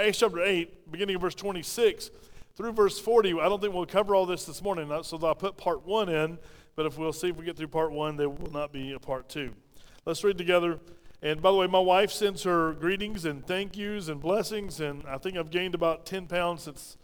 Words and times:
Acts 0.00 0.18
chapter 0.18 0.42
8, 0.42 0.90
beginning 0.90 1.16
of 1.16 1.20
verse 1.20 1.34
26 1.34 2.10
through 2.56 2.72
verse 2.72 2.98
40. 2.98 3.38
I 3.38 3.50
don't 3.50 3.60
think 3.60 3.74
we'll 3.74 3.84
cover 3.84 4.14
all 4.14 4.24
this 4.24 4.46
this 4.46 4.62
morning, 4.62 4.90
so 5.02 5.18
I'll 5.22 5.34
put 5.34 5.58
part 5.58 5.84
one 5.84 6.08
in, 6.08 6.38
but 6.74 6.86
if 6.86 6.96
we'll 6.96 7.12
see 7.12 7.28
if 7.28 7.36
we 7.36 7.44
get 7.44 7.58
through 7.58 7.68
part 7.68 7.92
one, 7.92 8.16
there 8.16 8.30
will 8.30 8.50
not 8.50 8.72
be 8.72 8.92
a 8.94 8.98
part 8.98 9.28
two. 9.28 9.52
Let's 10.06 10.24
read 10.24 10.38
together. 10.38 10.78
And 11.20 11.42
by 11.42 11.50
the 11.50 11.56
way, 11.58 11.66
my 11.66 11.80
wife 11.80 12.10
sends 12.10 12.44
her 12.44 12.72
greetings 12.72 13.26
and 13.26 13.46
thank 13.46 13.76
yous 13.76 14.08
and 14.08 14.22
blessings, 14.22 14.80
and 14.80 15.04
I 15.06 15.18
think 15.18 15.36
I've 15.36 15.50
gained 15.50 15.74
about 15.74 16.06
10 16.06 16.28
pounds 16.28 16.62
since 16.62 16.96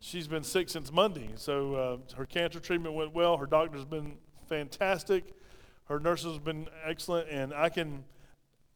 she's 0.00 0.26
been 0.26 0.42
sick 0.42 0.68
since 0.68 0.90
Monday. 0.90 1.30
So 1.36 1.74
uh, 1.76 2.16
her 2.16 2.26
cancer 2.26 2.58
treatment 2.58 2.96
went 2.96 3.14
well. 3.14 3.36
Her 3.36 3.46
doctor's 3.46 3.84
been 3.84 4.16
fantastic. 4.48 5.22
Her 5.84 6.00
nurses 6.00 6.34
have 6.34 6.44
been 6.44 6.68
excellent, 6.84 7.28
and 7.28 7.54
I 7.54 7.68
can 7.68 8.02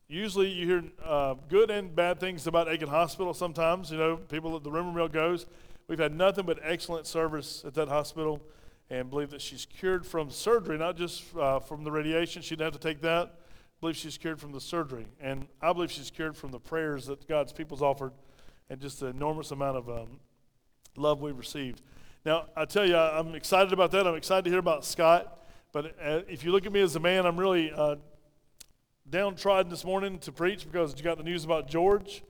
usually 0.09 0.49
you 0.49 0.67
hear 0.67 0.85
uh, 1.05 1.35
good 1.49 1.71
and 1.71 1.95
bad 1.95 2.21
things 2.21 2.47
about 2.47 2.69
Aiken 2.69 2.89
Hospital 2.89 3.35
sometimes. 3.35 3.91
You 3.91 3.99
know, 3.99 4.17
people, 4.17 4.59
the 4.61 4.71
rumor 4.71 4.93
mill 4.93 5.09
goes. 5.09 5.47
We've 5.89 5.99
had 5.99 6.15
nothing 6.15 6.47
but 6.47 6.59
excellent 6.63 7.07
service 7.07 7.63
at 7.67 7.75
that 7.75 7.89
hospital 7.89 8.41
and 8.91 9.11
believe 9.11 9.31
that 9.31 9.41
she's 9.41 9.67
cured 9.67 10.07
from 10.07 10.31
surgery, 10.31 10.79
not 10.79 10.97
just 10.97 11.25
uh, 11.37 11.61
from 11.61 11.85
the 11.85 11.91
radiation. 11.91 12.43
She 12.43 12.51
didn't 12.51 12.73
have 12.73 12.81
to 12.81 12.89
take 12.89 13.01
that 13.03 13.35
believe 13.85 13.99
she's 13.99 14.17
cured 14.17 14.41
from 14.41 14.51
the 14.51 14.61
surgery. 14.63 15.07
And 15.21 15.47
I 15.61 15.71
believe 15.75 15.91
she's 15.91 16.11
cured 16.11 16.39
from 16.39 16.53
the 16.53 16.59
prayers 16.59 17.05
that 17.05 17.29
God's 17.29 17.53
people's 17.53 17.83
offered 17.83 18.13
and 18.71 18.81
just 18.81 19.01
the 19.01 19.09
enormous 19.09 19.51
amount 19.51 19.77
of 19.77 19.91
um, 19.91 20.21
love 20.97 21.21
we've 21.21 21.37
received. 21.37 21.83
Now, 22.25 22.47
I 22.57 22.65
tell 22.65 22.89
you, 22.89 22.97
I'm 22.97 23.35
excited 23.35 23.75
about 23.75 23.91
that. 23.91 24.07
I'm 24.07 24.15
excited 24.15 24.45
to 24.45 24.51
hear 24.51 24.59
about 24.59 24.87
Scott. 24.87 25.39
But 25.71 25.95
uh, 26.03 26.21
if 26.27 26.47
you 26.47 26.51
look 26.51 26.65
at 26.65 26.73
me 26.73 26.81
as 26.81 26.97
a 26.97 27.01
man, 27.01 27.27
I'm 27.27 27.37
really 27.37 27.73
uh, 27.73 27.97
downtrodden 29.15 29.71
this 29.71 29.85
morning 29.85 30.19
to 30.19 30.33
preach 30.33 30.65
because 30.65 30.93
you 30.97 31.05
got 31.05 31.17
the 31.17 31.23
news 31.23 31.45
about 31.45 31.69
George. 31.69 32.25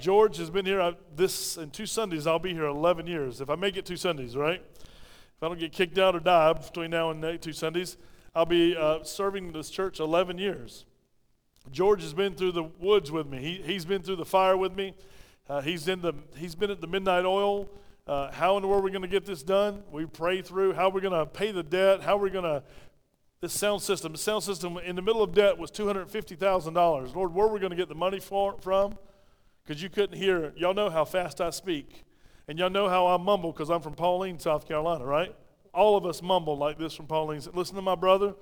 George 0.00 0.36
has 0.36 0.50
been 0.50 0.64
here 0.64 0.80
uh, 0.80 0.92
this 1.16 1.56
in 1.56 1.68
two 1.70 1.84
Sundays. 1.84 2.28
I'll 2.28 2.38
be 2.38 2.54
here 2.54 2.66
11 2.66 3.08
years. 3.08 3.40
If 3.40 3.50
I 3.50 3.56
make 3.56 3.76
it 3.76 3.84
two 3.84 3.96
Sundays, 3.96 4.36
right? 4.36 4.62
If 4.78 5.42
I 5.42 5.48
don't 5.48 5.58
get 5.58 5.72
kicked 5.72 5.98
out 5.98 6.14
or 6.14 6.20
die 6.20 6.52
between 6.52 6.92
now 6.92 7.10
and 7.10 7.42
two 7.42 7.52
Sundays, 7.52 7.96
I'll 8.36 8.46
be 8.46 8.76
uh, 8.76 9.02
serving 9.02 9.50
this 9.50 9.68
church 9.68 9.98
11 9.98 10.38
years. 10.38 10.84
George 11.72 12.02
has 12.02 12.14
been 12.14 12.36
through 12.36 12.52
the 12.52 12.70
woods 12.78 13.10
with 13.10 13.26
me. 13.26 13.38
He, 13.38 13.72
he's 13.72 13.84
been 13.84 14.02
through 14.02 14.14
the 14.14 14.24
fire 14.24 14.56
with 14.56 14.76
me. 14.76 14.94
Uh, 15.48 15.60
he's, 15.60 15.88
in 15.88 16.02
the, 16.02 16.12
he's 16.36 16.54
been 16.54 16.70
at 16.70 16.80
the 16.80 16.86
midnight 16.86 17.24
oil. 17.24 17.68
Uh, 18.06 18.30
how 18.30 18.54
in 18.56 18.62
the 18.62 18.68
world 18.68 18.82
are 18.82 18.84
we 18.84 18.92
going 18.92 19.02
to 19.02 19.08
get 19.08 19.26
this 19.26 19.42
done? 19.42 19.82
We 19.90 20.06
pray 20.06 20.40
through 20.40 20.74
how 20.74 20.88
we're 20.88 21.00
going 21.00 21.18
to 21.18 21.26
pay 21.26 21.50
the 21.50 21.64
debt, 21.64 22.00
how 22.02 22.16
we're 22.16 22.30
going 22.30 22.44
to, 22.44 22.62
this 23.42 23.52
sound 23.52 23.82
system, 23.82 24.12
the 24.12 24.18
sound 24.18 24.42
system 24.42 24.78
in 24.78 24.96
the 24.96 25.02
middle 25.02 25.22
of 25.22 25.34
debt 25.34 25.58
was 25.58 25.70
$250,000. 25.70 27.14
Lord, 27.14 27.34
where 27.34 27.46
are 27.46 27.52
we 27.52 27.60
going 27.60 27.70
to 27.70 27.76
get 27.76 27.90
the 27.90 27.94
money 27.94 28.20
for, 28.20 28.56
from? 28.60 28.96
Because 29.62 29.82
you 29.82 29.90
couldn't 29.90 30.16
hear, 30.16 30.54
y'all 30.56 30.72
know 30.72 30.88
how 30.88 31.04
fast 31.04 31.42
I 31.42 31.50
speak. 31.50 32.04
And 32.48 32.58
y'all 32.58 32.70
know 32.70 32.88
how 32.88 33.06
I 33.06 33.18
mumble 33.18 33.52
because 33.52 33.68
I'm 33.68 33.82
from 33.82 33.94
Pauline, 33.94 34.38
South 34.38 34.66
Carolina, 34.66 35.04
right? 35.04 35.34
all 35.74 35.96
of 35.96 36.04
us 36.04 36.22
mumble 36.22 36.56
like 36.56 36.78
this 36.78 36.94
from 36.94 37.06
Pauline. 37.06 37.40
Listen 37.54 37.76
to 37.76 37.82
my 37.82 37.94
brother. 37.94 38.34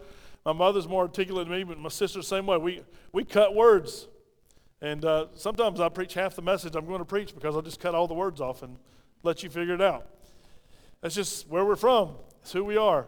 My 0.45 0.53
mother's 0.53 0.89
more 0.89 1.03
articulate 1.03 1.49
than 1.49 1.57
me, 1.57 1.65
but 1.65 1.79
my 1.79 1.89
sister's 1.89 2.29
the 2.29 2.37
same 2.37 2.47
way. 2.47 2.57
We, 2.57 2.83
we 3.13 3.25
cut 3.25 3.55
words. 3.55 4.09
And 4.81 5.05
uh, 5.05 5.27
sometimes 5.35 5.81
I 5.81 5.89
preach 5.91 6.15
half 6.15 6.35
the 6.35 6.43
message 6.43 6.75
I'm 6.75 6.87
going 6.87 7.01
to 7.01 7.05
preach 7.05 7.35
because 7.35 7.57
I 7.57 7.61
just 7.61 7.79
cut 7.79 7.95
all 7.95 8.09
the 8.09 8.15
words 8.15 8.41
off 8.41 8.63
and 8.63 8.79
let 9.23 9.43
you 9.43 9.51
figure 9.51 9.75
it 9.75 9.83
out. 9.83 10.07
That's 11.03 11.15
just 11.15 11.49
where 11.49 11.65
we're 11.65 11.77
from. 11.77 12.15
It's 12.41 12.53
who 12.53 12.65
we 12.65 12.77
are. 12.77 13.07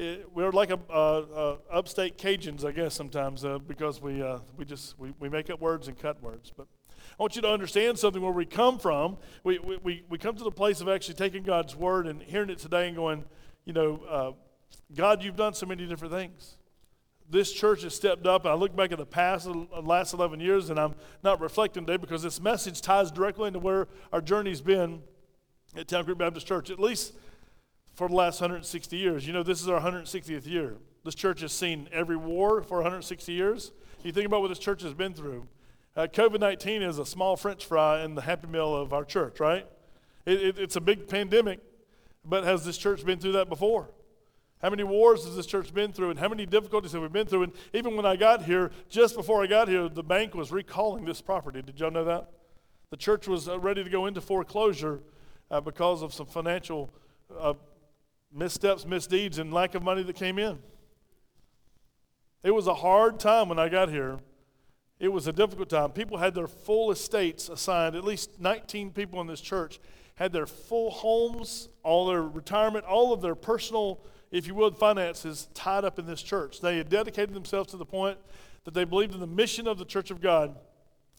It, 0.00 0.30
we're 0.32 0.50
like 0.50 0.70
a, 0.70 0.78
uh, 0.88 0.94
uh, 0.94 1.56
upstate 1.70 2.16
Cajuns, 2.16 2.64
I 2.64 2.72
guess, 2.72 2.94
sometimes 2.94 3.44
uh, 3.44 3.58
because 3.58 4.00
we, 4.00 4.22
uh, 4.22 4.38
we 4.56 4.64
just 4.64 4.98
we, 4.98 5.12
we 5.20 5.28
make 5.28 5.50
up 5.50 5.60
words 5.60 5.88
and 5.88 5.98
cut 5.98 6.22
words. 6.22 6.50
But 6.56 6.68
I 7.18 7.22
want 7.22 7.36
you 7.36 7.42
to 7.42 7.50
understand 7.50 7.98
something 7.98 8.22
where 8.22 8.32
we 8.32 8.46
come 8.46 8.78
from. 8.78 9.18
We, 9.44 9.58
we, 9.58 10.02
we 10.08 10.16
come 10.16 10.36
to 10.36 10.42
the 10.42 10.50
place 10.50 10.80
of 10.80 10.88
actually 10.88 11.16
taking 11.16 11.42
God's 11.42 11.76
word 11.76 12.06
and 12.06 12.22
hearing 12.22 12.48
it 12.48 12.58
today 12.58 12.86
and 12.86 12.96
going, 12.96 13.26
you 13.66 13.74
know, 13.74 14.00
uh, 14.08 14.32
God, 14.96 15.22
you've 15.22 15.36
done 15.36 15.52
so 15.52 15.66
many 15.66 15.86
different 15.86 16.14
things. 16.14 16.56
This 17.28 17.52
church 17.52 17.82
has 17.82 17.94
stepped 17.94 18.26
up, 18.26 18.46
I 18.46 18.54
look 18.54 18.74
back 18.74 18.92
at 18.92 18.98
the 18.98 19.04
past, 19.04 19.44
the 19.44 19.66
last 19.82 20.14
11 20.14 20.40
years, 20.40 20.70
and 20.70 20.80
I'm 20.80 20.94
not 21.22 21.42
reflecting 21.42 21.84
today 21.84 21.98
because 21.98 22.22
this 22.22 22.40
message 22.40 22.80
ties 22.80 23.10
directly 23.10 23.48
into 23.48 23.58
where 23.58 23.86
our 24.14 24.22
journey's 24.22 24.62
been 24.62 25.02
at 25.76 25.88
Town 25.88 26.06
Creek 26.06 26.16
Baptist 26.16 26.46
Church, 26.46 26.70
at 26.70 26.80
least 26.80 27.12
for 28.00 28.08
the 28.08 28.14
last 28.14 28.40
160 28.40 28.96
years. 28.96 29.26
You 29.26 29.34
know, 29.34 29.42
this 29.42 29.60
is 29.60 29.68
our 29.68 29.78
160th 29.78 30.46
year. 30.46 30.78
This 31.04 31.14
church 31.14 31.42
has 31.42 31.52
seen 31.52 31.86
every 31.92 32.16
war 32.16 32.62
for 32.62 32.78
160 32.78 33.30
years. 33.30 33.72
You 34.02 34.10
think 34.10 34.24
about 34.24 34.40
what 34.40 34.48
this 34.48 34.58
church 34.58 34.80
has 34.84 34.94
been 34.94 35.12
through. 35.12 35.46
Uh, 35.94 36.06
COVID 36.06 36.40
19 36.40 36.80
is 36.80 36.98
a 36.98 37.04
small 37.04 37.36
french 37.36 37.66
fry 37.66 38.02
in 38.02 38.14
the 38.14 38.22
happy 38.22 38.46
meal 38.46 38.74
of 38.74 38.94
our 38.94 39.04
church, 39.04 39.38
right? 39.38 39.66
It, 40.24 40.40
it, 40.40 40.58
it's 40.58 40.76
a 40.76 40.80
big 40.80 41.08
pandemic 41.08 41.60
but 42.24 42.44
has 42.44 42.64
this 42.64 42.78
church 42.78 43.04
been 43.04 43.18
through 43.18 43.32
that 43.32 43.50
before? 43.50 43.90
How 44.62 44.70
many 44.70 44.82
wars 44.82 45.26
has 45.26 45.36
this 45.36 45.44
church 45.44 45.74
been 45.74 45.92
through, 45.92 46.08
and 46.08 46.18
how 46.18 46.30
many 46.30 46.46
difficulties 46.46 46.92
have 46.92 47.02
we 47.02 47.08
been 47.08 47.26
through? 47.26 47.42
And 47.42 47.52
even 47.74 47.96
when 47.96 48.06
I 48.06 48.16
got 48.16 48.44
here, 48.44 48.70
just 48.88 49.14
before 49.14 49.42
I 49.42 49.46
got 49.46 49.68
here, 49.68 49.90
the 49.90 50.02
bank 50.02 50.34
was 50.34 50.50
recalling 50.50 51.04
this 51.04 51.20
property. 51.20 51.60
Did 51.60 51.78
y'all 51.78 51.90
know 51.90 52.04
that? 52.04 52.30
The 52.88 52.96
church 52.96 53.28
was 53.28 53.46
uh, 53.46 53.60
ready 53.60 53.84
to 53.84 53.90
go 53.90 54.06
into 54.06 54.22
foreclosure 54.22 55.00
uh, 55.50 55.60
because 55.60 56.00
of 56.00 56.14
some 56.14 56.26
financial 56.26 56.88
uh, 57.38 57.52
missteps, 58.32 58.86
misdeeds, 58.86 59.38
and 59.38 59.52
lack 59.52 59.74
of 59.74 59.82
money 59.82 60.02
that 60.02 60.16
came 60.16 60.38
in. 60.38 60.58
It 62.42 62.52
was 62.52 62.66
a 62.66 62.74
hard 62.74 63.20
time 63.20 63.48
when 63.48 63.58
I 63.58 63.68
got 63.68 63.90
here. 63.90 64.18
It 64.98 65.08
was 65.08 65.26
a 65.26 65.32
difficult 65.32 65.68
time. 65.68 65.90
People 65.90 66.18
had 66.18 66.34
their 66.34 66.46
full 66.46 66.90
estates 66.90 67.48
assigned, 67.48 67.96
at 67.96 68.04
least 68.04 68.40
19 68.40 68.90
people 68.90 69.20
in 69.20 69.26
this 69.26 69.40
church 69.40 69.80
had 70.20 70.32
their 70.32 70.46
full 70.46 70.90
homes, 70.90 71.70
all 71.82 72.06
their 72.06 72.22
retirement, 72.22 72.84
all 72.84 73.10
of 73.12 73.22
their 73.22 73.34
personal, 73.34 73.98
if 74.30 74.46
you 74.46 74.54
will, 74.54 74.70
finances 74.70 75.48
tied 75.54 75.82
up 75.82 75.98
in 75.98 76.04
this 76.04 76.20
church. 76.20 76.60
They 76.60 76.76
had 76.76 76.90
dedicated 76.90 77.34
themselves 77.34 77.70
to 77.70 77.78
the 77.78 77.86
point 77.86 78.18
that 78.64 78.74
they 78.74 78.84
believed 78.84 79.14
in 79.14 79.20
the 79.20 79.26
mission 79.26 79.66
of 79.66 79.78
the 79.78 79.84
Church 79.86 80.10
of 80.10 80.20
God 80.20 80.50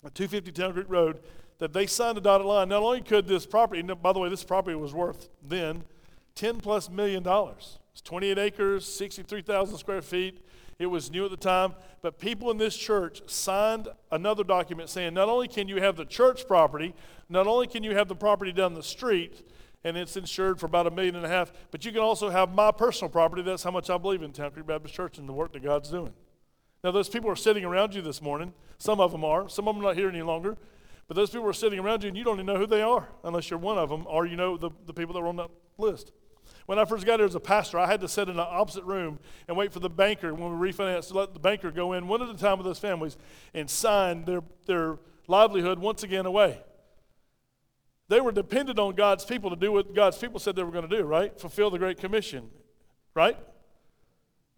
at 0.05 0.13
250 0.13 0.51
Town 0.51 0.73
Creek 0.73 0.85
Road, 0.87 1.19
that 1.57 1.73
they 1.73 1.87
signed 1.87 2.19
a 2.19 2.21
dotted 2.21 2.45
line. 2.45 2.69
Not 2.69 2.83
only 2.83 3.01
could 3.01 3.27
this 3.27 3.47
property, 3.47 3.81
by 3.81 4.13
the 4.13 4.19
way, 4.19 4.29
this 4.29 4.43
property 4.43 4.75
was 4.75 4.93
worth 4.93 5.29
then 5.41 5.83
10 6.35 6.59
plus 6.59 6.89
million 6.89 7.23
dollars. 7.23 7.79
It's 7.91 8.01
28 8.01 8.37
acres, 8.37 8.85
63,000 8.85 9.77
square 9.77 10.01
feet. 10.01 10.45
It 10.79 10.87
was 10.87 11.11
new 11.11 11.25
at 11.25 11.31
the 11.31 11.37
time, 11.37 11.75
but 12.01 12.17
people 12.17 12.49
in 12.49 12.57
this 12.57 12.75
church 12.75 13.21
signed 13.27 13.87
another 14.11 14.43
document 14.43 14.89
saying 14.89 15.13
not 15.13 15.29
only 15.29 15.47
can 15.47 15.67
you 15.67 15.79
have 15.81 15.95
the 15.95 16.05
church 16.05 16.47
property, 16.47 16.95
not 17.29 17.45
only 17.45 17.67
can 17.67 17.83
you 17.83 17.95
have 17.95 18.07
the 18.07 18.15
property 18.15 18.51
down 18.51 18.73
the 18.73 18.81
street, 18.81 19.47
and 19.83 19.95
it's 19.95 20.17
insured 20.17 20.59
for 20.59 20.65
about 20.65 20.87
a 20.87 20.91
million 20.91 21.15
and 21.15 21.25
a 21.25 21.29
half, 21.29 21.51
but 21.69 21.85
you 21.85 21.91
can 21.91 22.01
also 22.01 22.29
have 22.29 22.53
my 22.53 22.71
personal 22.71 23.09
property. 23.09 23.41
That's 23.41 23.63
how 23.63 23.71
much 23.71 23.89
I 23.89 23.97
believe 23.97 24.23
in 24.23 24.31
Town 24.31 24.51
Creek 24.51 24.65
Baptist 24.65 24.93
Church 24.95 25.17
and 25.17 25.29
the 25.29 25.33
work 25.33 25.53
that 25.53 25.63
God's 25.63 25.89
doing. 25.89 26.13
Now, 26.83 26.91
those 26.91 27.09
people 27.09 27.29
are 27.29 27.35
sitting 27.35 27.63
around 27.63 27.93
you 27.93 28.01
this 28.01 28.21
morning. 28.21 28.53
Some 28.79 28.99
of 28.99 29.11
them 29.11 29.23
are. 29.23 29.47
Some 29.49 29.67
of 29.67 29.75
them 29.75 29.83
are 29.83 29.89
not 29.89 29.97
here 29.97 30.09
any 30.09 30.23
longer. 30.23 30.57
But 31.07 31.15
those 31.15 31.29
people 31.29 31.47
are 31.47 31.53
sitting 31.53 31.77
around 31.77 32.03
you, 32.03 32.07
and 32.07 32.17
you 32.17 32.23
don't 32.23 32.37
even 32.37 32.45
know 32.47 32.57
who 32.57 32.65
they 32.65 32.81
are 32.81 33.07
unless 33.23 33.49
you're 33.49 33.59
one 33.59 33.77
of 33.77 33.89
them 33.89 34.05
or 34.07 34.25
you 34.25 34.35
know 34.35 34.57
the, 34.57 34.71
the 34.85 34.93
people 34.93 35.13
that 35.13 35.19
are 35.19 35.27
on 35.27 35.35
that 35.35 35.49
list. 35.77 36.11
When 36.65 36.79
I 36.79 36.85
first 36.85 37.05
got 37.05 37.19
here 37.19 37.25
as 37.25 37.35
a 37.35 37.39
pastor, 37.39 37.79
I 37.79 37.87
had 37.87 38.01
to 38.01 38.07
sit 38.07 38.29
in 38.29 38.35
the 38.35 38.45
opposite 38.45 38.83
room 38.83 39.19
and 39.47 39.57
wait 39.57 39.73
for 39.73 39.79
the 39.79 39.89
banker 39.89 40.33
when 40.33 40.59
we 40.59 40.71
refinanced 40.71 41.09
to 41.09 41.15
let 41.15 41.33
the 41.33 41.39
banker 41.39 41.71
go 41.71 41.93
in 41.93 42.07
one 42.07 42.21
at 42.21 42.29
a 42.29 42.37
time 42.37 42.57
with 42.57 42.65
those 42.65 42.79
families 42.79 43.17
and 43.53 43.69
sign 43.69 44.25
their, 44.25 44.41
their 44.65 44.99
livelihood 45.27 45.79
once 45.79 46.03
again 46.03 46.25
away. 46.25 46.61
They 48.07 48.19
were 48.19 48.31
dependent 48.31 48.77
on 48.77 48.95
God's 48.95 49.23
people 49.23 49.49
to 49.49 49.55
do 49.55 49.71
what 49.71 49.95
God's 49.95 50.17
people 50.17 50.39
said 50.39 50.55
they 50.55 50.63
were 50.63 50.71
going 50.71 50.87
to 50.87 50.97
do, 50.97 51.03
right? 51.03 51.39
Fulfill 51.39 51.69
the 51.69 51.79
Great 51.79 51.97
Commission, 51.97 52.49
right? 53.15 53.37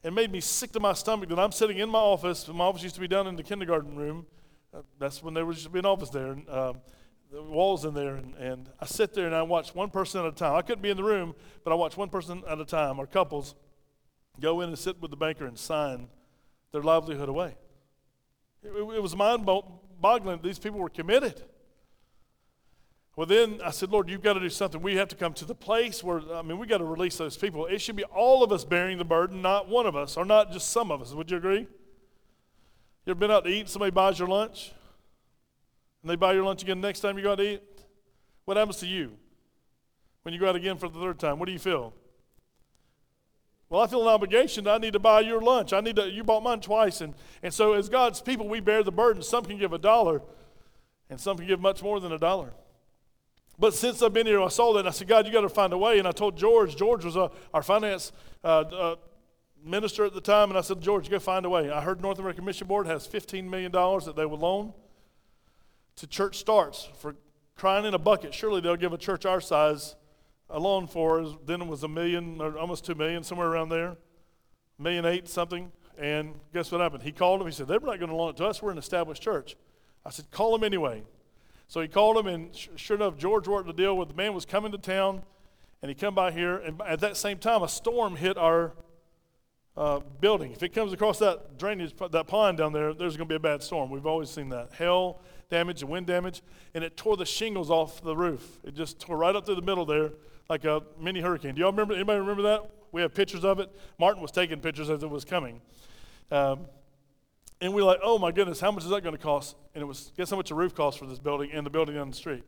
It 0.03 0.11
made 0.11 0.31
me 0.31 0.41
sick 0.41 0.71
to 0.71 0.79
my 0.79 0.93
stomach 0.93 1.29
that 1.29 1.39
I'm 1.39 1.51
sitting 1.51 1.77
in 1.77 1.89
my 1.89 1.99
office. 1.99 2.47
My 2.47 2.65
office 2.65 2.83
used 2.83 2.95
to 2.95 3.01
be 3.01 3.07
down 3.07 3.27
in 3.27 3.35
the 3.35 3.43
kindergarten 3.43 3.95
room. 3.95 4.25
Uh, 4.73 4.81
that's 4.99 5.21
when 5.21 5.33
there 5.33 5.45
was 5.45 5.57
just 5.57 5.71
be 5.71 5.79
an 5.79 5.85
office 5.85 6.09
there. 6.09 6.31
And, 6.31 6.49
um, 6.49 6.81
the 7.33 7.41
walls 7.41 7.83
in 7.83 7.95
there, 7.95 8.15
and, 8.15 8.35
and 8.35 8.69
I 8.79 8.85
sit 8.85 9.13
there 9.15 9.25
and 9.25 9.33
I 9.33 9.41
watch 9.41 9.73
one 9.73 9.89
person 9.89 10.21
at 10.21 10.27
a 10.27 10.35
time. 10.35 10.55
I 10.55 10.61
couldn't 10.61 10.83
be 10.83 10.91
in 10.91 10.97
the 10.97 11.03
room, 11.03 11.33
but 11.63 11.71
I 11.71 11.75
watch 11.75 11.97
one 11.97 12.09
person 12.09 12.43
at 12.47 12.59
a 12.59 12.65
time, 12.65 12.99
or 12.99 13.07
couples, 13.07 13.55
go 14.39 14.61
in 14.61 14.69
and 14.69 14.77
sit 14.77 15.01
with 15.01 15.09
the 15.09 15.17
banker 15.17 15.45
and 15.45 15.57
sign 15.57 16.09
their 16.71 16.83
livelihood 16.83 17.29
away. 17.29 17.55
It, 18.61 18.69
it 18.69 19.01
was 19.01 19.15
mind 19.15 19.49
boggling 19.99 20.41
these 20.43 20.59
people 20.59 20.79
were 20.79 20.89
committed. 20.89 21.41
Well, 23.15 23.25
then 23.25 23.61
I 23.63 23.71
said, 23.71 23.89
Lord, 23.89 24.09
you've 24.09 24.23
got 24.23 24.33
to 24.33 24.39
do 24.39 24.49
something. 24.49 24.81
We 24.81 24.95
have 24.95 25.07
to 25.09 25.15
come 25.15 25.33
to 25.33 25.45
the 25.45 25.55
place 25.55 26.03
where, 26.03 26.21
I 26.33 26.43
mean, 26.43 26.59
we've 26.59 26.69
got 26.69 26.79
to 26.79 26.85
release 26.85 27.17
those 27.17 27.35
people. 27.35 27.65
It 27.65 27.79
should 27.79 27.95
be 27.95 28.03
all 28.05 28.43
of 28.43 28.51
us 28.51 28.63
bearing 28.63 28.99
the 28.99 29.05
burden, 29.05 29.41
not 29.41 29.67
one 29.67 29.87
of 29.87 29.95
us, 29.95 30.17
or 30.17 30.25
not 30.25 30.51
just 30.51 30.69
some 30.69 30.91
of 30.91 31.01
us. 31.01 31.13
Would 31.13 31.31
you 31.31 31.37
agree? 31.37 31.67
You 33.05 33.11
ever 33.11 33.15
been 33.15 33.31
out 33.31 33.43
to 33.45 33.49
eat? 33.49 33.69
Somebody 33.69 33.91
buys 33.91 34.19
your 34.19 34.27
lunch? 34.27 34.71
And 36.03 36.11
they 36.11 36.15
buy 36.15 36.33
your 36.33 36.43
lunch 36.43 36.61
again 36.61 36.81
next 36.81 36.99
time 36.99 37.17
you 37.17 37.23
go 37.23 37.31
out 37.31 37.37
to 37.39 37.53
eat, 37.53 37.63
what 38.45 38.57
happens 38.57 38.77
to 38.77 38.87
you 38.87 39.13
when 40.23 40.33
you 40.33 40.39
go 40.39 40.49
out 40.49 40.55
again 40.55 40.77
for 40.77 40.89
the 40.89 40.99
third 40.99 41.17
time? 41.17 41.39
What 41.39 41.47
do 41.47 41.53
you 41.53 41.59
feel? 41.59 41.93
Well, 43.69 43.81
I 43.81 43.87
feel 43.87 44.01
an 44.01 44.09
obligation. 44.09 44.67
I 44.67 44.77
need 44.77 44.93
to 44.93 44.99
buy 44.99 45.21
your 45.21 45.41
lunch. 45.41 45.73
I 45.73 45.79
need 45.79 45.95
to. 45.95 46.07
You 46.07 46.23
bought 46.23 46.43
mine 46.43 46.59
twice, 46.59 47.01
and 47.01 47.15
and 47.41 47.51
so 47.51 47.73
as 47.73 47.89
God's 47.89 48.21
people, 48.21 48.47
we 48.47 48.59
bear 48.59 48.83
the 48.83 48.91
burden. 48.91 49.23
Some 49.23 49.45
can 49.45 49.57
give 49.57 49.73
a 49.73 49.79
dollar, 49.79 50.21
and 51.09 51.19
some 51.19 51.37
can 51.37 51.47
give 51.47 51.59
much 51.59 51.81
more 51.81 51.99
than 51.99 52.11
a 52.11 52.19
dollar. 52.19 52.53
But 53.57 53.73
since 53.73 54.03
I've 54.03 54.13
been 54.13 54.27
here, 54.27 54.41
I 54.41 54.49
saw 54.49 54.73
that 54.73 54.79
and 54.79 54.87
I 54.87 54.91
said, 54.91 55.07
God, 55.07 55.25
you 55.25 55.31
got 55.31 55.41
to 55.41 55.49
find 55.49 55.73
a 55.73 55.77
way. 55.77 55.99
And 55.99 56.07
I 56.07 56.11
told 56.11 56.35
George, 56.35 56.75
George 56.75 57.05
was 57.05 57.15
uh, 57.15 57.29
our 57.53 57.61
finance 57.63 58.11
uh, 58.43 58.47
uh, 58.47 58.95
minister 59.63 60.05
at 60.05 60.13
the 60.13 60.21
time, 60.21 60.49
and 60.49 60.57
I 60.57 60.61
said, 60.61 60.81
George, 60.81 61.07
to 61.07 61.19
find 61.19 61.45
a 61.45 61.49
way. 61.49 61.69
I 61.69 61.81
heard 61.81 62.01
North 62.01 62.19
American 62.19 62.45
Mission 62.45 62.67
Board 62.67 62.87
has 62.87 63.07
$15 63.07 63.47
million 63.49 63.71
that 63.71 64.13
they 64.15 64.25
will 64.25 64.39
loan 64.39 64.73
to 65.97 66.07
church 66.07 66.37
starts 66.37 66.89
for 66.97 67.15
crying 67.55 67.85
in 67.85 67.93
a 67.93 67.99
bucket. 67.99 68.33
Surely 68.33 68.61
they'll 68.61 68.75
give 68.75 68.93
a 68.93 68.97
church 68.97 69.25
our 69.25 69.41
size 69.41 69.95
a 70.49 70.59
loan 70.59 70.87
for, 70.87 71.35
then 71.45 71.61
it 71.61 71.67
was 71.67 71.83
a 71.83 71.87
million 71.87 72.39
or 72.39 72.57
almost 72.57 72.85
two 72.85 72.95
million, 72.95 73.23
somewhere 73.23 73.47
around 73.47 73.69
there, 73.69 73.95
million 74.77 75.05
eight 75.05 75.27
something. 75.27 75.71
And 75.97 76.39
guess 76.53 76.71
what 76.71 76.81
happened? 76.81 77.03
He 77.03 77.11
called 77.11 77.41
him. 77.41 77.47
He 77.47 77.53
said, 77.53 77.67
They're 77.67 77.79
not 77.79 77.99
going 77.99 78.09
to 78.09 78.15
loan 78.15 78.29
it 78.29 78.37
to 78.37 78.45
us. 78.45 78.61
We're 78.61 78.71
an 78.71 78.77
established 78.77 79.21
church. 79.21 79.55
I 80.05 80.09
said, 80.09 80.29
Call 80.31 80.55
him 80.55 80.63
anyway. 80.63 81.03
So 81.67 81.81
he 81.81 81.87
called 81.87 82.17
him, 82.17 82.27
and 82.27 82.49
sure 82.75 82.97
enough, 82.97 83.17
George 83.17 83.47
worked 83.47 83.67
the 83.67 83.73
deal 83.73 83.97
with 83.97 84.09
the 84.09 84.13
man 84.13 84.33
was 84.33 84.45
coming 84.45 84.71
to 84.71 84.77
town, 84.77 85.23
and 85.81 85.89
he 85.89 85.95
come 85.95 86.13
by 86.13 86.31
here. 86.31 86.57
And 86.57 86.81
at 86.81 86.99
that 86.99 87.17
same 87.17 87.37
time, 87.37 87.63
a 87.63 87.69
storm 87.69 88.15
hit 88.15 88.37
our 88.37 88.73
uh, 89.75 90.01
building. 90.19 90.51
If 90.51 90.61
it 90.61 90.69
comes 90.69 90.93
across 90.93 91.19
that 91.19 91.57
drainage, 91.57 91.95
that 92.11 92.27
pond 92.27 92.57
down 92.57 92.73
there, 92.73 92.93
there's 92.93 93.17
going 93.17 93.27
to 93.27 93.31
be 93.31 93.37
a 93.37 93.39
bad 93.39 93.63
storm. 93.63 93.89
We've 93.89 94.05
always 94.05 94.29
seen 94.29 94.49
that. 94.49 94.73
Hail 94.73 95.19
damage 95.53 95.83
and 95.83 95.91
wind 95.91 96.07
damage, 96.07 96.41
and 96.73 96.83
it 96.83 96.97
tore 96.97 97.15
the 97.15 97.25
shingles 97.25 97.69
off 97.69 98.01
the 98.01 98.15
roof. 98.15 98.59
It 98.63 98.73
just 98.73 98.99
tore 98.99 99.17
right 99.17 99.35
up 99.35 99.45
through 99.45 99.55
the 99.55 99.61
middle 99.61 99.85
there, 99.85 100.09
like 100.49 100.65
a 100.65 100.81
mini 100.99 101.21
hurricane. 101.21 101.53
Do 101.53 101.61
y'all 101.61 101.71
remember? 101.71 101.93
Anybody 101.93 102.19
remember 102.19 102.41
that? 102.41 102.71
We 102.91 103.01
have 103.03 103.13
pictures 103.13 103.45
of 103.45 103.59
it. 103.59 103.69
Martin 103.99 104.21
was 104.21 104.31
taking 104.31 104.59
pictures 104.59 104.89
as 104.89 105.03
it 105.03 105.09
was 105.09 105.23
coming. 105.23 105.61
Um, 106.31 106.65
and 107.61 107.71
we 107.71 107.81
are 107.83 107.85
like, 107.85 107.99
oh 108.03 108.17
my 108.17 108.31
goodness, 108.31 108.59
how 108.59 108.71
much 108.71 108.83
is 108.83 108.89
that 108.89 109.03
going 109.03 109.15
to 109.15 109.21
cost? 109.21 109.55
And 109.75 109.81
it 109.83 109.85
was, 109.85 110.11
guess 110.17 110.31
how 110.31 110.37
much 110.37 110.49
a 110.49 110.55
roof 110.55 110.73
cost 110.73 110.97
for 110.97 111.05
this 111.05 111.19
building 111.19 111.51
and 111.53 111.65
the 111.65 111.69
building 111.69 111.97
on 111.97 112.09
the 112.09 112.15
street? 112.15 112.43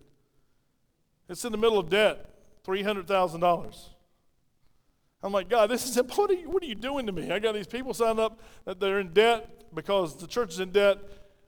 It's 1.30 1.46
in 1.46 1.52
the 1.52 1.58
middle 1.58 1.78
of 1.78 1.90
debt, 1.90 2.30
$300,000. 2.66 3.90
I'm 5.24 5.32
like, 5.32 5.48
God, 5.48 5.70
this 5.70 5.88
is 5.88 5.96
what 6.16 6.30
are, 6.32 6.34
you, 6.34 6.50
what 6.50 6.64
are 6.64 6.68
you 6.68 6.76
doing 6.76 7.06
to 7.06 7.12
me? 7.12 7.32
I 7.32 7.38
got 7.38 7.54
these 7.54 7.68
people 7.68 7.94
signed 7.94 8.20
up 8.20 8.40
that 8.66 8.80
they're 8.80 9.00
in 9.00 9.14
debt 9.14 9.74
because 9.76 10.18
the 10.18 10.28
church 10.28 10.54
is 10.54 10.60
in 10.60 10.72
debt. 10.72 10.98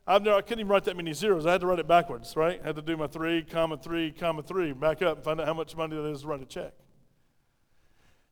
I've 0.07 0.23
never, 0.23 0.37
I 0.37 0.41
couldn't 0.41 0.61
even 0.61 0.69
write 0.69 0.85
that 0.85 0.95
many 0.95 1.11
zeros. 1.11 1.45
I 1.45 1.51
had 1.51 1.61
to 1.61 1.67
write 1.67 1.79
it 1.79 1.87
backwards, 1.87 2.35
right? 2.37 2.61
I 2.63 2.67
had 2.67 2.77
to 2.77 2.81
do 2.81 2.95
my 2.95 3.07
three, 3.07 3.43
comma, 3.43 3.75
three, 3.75 4.11
comma, 4.11 4.41
three, 4.41 4.71
back 4.71 5.01
up 5.01 5.17
and 5.17 5.23
find 5.25 5.41
out 5.41 5.47
how 5.47 5.53
much 5.53 5.75
money 5.75 5.97
that 5.97 6.05
is 6.05 6.21
to 6.21 6.27
write 6.27 6.41
a 6.41 6.45
check. 6.45 6.71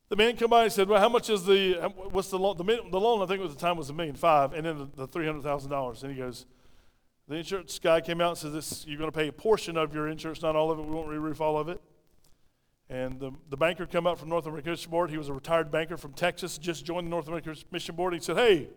The 0.07 0.15
man 0.15 0.37
come 0.37 0.51
by 0.51 0.63
and 0.63 0.71
said, 0.71 0.87
well, 0.87 1.01
how 1.01 1.09
much 1.09 1.29
is 1.29 1.45
the, 1.45 1.73
what's 2.11 2.29
the 2.29 2.39
loan? 2.39 2.55
The, 2.57 2.63
the 2.63 2.99
loan, 2.99 3.21
I 3.21 3.25
think 3.25 3.43
at 3.43 3.49
the 3.49 3.55
time 3.55 3.75
was 3.75 3.89
a 3.89 3.93
million 3.93 4.15
five, 4.15 4.53
and 4.53 4.65
then 4.65 4.77
the, 4.95 5.05
the 5.05 5.07
$300,000. 5.07 6.03
And 6.03 6.11
he 6.13 6.17
goes, 6.17 6.45
the 7.27 7.35
insurance 7.35 7.77
guy 7.79 7.99
came 7.99 8.21
out 8.21 8.41
and 8.43 8.53
says, 8.53 8.85
you're 8.87 8.99
going 8.99 9.11
to 9.11 9.17
pay 9.17 9.27
a 9.27 9.33
portion 9.33 9.75
of 9.75 9.93
your 9.93 10.07
insurance, 10.07 10.41
not 10.41 10.55
all 10.55 10.71
of 10.71 10.79
it. 10.79 10.85
We 10.85 10.91
won't 10.91 11.09
re-roof 11.09 11.41
all 11.41 11.57
of 11.57 11.67
it. 11.67 11.81
And 12.87 13.19
the, 13.19 13.31
the 13.49 13.57
banker 13.57 13.87
come 13.87 14.05
up 14.05 14.19
from 14.19 14.29
North 14.29 14.45
American 14.45 14.71
Mission 14.71 14.91
Board. 14.91 15.09
He 15.09 15.17
was 15.17 15.27
a 15.27 15.33
retired 15.33 15.71
banker 15.71 15.97
from 15.97 16.13
Texas, 16.13 16.57
just 16.59 16.85
joined 16.85 17.07
the 17.07 17.09
North 17.09 17.27
American 17.27 17.55
Mission 17.71 17.95
Board. 17.95 18.13
He 18.13 18.19
said, 18.19 18.37
hey, 18.37 18.69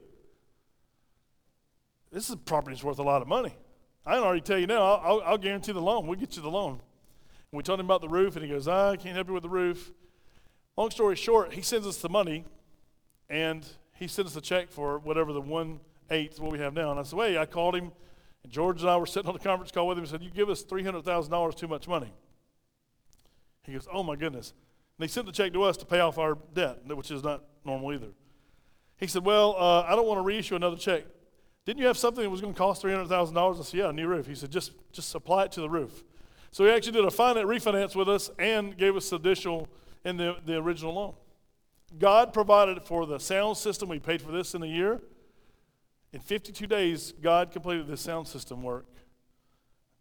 this 2.13 2.25
is 2.25 2.31
a 2.31 2.37
property's 2.37 2.83
worth 2.83 2.99
a 2.99 3.03
lot 3.03 3.23
of 3.23 3.29
money. 3.29 3.55
I 4.07 4.15
can 4.15 4.23
already 4.23 4.41
tell 4.41 4.59
you 4.59 4.67
now, 4.67 4.83
I'll, 4.83 5.23
I'll, 5.25 5.39
guarantee 5.39 5.73
the 5.73 5.83
loan. 5.83 6.07
We'll 6.07 6.19
get 6.19 6.37
you 6.37 6.43
the 6.43 6.51
loan. 6.51 6.81
And 7.51 7.57
we 7.57 7.63
told 7.63 7.79
him 7.79 7.87
about 7.87 8.01
the 8.01 8.09
roof, 8.09 8.37
and 8.37 8.45
he 8.45 8.51
goes, 8.51 8.67
I 8.67 8.97
can't 8.97 9.15
help 9.15 9.29
you 9.29 9.35
with 9.35 9.43
the 9.43 9.49
roof. 9.49 9.93
Long 10.77 10.91
story 10.91 11.17
short, 11.17 11.53
he 11.53 11.63
sends 11.63 11.87
us 11.87 11.99
the 11.99 12.09
money, 12.09 12.45
and 13.29 13.67
he 13.95 14.07
sent 14.07 14.29
us 14.29 14.37
a 14.37 14.41
check 14.41 14.71
for 14.71 14.99
whatever 14.99 15.33
the 15.33 15.41
one 15.41 15.81
eighth 16.11 16.41
what 16.41 16.53
we 16.53 16.59
have 16.59 16.73
now. 16.73 16.91
And 16.91 17.01
I 17.01 17.03
said, 17.03 17.19
wait, 17.19 17.37
I 17.37 17.45
called 17.45 17.77
him, 17.77 17.93
and 18.43 18.53
George 18.53 18.81
and 18.81 18.91
I 18.91 18.97
were 18.97 19.07
sitting 19.07 19.29
on 19.29 19.35
the 19.35 19.41
conference 19.41 19.73
call 19.73 19.87
with 19.89 19.99
him 19.99 20.05
and 20.05 20.11
said, 20.11 20.23
You 20.23 20.31
give 20.31 20.49
us 20.49 20.65
$300,000 20.65 21.57
too 21.57 21.69
much 21.69 21.89
money. 21.89 22.13
He 23.65 23.73
goes, 23.73 23.87
Oh 23.93 24.03
my 24.03 24.17
goodness. 24.17 24.55
And 24.99 25.05
he 25.05 25.13
sent 25.13 25.27
the 25.27 25.33
check 25.33 25.53
to 25.53 25.63
us 25.63 25.77
to 25.79 25.87
pay 25.87 26.01
off 26.01 26.19
our 26.19 26.39
debt, 26.55 26.87
which 26.87 27.11
is 27.11 27.23
not 27.23 27.45
normal 27.65 27.93
either. 27.93 28.09
He 28.97 29.07
said, 29.07 29.25
Well, 29.25 29.55
uh, 29.59 29.83
I 29.83 29.95
don't 29.95 30.07
want 30.07 30.19
to 30.19 30.23
reissue 30.23 30.57
another 30.57 30.77
check. 30.77 31.05
Didn't 31.69 31.81
you 31.81 31.87
have 31.89 31.99
something 31.99 32.25
that 32.25 32.31
was 32.31 32.41
going 32.41 32.55
to 32.55 32.59
cost 32.59 32.83
$300,000? 32.83 33.61
I 33.61 33.63
said, 33.63 33.79
Yeah, 33.79 33.91
a 33.91 33.93
new 33.93 34.07
roof. 34.07 34.27
He 34.27 34.35
said, 34.35 34.51
just, 34.51 34.73
just 34.91 35.11
supply 35.11 35.45
it 35.45 35.53
to 35.53 35.61
the 35.61 35.69
roof. 35.69 36.03
So 36.51 36.65
he 36.65 36.71
actually 36.71 36.93
did 36.93 37.05
a 37.05 37.11
finance, 37.11 37.47
refinance 37.47 37.95
with 37.95 38.09
us 38.09 38.31
and 38.39 38.75
gave 38.75 38.97
us 38.97 39.13
additional 39.13 39.69
in 40.03 40.17
the, 40.17 40.37
the 40.47 40.57
original 40.57 40.95
loan. 40.95 41.13
God 41.99 42.33
provided 42.33 42.83
for 42.85 43.05
the 43.05 43.21
sound 43.21 43.59
system. 43.59 43.91
We 43.91 43.99
paid 43.99 44.23
for 44.23 44.33
this 44.33 44.55
in 44.55 44.63
a 44.63 44.67
year. 44.67 45.03
In 46.15 46.21
52 46.21 46.67
days, 46.67 47.13
God 47.21 47.51
completed 47.51 47.87
this 47.87 48.01
sound 48.01 48.27
system 48.29 48.63
work. 48.63 48.87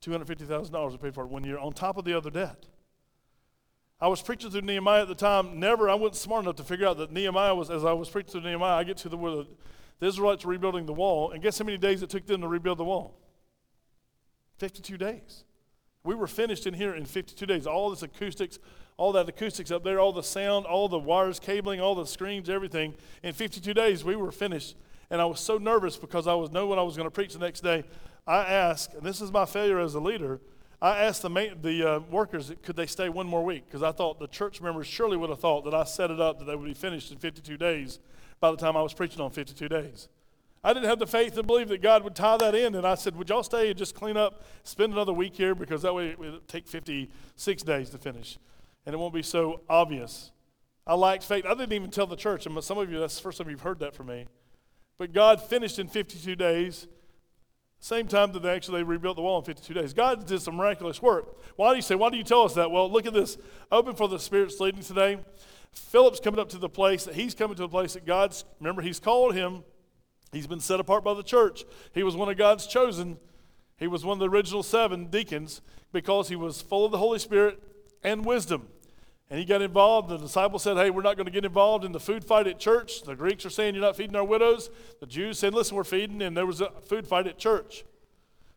$250,000 0.05 0.91
we 0.91 0.97
paid 0.97 1.13
for 1.13 1.25
it 1.25 1.27
one 1.27 1.43
year 1.43 1.57
on 1.57 1.73
top 1.73 1.97
of 1.97 2.05
the 2.05 2.13
other 2.13 2.29
debt. 2.29 2.65
I 3.99 4.07
was 4.07 4.21
preaching 4.21 4.51
through 4.51 4.61
Nehemiah 4.61 5.01
at 5.01 5.09
the 5.09 5.15
time. 5.15 5.59
Never, 5.59 5.89
I 5.89 5.95
wasn't 5.95 6.15
smart 6.15 6.45
enough 6.45 6.55
to 6.55 6.63
figure 6.63 6.87
out 6.87 6.97
that 6.99 7.11
Nehemiah 7.11 7.55
was, 7.55 7.69
as 7.69 7.83
I 7.83 7.91
was 7.91 8.07
preaching 8.07 8.31
through 8.31 8.49
Nehemiah, 8.49 8.75
I 8.75 8.85
get 8.85 8.95
to 8.99 9.09
the 9.09 9.17
where 9.17 9.31
the, 9.31 9.47
the 9.99 10.07
Israelites 10.07 10.45
were 10.45 10.51
rebuilding 10.51 10.85
the 10.85 10.93
wall, 10.93 11.31
and 11.31 11.41
guess 11.41 11.57
how 11.57 11.65
many 11.65 11.77
days 11.77 12.03
it 12.03 12.09
took 12.09 12.25
them 12.25 12.41
to 12.41 12.47
rebuild 12.47 12.77
the 12.77 12.85
wall? 12.85 13.17
52 14.57 14.97
days. 14.97 15.43
We 16.03 16.15
were 16.15 16.27
finished 16.27 16.67
in 16.67 16.73
here 16.73 16.95
in 16.95 17.05
52 17.05 17.45
days. 17.45 17.67
All 17.67 17.89
this 17.89 18.01
acoustics, 18.01 18.59
all 18.95 19.11
that 19.13 19.27
acoustics 19.27 19.71
up 19.71 19.83
there, 19.83 19.99
all 19.99 20.13
the 20.13 20.23
sound, 20.23 20.65
all 20.65 20.87
the 20.87 20.99
wires, 20.99 21.39
cabling, 21.39 21.81
all 21.81 21.95
the 21.95 22.05
screens, 22.05 22.49
everything. 22.49 22.93
In 23.23 23.33
52 23.33 23.73
days, 23.73 24.03
we 24.03 24.15
were 24.15 24.31
finished. 24.31 24.75
And 25.09 25.21
I 25.21 25.25
was 25.25 25.39
so 25.39 25.57
nervous 25.57 25.97
because 25.97 26.27
I 26.27 26.33
was 26.33 26.51
know 26.51 26.65
what 26.67 26.79
I 26.79 26.83
was 26.83 26.95
going 26.95 27.07
to 27.07 27.11
preach 27.11 27.33
the 27.33 27.39
next 27.39 27.61
day. 27.61 27.83
I 28.25 28.45
asked, 28.45 28.93
and 28.93 29.03
this 29.03 29.21
is 29.21 29.31
my 29.31 29.45
failure 29.45 29.79
as 29.79 29.95
a 29.95 29.99
leader. 29.99 30.39
I 30.81 30.99
asked 30.99 31.23
the, 31.23 31.55
the 31.61 31.83
uh, 31.83 31.99
workers, 32.11 32.51
could 32.61 32.75
they 32.75 32.85
stay 32.85 33.09
one 33.09 33.25
more 33.25 33.43
week? 33.43 33.65
Because 33.65 33.83
I 33.83 33.91
thought 33.91 34.19
the 34.19 34.27
church 34.27 34.61
members 34.61 34.85
surely 34.85 35.17
would 35.17 35.29
have 35.29 35.39
thought 35.39 35.65
that 35.65 35.73
I 35.73 35.85
set 35.85 36.11
it 36.11 36.19
up 36.19 36.39
that 36.39 36.45
they 36.45 36.55
would 36.55 36.67
be 36.67 36.73
finished 36.73 37.11
in 37.11 37.17
52 37.17 37.57
days 37.57 37.99
by 38.39 38.51
the 38.51 38.57
time 38.57 38.77
I 38.77 38.81
was 38.81 38.93
preaching 38.93 39.21
on 39.21 39.31
52 39.31 39.67
days. 39.69 40.09
I 40.63 40.73
didn't 40.73 40.89
have 40.89 40.99
the 40.99 41.07
faith 41.07 41.35
to 41.35 41.43
believe 41.43 41.69
that 41.69 41.81
God 41.81 42.03
would 42.03 42.15
tie 42.15 42.37
that 42.37 42.55
in. 42.55 42.75
And 42.75 42.85
I 42.85 42.95
said, 42.95 43.15
Would 43.15 43.29
y'all 43.29 43.43
stay 43.43 43.69
and 43.69 43.77
just 43.77 43.95
clean 43.95 44.17
up, 44.17 44.43
spend 44.63 44.93
another 44.93 45.13
week 45.13 45.35
here? 45.35 45.55
Because 45.55 45.83
that 45.83 45.93
way 45.93 46.09
it 46.09 46.19
would 46.19 46.47
take 46.47 46.67
56 46.67 47.63
days 47.63 47.89
to 47.91 47.97
finish. 47.97 48.37
And 48.85 48.93
it 48.93 48.97
won't 48.97 49.13
be 49.13 49.23
so 49.23 49.61
obvious. 49.69 50.31
I 50.85 50.95
lacked 50.95 51.23
faith. 51.23 51.45
I 51.45 51.53
didn't 51.53 51.73
even 51.73 51.89
tell 51.89 52.07
the 52.07 52.15
church. 52.15 52.45
And 52.45 52.63
some 52.63 52.77
of 52.77 52.91
you, 52.91 52.99
that's 52.99 53.15
the 53.17 53.21
first 53.21 53.37
time 53.37 53.49
you've 53.49 53.61
heard 53.61 53.79
that 53.79 53.93
from 53.93 54.07
me. 54.07 54.25
But 54.97 55.13
God 55.13 55.41
finished 55.41 55.79
in 55.79 55.87
52 55.87 56.35
days. 56.35 56.87
Same 57.79 58.07
time 58.07 58.31
that 58.31 58.41
they 58.41 58.49
actually 58.49 58.81
rebuilt 58.83 59.17
the 59.17 59.21
wall 59.21 59.37
in 59.37 59.45
52 59.45 59.73
days. 59.73 59.93
God 59.93 60.25
did 60.25 60.41
some 60.41 60.55
miraculous 60.55 61.01
work. 61.01 61.37
Why 61.55 61.69
do 61.69 61.75
you 61.75 61.81
say, 61.81 61.93
why 61.93 62.09
do 62.09 62.17
you 62.17 62.23
tell 62.23 62.43
us 62.43 62.55
that? 62.55 62.71
Well, 62.71 62.91
look 62.91 63.05
at 63.05 63.13
this. 63.13 63.37
Open 63.71 63.95
for 63.95 64.07
the 64.07 64.17
Spirit's 64.17 64.59
leading 64.59 64.81
today. 64.81 65.19
Philip's 65.73 66.19
coming 66.19 66.39
up 66.39 66.49
to 66.49 66.57
the 66.57 66.69
place 66.69 67.05
that 67.05 67.15
he's 67.15 67.33
coming 67.33 67.55
to 67.55 67.61
the 67.61 67.69
place 67.69 67.93
that 67.93 68.05
God's, 68.05 68.45
remember, 68.59 68.81
he's 68.81 68.99
called 68.99 69.35
him. 69.35 69.63
He's 70.31 70.47
been 70.47 70.59
set 70.59 70.79
apart 70.79 71.03
by 71.03 71.13
the 71.13 71.23
church. 71.23 71.63
He 71.93 72.03
was 72.03 72.15
one 72.15 72.29
of 72.29 72.37
God's 72.37 72.67
chosen. 72.67 73.17
He 73.77 73.87
was 73.87 74.03
one 74.03 74.13
of 74.15 74.19
the 74.19 74.29
original 74.29 74.63
seven 74.63 75.05
deacons 75.07 75.61
because 75.93 76.29
he 76.29 76.35
was 76.35 76.61
full 76.61 76.85
of 76.85 76.91
the 76.91 76.97
Holy 76.97 77.19
Spirit 77.19 77.61
and 78.03 78.25
wisdom. 78.25 78.67
And 79.29 79.39
he 79.39 79.45
got 79.45 79.61
involved. 79.61 80.09
The 80.09 80.17
disciples 80.17 80.63
said, 80.63 80.77
Hey, 80.77 80.89
we're 80.89 81.01
not 81.01 81.17
going 81.17 81.25
to 81.25 81.31
get 81.31 81.45
involved 81.45 81.83
in 81.83 81.91
the 81.91 81.99
food 81.99 82.23
fight 82.23 82.47
at 82.47 82.59
church. 82.59 83.03
The 83.03 83.15
Greeks 83.15 83.45
are 83.45 83.49
saying, 83.49 83.75
You're 83.75 83.83
not 83.83 83.95
feeding 83.95 84.15
our 84.15 84.23
widows. 84.23 84.69
The 84.99 85.05
Jews 85.05 85.37
said, 85.37 85.53
Listen, 85.53 85.75
we're 85.75 85.83
feeding. 85.83 86.21
And 86.21 86.35
there 86.35 86.45
was 86.45 86.61
a 86.61 86.71
food 86.85 87.07
fight 87.07 87.27
at 87.27 87.37
church. 87.37 87.83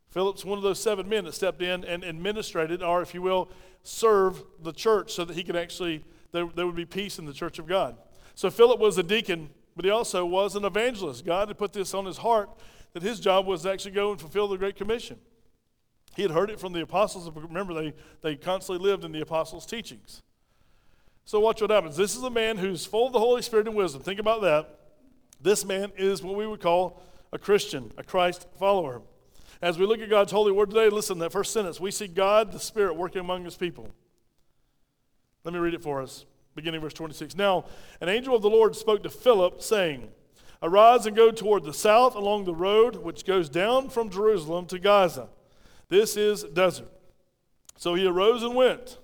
Philip's 0.08 0.44
one 0.44 0.58
of 0.58 0.64
those 0.64 0.80
seven 0.80 1.08
men 1.08 1.24
that 1.24 1.34
stepped 1.34 1.62
in 1.62 1.84
and 1.84 2.02
administrated, 2.02 2.82
or 2.82 3.00
if 3.02 3.14
you 3.14 3.22
will, 3.22 3.48
serve 3.82 4.42
the 4.60 4.72
church 4.72 5.12
so 5.12 5.24
that 5.24 5.36
he 5.36 5.44
could 5.44 5.56
actually 5.56 6.04
there, 6.32 6.48
there 6.54 6.66
would 6.66 6.76
be 6.76 6.84
peace 6.84 7.18
in 7.18 7.26
the 7.26 7.32
church 7.32 7.58
of 7.58 7.66
God. 7.66 7.96
So 8.34 8.50
Philip 8.50 8.78
was 8.80 8.98
a 8.98 9.02
deacon, 9.02 9.50
but 9.76 9.84
he 9.84 9.90
also 9.90 10.24
was 10.24 10.56
an 10.56 10.64
evangelist. 10.64 11.24
God 11.24 11.48
had 11.48 11.58
put 11.58 11.72
this 11.72 11.94
on 11.94 12.06
his 12.06 12.18
heart 12.18 12.50
that 12.92 13.02
his 13.02 13.20
job 13.20 13.46
was 13.46 13.62
to 13.62 13.70
actually 13.70 13.92
go 13.92 14.10
and 14.10 14.20
fulfill 14.20 14.48
the 14.48 14.58
Great 14.58 14.76
Commission. 14.76 15.18
He 16.16 16.22
had 16.22 16.30
heard 16.32 16.50
it 16.50 16.58
from 16.58 16.72
the 16.72 16.82
apostles. 16.82 17.30
Remember, 17.34 17.72
they, 17.74 17.94
they 18.22 18.36
constantly 18.36 18.84
lived 18.84 19.04
in 19.04 19.12
the 19.12 19.20
apostles' 19.20 19.66
teachings. 19.66 20.22
So 21.24 21.38
watch 21.38 21.60
what 21.60 21.70
happens. 21.70 21.96
This 21.96 22.16
is 22.16 22.22
a 22.22 22.30
man 22.30 22.58
who's 22.58 22.84
full 22.84 23.06
of 23.06 23.12
the 23.12 23.20
Holy 23.20 23.42
Spirit 23.42 23.68
and 23.68 23.76
wisdom. 23.76 24.02
Think 24.02 24.18
about 24.18 24.42
that. 24.42 24.78
This 25.40 25.64
man 25.64 25.92
is 25.96 26.22
what 26.22 26.34
we 26.34 26.46
would 26.46 26.60
call 26.60 27.02
a 27.32 27.38
Christian, 27.38 27.92
a 27.96 28.02
Christ 28.02 28.46
follower. 28.58 29.02
As 29.62 29.78
we 29.78 29.86
look 29.86 30.00
at 30.00 30.10
God's 30.10 30.32
holy 30.32 30.52
word 30.52 30.70
today, 30.70 30.88
listen, 30.88 31.18
that 31.18 31.32
first 31.32 31.52
sentence, 31.52 31.78
we 31.78 31.90
see 31.90 32.08
God, 32.08 32.50
the 32.50 32.58
Spirit, 32.58 32.94
working 32.94 33.20
among 33.20 33.44
his 33.44 33.56
people. 33.56 33.90
Let 35.44 35.54
me 35.54 35.60
read 35.60 35.74
it 35.74 35.82
for 35.82 36.02
us, 36.02 36.26
beginning 36.54 36.80
verse 36.80 36.92
26. 36.92 37.36
Now, 37.36 37.64
an 38.00 38.08
angel 38.08 38.34
of 38.34 38.42
the 38.42 38.50
Lord 38.50 38.76
spoke 38.76 39.02
to 39.04 39.10
Philip, 39.10 39.62
saying, 39.62 40.10
Arise 40.62 41.06
and 41.06 41.16
go 41.16 41.30
toward 41.30 41.64
the 41.64 41.72
south 41.72 42.14
along 42.14 42.44
the 42.44 42.54
road 42.54 42.96
which 42.96 43.24
goes 43.24 43.48
down 43.48 43.88
from 43.88 44.10
Jerusalem 44.10 44.66
to 44.66 44.78
Gaza. 44.78 45.28
This 45.88 46.16
is 46.16 46.44
desert. 46.44 46.90
So 47.76 47.94
he 47.94 48.06
arose 48.06 48.42
and 48.42 48.54
went. 48.54 48.98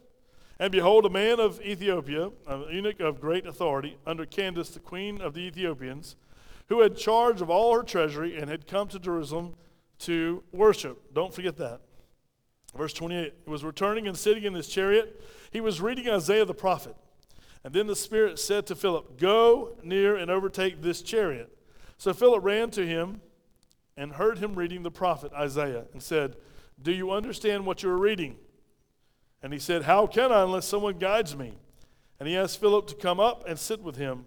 And 0.58 0.70
behold, 0.70 1.06
a 1.06 1.10
man 1.10 1.40
of 1.40 1.60
Ethiopia, 1.62 2.30
an 2.46 2.66
eunuch 2.70 3.00
of 3.00 3.20
great 3.20 3.46
authority, 3.46 3.96
under 4.06 4.26
Candace, 4.26 4.70
the 4.70 4.80
queen 4.80 5.20
of 5.20 5.32
the 5.32 5.40
Ethiopians, 5.40 6.16
who 6.68 6.80
had 6.80 6.96
charge 6.96 7.40
of 7.40 7.48
all 7.48 7.74
her 7.74 7.82
treasury 7.82 8.36
and 8.36 8.50
had 8.50 8.66
come 8.66 8.88
to 8.88 8.98
Jerusalem 8.98 9.54
to 10.00 10.42
worship. 10.52 11.14
Don't 11.14 11.32
forget 11.32 11.56
that. 11.56 11.80
Verse 12.76 12.92
28 12.92 13.34
He 13.44 13.50
was 13.50 13.64
returning 13.64 14.06
and 14.06 14.16
sitting 14.16 14.44
in 14.44 14.54
his 14.54 14.68
chariot. 14.68 15.22
He 15.50 15.60
was 15.60 15.80
reading 15.80 16.08
Isaiah 16.08 16.44
the 16.44 16.54
prophet. 16.54 16.96
And 17.64 17.74
then 17.74 17.88
the 17.88 17.96
Spirit 17.96 18.38
said 18.38 18.66
to 18.66 18.76
Philip, 18.76 19.18
Go 19.18 19.76
near 19.82 20.16
and 20.16 20.30
overtake 20.30 20.82
this 20.82 21.02
chariot. 21.02 21.50
So 21.98 22.12
Philip 22.12 22.44
ran 22.44 22.70
to 22.70 22.86
him 22.86 23.20
and 23.96 24.12
heard 24.12 24.38
him 24.38 24.54
reading 24.54 24.82
the 24.82 24.90
prophet 24.90 25.32
Isaiah 25.32 25.86
and 25.92 26.02
said, 26.02 26.36
Do 26.80 26.92
you 26.92 27.10
understand 27.10 27.66
what 27.66 27.82
you 27.82 27.90
are 27.90 27.98
reading? 27.98 28.36
And 29.42 29.52
he 29.52 29.58
said, 29.58 29.82
How 29.82 30.06
can 30.06 30.30
I 30.30 30.42
unless 30.42 30.66
someone 30.66 30.98
guides 30.98 31.36
me? 31.36 31.54
And 32.18 32.28
he 32.28 32.36
asked 32.36 32.60
Philip 32.60 32.86
to 32.88 32.94
come 32.94 33.20
up 33.20 33.44
and 33.48 33.58
sit 33.58 33.80
with 33.82 33.96
him. 33.96 34.26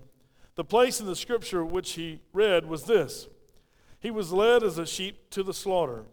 The 0.55 0.63
place 0.63 0.99
in 0.99 1.05
the 1.05 1.15
scripture 1.15 1.63
which 1.63 1.93
he 1.93 2.19
read 2.33 2.65
was 2.65 2.83
this 2.83 3.27
He 3.99 4.11
was 4.11 4.33
led 4.33 4.63
as 4.63 4.77
a 4.77 4.85
sheep 4.85 5.29
to 5.31 5.43
the 5.43 5.53
slaughter, 5.53 6.03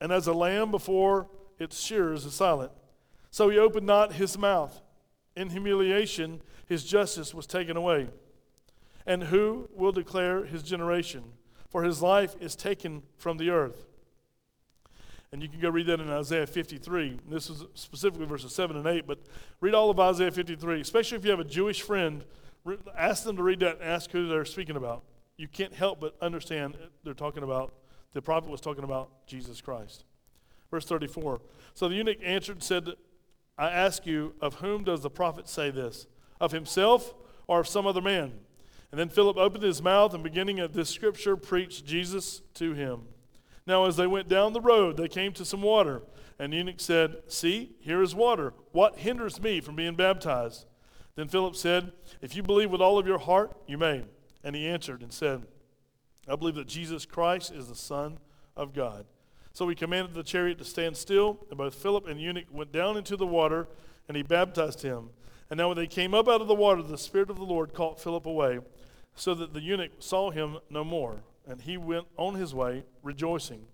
and 0.00 0.12
as 0.12 0.26
a 0.26 0.34
lamb 0.34 0.70
before 0.70 1.28
its 1.58 1.80
shearers 1.80 2.24
is 2.24 2.34
silent. 2.34 2.72
So 3.30 3.48
he 3.48 3.58
opened 3.58 3.86
not 3.86 4.14
his 4.14 4.38
mouth. 4.38 4.80
In 5.36 5.50
humiliation, 5.50 6.40
his 6.66 6.84
justice 6.84 7.34
was 7.34 7.46
taken 7.46 7.76
away. 7.76 8.08
And 9.06 9.24
who 9.24 9.68
will 9.74 9.92
declare 9.92 10.44
his 10.44 10.62
generation? 10.62 11.24
For 11.68 11.82
his 11.84 12.02
life 12.02 12.34
is 12.40 12.56
taken 12.56 13.02
from 13.16 13.36
the 13.36 13.50
earth. 13.50 13.86
And 15.32 15.42
you 15.42 15.48
can 15.48 15.60
go 15.60 15.68
read 15.68 15.86
that 15.88 16.00
in 16.00 16.08
Isaiah 16.08 16.46
53. 16.46 17.20
This 17.28 17.50
is 17.50 17.64
specifically 17.74 18.26
verses 18.26 18.54
7 18.54 18.76
and 18.76 18.86
8, 18.86 19.06
but 19.06 19.18
read 19.60 19.74
all 19.74 19.90
of 19.90 20.00
Isaiah 20.00 20.30
53, 20.30 20.80
especially 20.80 21.18
if 21.18 21.24
you 21.24 21.30
have 21.30 21.40
a 21.40 21.44
Jewish 21.44 21.82
friend. 21.82 22.24
Ask 22.96 23.24
them 23.24 23.36
to 23.36 23.42
read 23.42 23.60
that 23.60 23.80
and 23.80 23.84
ask 23.84 24.10
who 24.10 24.28
they're 24.28 24.44
speaking 24.44 24.76
about. 24.76 25.02
You 25.36 25.48
can't 25.48 25.74
help 25.74 26.00
but 26.00 26.16
understand 26.22 26.76
they're 27.04 27.14
talking 27.14 27.42
about, 27.42 27.74
the 28.12 28.22
prophet 28.22 28.48
was 28.50 28.60
talking 28.60 28.84
about 28.84 29.26
Jesus 29.26 29.60
Christ. 29.60 30.04
Verse 30.70 30.84
34. 30.84 31.40
So 31.74 31.88
the 31.88 31.94
eunuch 31.94 32.18
answered 32.22 32.56
and 32.56 32.62
said, 32.62 32.88
I 33.58 33.70
ask 33.70 34.06
you, 34.06 34.34
of 34.40 34.56
whom 34.56 34.84
does 34.84 35.02
the 35.02 35.10
prophet 35.10 35.48
say 35.48 35.70
this? 35.70 36.06
Of 36.40 36.52
himself 36.52 37.14
or 37.46 37.60
of 37.60 37.68
some 37.68 37.86
other 37.86 38.02
man? 38.02 38.32
And 38.90 39.00
then 39.00 39.08
Philip 39.08 39.36
opened 39.36 39.64
his 39.64 39.82
mouth 39.82 40.14
and 40.14 40.22
beginning 40.22 40.60
at 40.60 40.72
this 40.72 40.90
scripture 40.90 41.36
preached 41.36 41.84
Jesus 41.84 42.42
to 42.54 42.72
him. 42.72 43.02
Now, 43.66 43.86
as 43.86 43.96
they 43.96 44.06
went 44.06 44.28
down 44.28 44.52
the 44.52 44.60
road, 44.60 44.96
they 44.96 45.08
came 45.08 45.32
to 45.32 45.44
some 45.44 45.62
water. 45.62 46.02
And 46.38 46.52
the 46.52 46.58
eunuch 46.58 46.80
said, 46.80 47.16
See, 47.26 47.72
here 47.80 48.02
is 48.02 48.14
water. 48.14 48.52
What 48.72 48.98
hinders 48.98 49.40
me 49.40 49.60
from 49.60 49.74
being 49.74 49.96
baptized? 49.96 50.66
Then 51.16 51.28
Philip 51.28 51.56
said, 51.56 51.92
If 52.20 52.36
you 52.36 52.42
believe 52.42 52.70
with 52.70 52.80
all 52.80 52.98
of 52.98 53.06
your 53.06 53.18
heart, 53.18 53.56
you 53.66 53.78
may. 53.78 54.04
And 54.44 54.54
he 54.54 54.66
answered 54.68 55.02
and 55.02 55.12
said, 55.12 55.46
I 56.28 56.36
believe 56.36 56.54
that 56.56 56.68
Jesus 56.68 57.06
Christ 57.06 57.52
is 57.52 57.68
the 57.68 57.74
Son 57.74 58.18
of 58.56 58.72
God. 58.72 59.06
So 59.56 59.66
he 59.68 59.74
commanded 59.74 60.12
the 60.12 60.22
chariot 60.22 60.58
to 60.58 60.66
stand 60.66 60.98
still, 60.98 61.38
and 61.48 61.56
both 61.56 61.74
Philip 61.74 62.06
and 62.06 62.20
eunuch 62.20 62.44
went 62.50 62.72
down 62.72 62.98
into 62.98 63.16
the 63.16 63.26
water, 63.26 63.66
and 64.06 64.14
he 64.14 64.22
baptized 64.22 64.82
him. 64.82 65.08
And 65.48 65.56
now 65.56 65.68
when 65.68 65.78
they 65.78 65.86
came 65.86 66.12
up 66.12 66.28
out 66.28 66.42
of 66.42 66.46
the 66.46 66.54
water, 66.54 66.82
the 66.82 66.98
Spirit 66.98 67.30
of 67.30 67.36
the 67.36 67.44
Lord 67.44 67.72
caught 67.72 67.98
Philip 67.98 68.26
away, 68.26 68.58
so 69.14 69.34
that 69.34 69.54
the 69.54 69.62
eunuch 69.62 69.92
saw 69.98 70.30
him 70.30 70.58
no 70.68 70.84
more 70.84 71.22
and 71.46 71.62
he 71.62 71.76
went 71.76 72.06
on 72.16 72.34
his 72.34 72.54
way 72.54 72.84
rejoicing. 73.02 73.64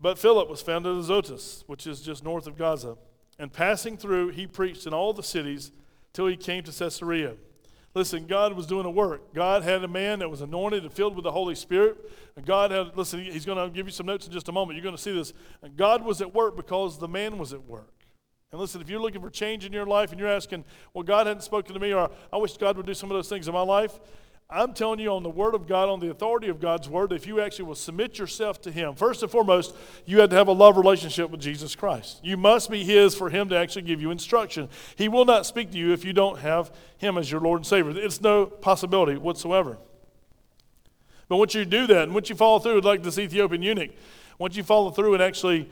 But 0.00 0.18
Philip 0.18 0.50
was 0.50 0.60
found 0.60 0.86
at 0.86 0.94
Azotus, 0.94 1.64
which 1.66 1.86
is 1.86 2.02
just 2.02 2.24
north 2.24 2.46
of 2.46 2.58
Gaza, 2.58 2.98
and 3.38 3.52
passing 3.52 3.96
through, 3.96 4.30
he 4.30 4.46
preached 4.46 4.86
in 4.86 4.92
all 4.92 5.12
the 5.12 5.22
cities 5.22 5.72
till 6.12 6.26
he 6.26 6.36
came 6.36 6.62
to 6.64 6.72
Caesarea. 6.72 7.34
Listen, 7.94 8.26
God 8.26 8.54
was 8.54 8.66
doing 8.66 8.86
a 8.86 8.90
work. 8.90 9.32
God 9.32 9.62
had 9.62 9.84
a 9.84 9.88
man 9.88 10.18
that 10.18 10.28
was 10.28 10.40
anointed 10.40 10.82
and 10.82 10.92
filled 10.92 11.14
with 11.14 11.22
the 11.22 11.30
Holy 11.30 11.54
Spirit. 11.54 11.96
And 12.36 12.44
God 12.44 12.72
had, 12.72 12.96
listen, 12.96 13.20
he's 13.20 13.44
going 13.44 13.58
to 13.58 13.72
give 13.72 13.86
you 13.86 13.92
some 13.92 14.06
notes 14.06 14.26
in 14.26 14.32
just 14.32 14.48
a 14.48 14.52
moment. 14.52 14.76
You're 14.76 14.82
going 14.82 14.96
to 14.96 15.00
see 15.00 15.12
this. 15.12 15.32
And 15.62 15.76
God 15.76 16.04
was 16.04 16.20
at 16.20 16.34
work 16.34 16.56
because 16.56 16.98
the 16.98 17.06
man 17.06 17.38
was 17.38 17.52
at 17.52 17.64
work. 17.64 17.92
And 18.50 18.60
listen, 18.60 18.80
if 18.80 18.90
you're 18.90 19.00
looking 19.00 19.20
for 19.20 19.30
change 19.30 19.64
in 19.64 19.72
your 19.72 19.86
life 19.86 20.10
and 20.10 20.18
you're 20.18 20.28
asking, 20.28 20.64
well, 20.92 21.04
God 21.04 21.28
hadn't 21.28 21.42
spoken 21.42 21.74
to 21.74 21.80
me, 21.80 21.92
or 21.92 22.10
I 22.32 22.36
wish 22.36 22.56
God 22.56 22.76
would 22.76 22.86
do 22.86 22.94
some 22.94 23.10
of 23.10 23.16
those 23.16 23.28
things 23.28 23.46
in 23.46 23.54
my 23.54 23.62
life, 23.62 23.98
I'm 24.50 24.74
telling 24.74 25.00
you 25.00 25.10
on 25.10 25.22
the 25.22 25.30
Word 25.30 25.54
of 25.54 25.66
God, 25.66 25.88
on 25.88 26.00
the 26.00 26.10
authority 26.10 26.48
of 26.48 26.60
God's 26.60 26.88
Word, 26.88 27.12
if 27.12 27.26
you 27.26 27.40
actually 27.40 27.64
will 27.64 27.74
submit 27.74 28.18
yourself 28.18 28.60
to 28.62 28.70
Him, 28.70 28.94
first 28.94 29.22
and 29.22 29.32
foremost, 29.32 29.74
you 30.04 30.20
have 30.20 30.30
to 30.30 30.36
have 30.36 30.48
a 30.48 30.52
love 30.52 30.76
relationship 30.76 31.30
with 31.30 31.40
Jesus 31.40 31.74
Christ. 31.74 32.20
You 32.22 32.36
must 32.36 32.70
be 32.70 32.84
His 32.84 33.14
for 33.14 33.30
Him 33.30 33.48
to 33.48 33.56
actually 33.56 33.82
give 33.82 34.02
you 34.02 34.10
instruction. 34.10 34.68
He 34.96 35.08
will 35.08 35.24
not 35.24 35.46
speak 35.46 35.70
to 35.72 35.78
you 35.78 35.92
if 35.92 36.04
you 36.04 36.12
don't 36.12 36.40
have 36.40 36.72
Him 36.98 37.16
as 37.16 37.30
your 37.30 37.40
Lord 37.40 37.60
and 37.60 37.66
Savior. 37.66 37.92
It's 37.96 38.20
no 38.20 38.46
possibility 38.46 39.16
whatsoever. 39.16 39.78
But 41.28 41.38
once 41.38 41.54
you 41.54 41.64
do 41.64 41.86
that, 41.86 42.04
and 42.04 42.14
once 42.14 42.28
you 42.28 42.36
follow 42.36 42.58
through, 42.58 42.80
like 42.82 43.02
this 43.02 43.18
Ethiopian 43.18 43.62
eunuch, 43.62 43.92
once 44.38 44.56
you 44.56 44.62
follow 44.62 44.90
through 44.90 45.14
and 45.14 45.22
actually 45.22 45.70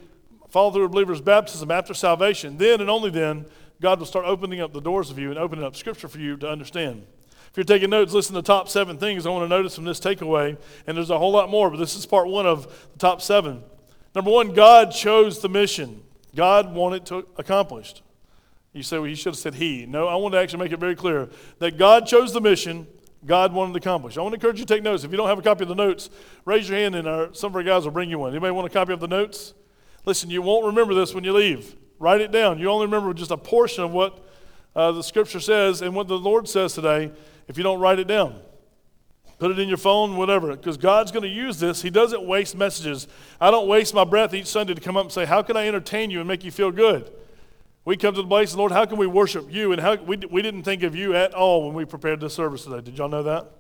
follow 0.49 0.71
through 0.71 0.85
a 0.85 0.89
believer's 0.89 1.21
baptism 1.21 1.71
after 1.71 1.93
salvation, 1.93 2.57
then 2.57 2.81
and 2.81 2.89
only 2.89 3.11
then, 3.11 3.45
God 3.83 3.99
will 3.99 4.07
start 4.07 4.25
opening 4.25 4.61
up 4.61 4.73
the 4.73 4.81
doors 4.81 5.11
of 5.11 5.19
you 5.19 5.31
and 5.31 5.39
opening 5.39 5.65
up 5.65 5.77
Scripture 5.77 6.09
for 6.09 6.19
you 6.19 6.37
to 6.39 6.49
understand. 6.49 7.05
If 7.53 7.59
you're 7.59 7.65
taking 7.65 7.91
notes, 7.91 8.15
listen 8.15 8.35
to 8.35 8.41
the 8.41 8.47
top 8.47 8.71
seven 8.71 8.97
things 8.97 9.27
I 9.27 9.29
want 9.29 9.45
to 9.45 9.49
notice 9.49 9.75
from 9.75 9.85
this 9.85 10.01
takeaway. 10.01 10.57
And 10.87 10.97
there's 10.97 11.11
a 11.11 11.19
whole 11.19 11.33
lot 11.33 11.51
more, 11.51 11.69
but 11.69 11.77
this 11.77 11.95
is 11.95 12.07
part 12.07 12.27
one 12.27 12.47
of 12.47 12.63
the 12.95 12.99
top 12.99 13.21
seven. 13.21 13.63
Number 14.15 14.31
one, 14.31 14.55
God 14.55 14.91
chose 14.91 15.41
the 15.41 15.51
mission. 15.51 16.03
God 16.35 16.75
wanted 16.75 17.05
to 17.07 17.27
accomplish. 17.37 17.93
You 18.73 18.83
say, 18.83 18.97
well, 18.99 19.07
you 19.07 19.15
should 19.15 19.33
have 19.33 19.37
said 19.37 19.57
he. 19.57 19.85
No, 19.85 20.09
I 20.09 20.15
want 20.15 20.33
to 20.33 20.39
actually 20.39 20.61
make 20.61 20.73
it 20.73 20.81
very 20.81 20.97
clear 20.97 21.29
that 21.59 21.77
God 21.77 22.07
chose 22.07 22.33
the 22.33 22.41
mission 22.41 22.87
God 23.27 23.53
wanted 23.53 23.73
to 23.75 23.79
accomplish. 23.79 24.17
I 24.17 24.23
want 24.23 24.33
to 24.33 24.37
encourage 24.37 24.59
you 24.59 24.65
to 24.65 24.75
take 24.75 24.83
notes. 24.83 25.05
If 25.05 25.11
you 25.11 25.19
don't 25.19 25.29
have 25.29 25.39
a 25.39 25.43
copy 25.43 25.65
of 25.65 25.69
the 25.69 25.75
notes, 25.75 26.09
raise 26.47 26.71
your 26.71 26.79
hand 26.79 26.95
and 26.95 27.07
our, 27.07 27.35
some 27.35 27.53
of 27.53 27.57
our 27.57 27.63
guys 27.63 27.85
will 27.85 27.93
bring 27.93 28.09
you 28.09 28.19
one. 28.19 28.31
Anybody 28.31 28.51
want 28.51 28.67
a 28.67 28.71
copy 28.71 28.95
of 28.95 29.01
the 29.01 29.07
notes? 29.07 29.53
Listen, 30.07 30.31
you 30.31 30.41
won't 30.41 30.65
remember 30.65 30.95
this 30.95 31.15
when 31.15 31.23
you 31.23 31.35
leave. 31.35 31.77
Write 31.99 32.23
it 32.23 32.33
down. 32.33 32.59
You 32.59 32.69
only 32.71 32.87
remember 32.87 33.13
just 33.15 33.31
a 33.31 33.37
portion 33.37 33.85
of 33.85 33.93
what 33.93 34.27
uh, 34.75 34.93
the 34.93 35.03
scripture 35.03 35.41
says 35.41 35.83
and 35.83 35.95
what 35.95 36.09
the 36.09 36.19
Lord 36.19 36.49
says 36.49 36.75
today 36.75 37.13
if 37.49 37.57
you 37.57 37.63
don't 37.63 37.81
write 37.81 37.99
it 37.99 38.07
down. 38.07 38.41
Put 39.39 39.51
it 39.51 39.59
in 39.59 39.69
your 39.69 39.79
phone, 39.79 40.17
whatever, 40.17 40.55
because 40.55 40.77
God's 40.77 41.11
going 41.11 41.25
to 41.25 41.29
use 41.29 41.59
this. 41.59 41.83
He 41.83 41.91
doesn't 41.91 42.25
waste 42.25 42.57
messages. 42.57 43.09
I 43.41 43.51
don't 43.51 43.67
waste 43.67 43.93
my 43.93 44.05
breath 44.05 44.35
each 44.35 44.47
Sunday 44.47 44.73
to 44.73 44.81
come 44.81 44.97
up 44.97 45.03
and 45.03 45.13
say, 45.13 45.25
How 45.25 45.43
can 45.43 45.57
I 45.57 45.67
entertain 45.67 46.11
you 46.11 46.21
and 46.21 46.29
make 46.29 46.45
you 46.45 46.53
feel 46.53 46.71
good? 46.71 47.11
We 47.85 47.97
come 47.97 48.15
to 48.15 48.23
the 48.23 48.29
place, 48.29 48.55
Lord, 48.55 48.71
how 48.71 48.85
can 48.85 48.99
we 48.99 49.09
worship 49.09 49.53
you? 49.53 49.73
And 49.73 49.81
how, 49.81 49.97
we, 49.97 50.17
we 50.31 50.43
didn't 50.43 50.63
think 50.63 50.85
of 50.85 50.95
you 50.95 51.17
at 51.17 51.35
all 51.35 51.67
when 51.67 51.75
we 51.75 51.85
prepared 51.85 52.21
this 52.21 52.35
service 52.35 52.63
today. 52.63 52.81
Did 52.83 52.97
y'all 52.97 53.09
know 53.09 53.25
that? 53.25 53.51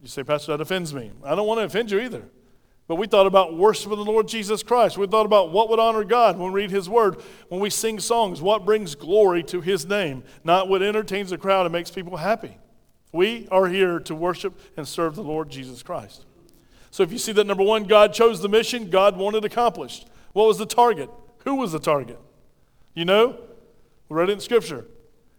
You 0.00 0.08
say, 0.08 0.22
Pastor, 0.22 0.52
that 0.52 0.62
offends 0.62 0.94
me. 0.94 1.12
I 1.22 1.34
don't 1.34 1.46
want 1.46 1.60
to 1.60 1.64
offend 1.64 1.90
you 1.90 2.00
either. 2.00 2.22
But 2.86 2.96
we 2.96 3.06
thought 3.06 3.26
about 3.26 3.56
worshiping 3.56 3.96
the 3.96 4.04
Lord 4.04 4.28
Jesus 4.28 4.62
Christ. 4.62 4.98
We 4.98 5.06
thought 5.06 5.24
about 5.24 5.52
what 5.52 5.70
would 5.70 5.78
honor 5.78 6.04
God 6.04 6.38
when 6.38 6.52
we 6.52 6.62
read 6.62 6.70
His 6.70 6.88
Word, 6.88 7.16
when 7.48 7.60
we 7.60 7.70
sing 7.70 7.98
songs, 7.98 8.42
what 8.42 8.66
brings 8.66 8.94
glory 8.94 9.42
to 9.44 9.60
His 9.62 9.86
name, 9.86 10.22
not 10.44 10.68
what 10.68 10.82
entertains 10.82 11.30
the 11.30 11.38
crowd 11.38 11.64
and 11.64 11.72
makes 11.72 11.90
people 11.90 12.18
happy. 12.18 12.58
We 13.10 13.48
are 13.50 13.68
here 13.68 14.00
to 14.00 14.14
worship 14.14 14.58
and 14.76 14.86
serve 14.86 15.14
the 15.14 15.22
Lord 15.22 15.48
Jesus 15.48 15.82
Christ. 15.82 16.26
So 16.90 17.02
if 17.02 17.10
you 17.10 17.18
see 17.18 17.32
that 17.32 17.46
number 17.46 17.62
one, 17.62 17.84
God 17.84 18.12
chose 18.12 18.42
the 18.42 18.48
mission 18.48 18.90
God 18.90 19.16
wanted 19.16 19.44
accomplished. 19.44 20.06
What 20.32 20.46
was 20.46 20.58
the 20.58 20.66
target? 20.66 21.08
Who 21.44 21.54
was 21.54 21.72
the 21.72 21.78
target? 21.78 22.20
You 22.92 23.04
know? 23.04 23.38
We 24.08 24.16
read 24.16 24.28
it 24.28 24.34
in 24.34 24.40
Scripture. 24.40 24.86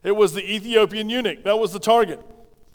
It 0.04 0.16
was 0.16 0.34
the 0.34 0.44
Ethiopian 0.44 1.10
eunuch. 1.10 1.44
That 1.44 1.60
was 1.60 1.74
the 1.74 1.80
target. 1.80 2.22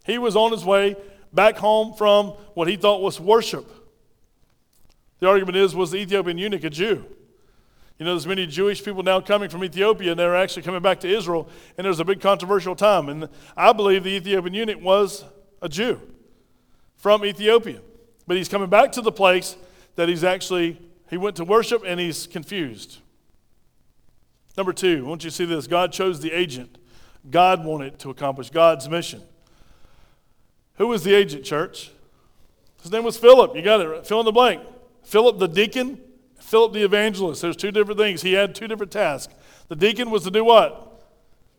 He 0.05 0.19
was 0.19 0.37
on 0.37 0.53
his 0.53 0.65
way 0.65 0.97
back 1.33 1.57
home 1.57 1.95
from 1.95 2.29
what 2.55 2.69
he 2.69 2.77
thought 2.77 3.01
was 3.03 3.19
worship. 3.21 3.67
The 5.21 5.29
argument 5.29 5.57
is, 5.57 5.75
was 5.75 5.91
the 5.91 5.99
Ethiopian 5.99 6.39
eunuch 6.39 6.65
a 6.65 6.71
Jew? 6.71 7.05
You 7.99 8.07
know, 8.07 8.13
there's 8.13 8.27
many 8.27 8.47
Jewish 8.47 8.83
people 8.83 9.03
now 9.03 9.21
coming 9.21 9.51
from 9.51 9.63
Ethiopia, 9.63 10.13
and 10.13 10.19
they're 10.19 10.35
actually 10.35 10.63
coming 10.63 10.81
back 10.81 11.01
to 11.01 11.09
Israel, 11.09 11.49
and 11.77 11.85
there's 11.85 12.01
a 12.01 12.05
big 12.05 12.21
controversial 12.21 12.75
time. 12.75 13.11
And 13.11 13.29
I 13.55 13.75
believe 13.75 14.05
the 14.05 14.11
Ethiopian 14.17 14.55
eunuch 14.55 14.81
was 14.81 15.25
a 15.61 15.69
Jew 15.69 16.01
from 16.97 17.25
Ethiopia. 17.27 17.83
But 18.27 18.39
he's 18.39 18.49
coming 18.49 18.71
back 18.71 18.93
to 18.93 19.03
the 19.03 19.13
place 19.13 19.57
that 19.97 20.09
he's 20.09 20.25
actually, 20.25 20.81
he 21.11 21.19
went 21.19 21.37
to 21.37 21.45
worship 21.45 21.83
and 21.87 22.01
he's 22.01 22.27
confused. 22.27 23.01
Number 24.57 24.73
two, 24.73 25.05
I 25.05 25.09
want 25.09 25.25
you 25.25 25.31
see 25.31 25.45
this 25.45 25.67
God 25.67 25.93
chose 25.93 26.21
the 26.21 26.33
agent. 26.33 26.79
God 27.31 27.65
wanted 27.67 27.99
to 27.99 28.11
accomplish 28.11 28.49
God's 28.49 28.89
mission. 28.89 29.23
Who 30.77 30.87
was 30.87 31.03
the 31.03 31.13
agent, 31.13 31.45
church? 31.45 31.91
His 32.83 32.91
name 32.91 33.05
was 33.05 33.19
Philip. 33.19 33.55
You 33.55 33.61
got 33.61 33.81
it. 33.83 34.07
Fill 34.07 34.21
in 34.21 34.25
the 34.25 34.33
blank. 34.33 34.63
Philip 35.03 35.39
the 35.39 35.49
deacon, 35.49 36.01
Philip 36.39 36.73
the 36.73 36.83
evangelist. 36.83 37.43
There's 37.43 37.57
two 37.57 37.71
different 37.71 37.99
things. 37.99 38.23
He 38.23 38.33
had 38.33 38.55
two 38.55 38.69
different 38.69 38.93
tasks. 38.93 39.35
The 39.69 39.77
deacon 39.77 40.11
was 40.11 40.25
to 40.25 40.31
do 40.31 40.45
what? 40.45 40.87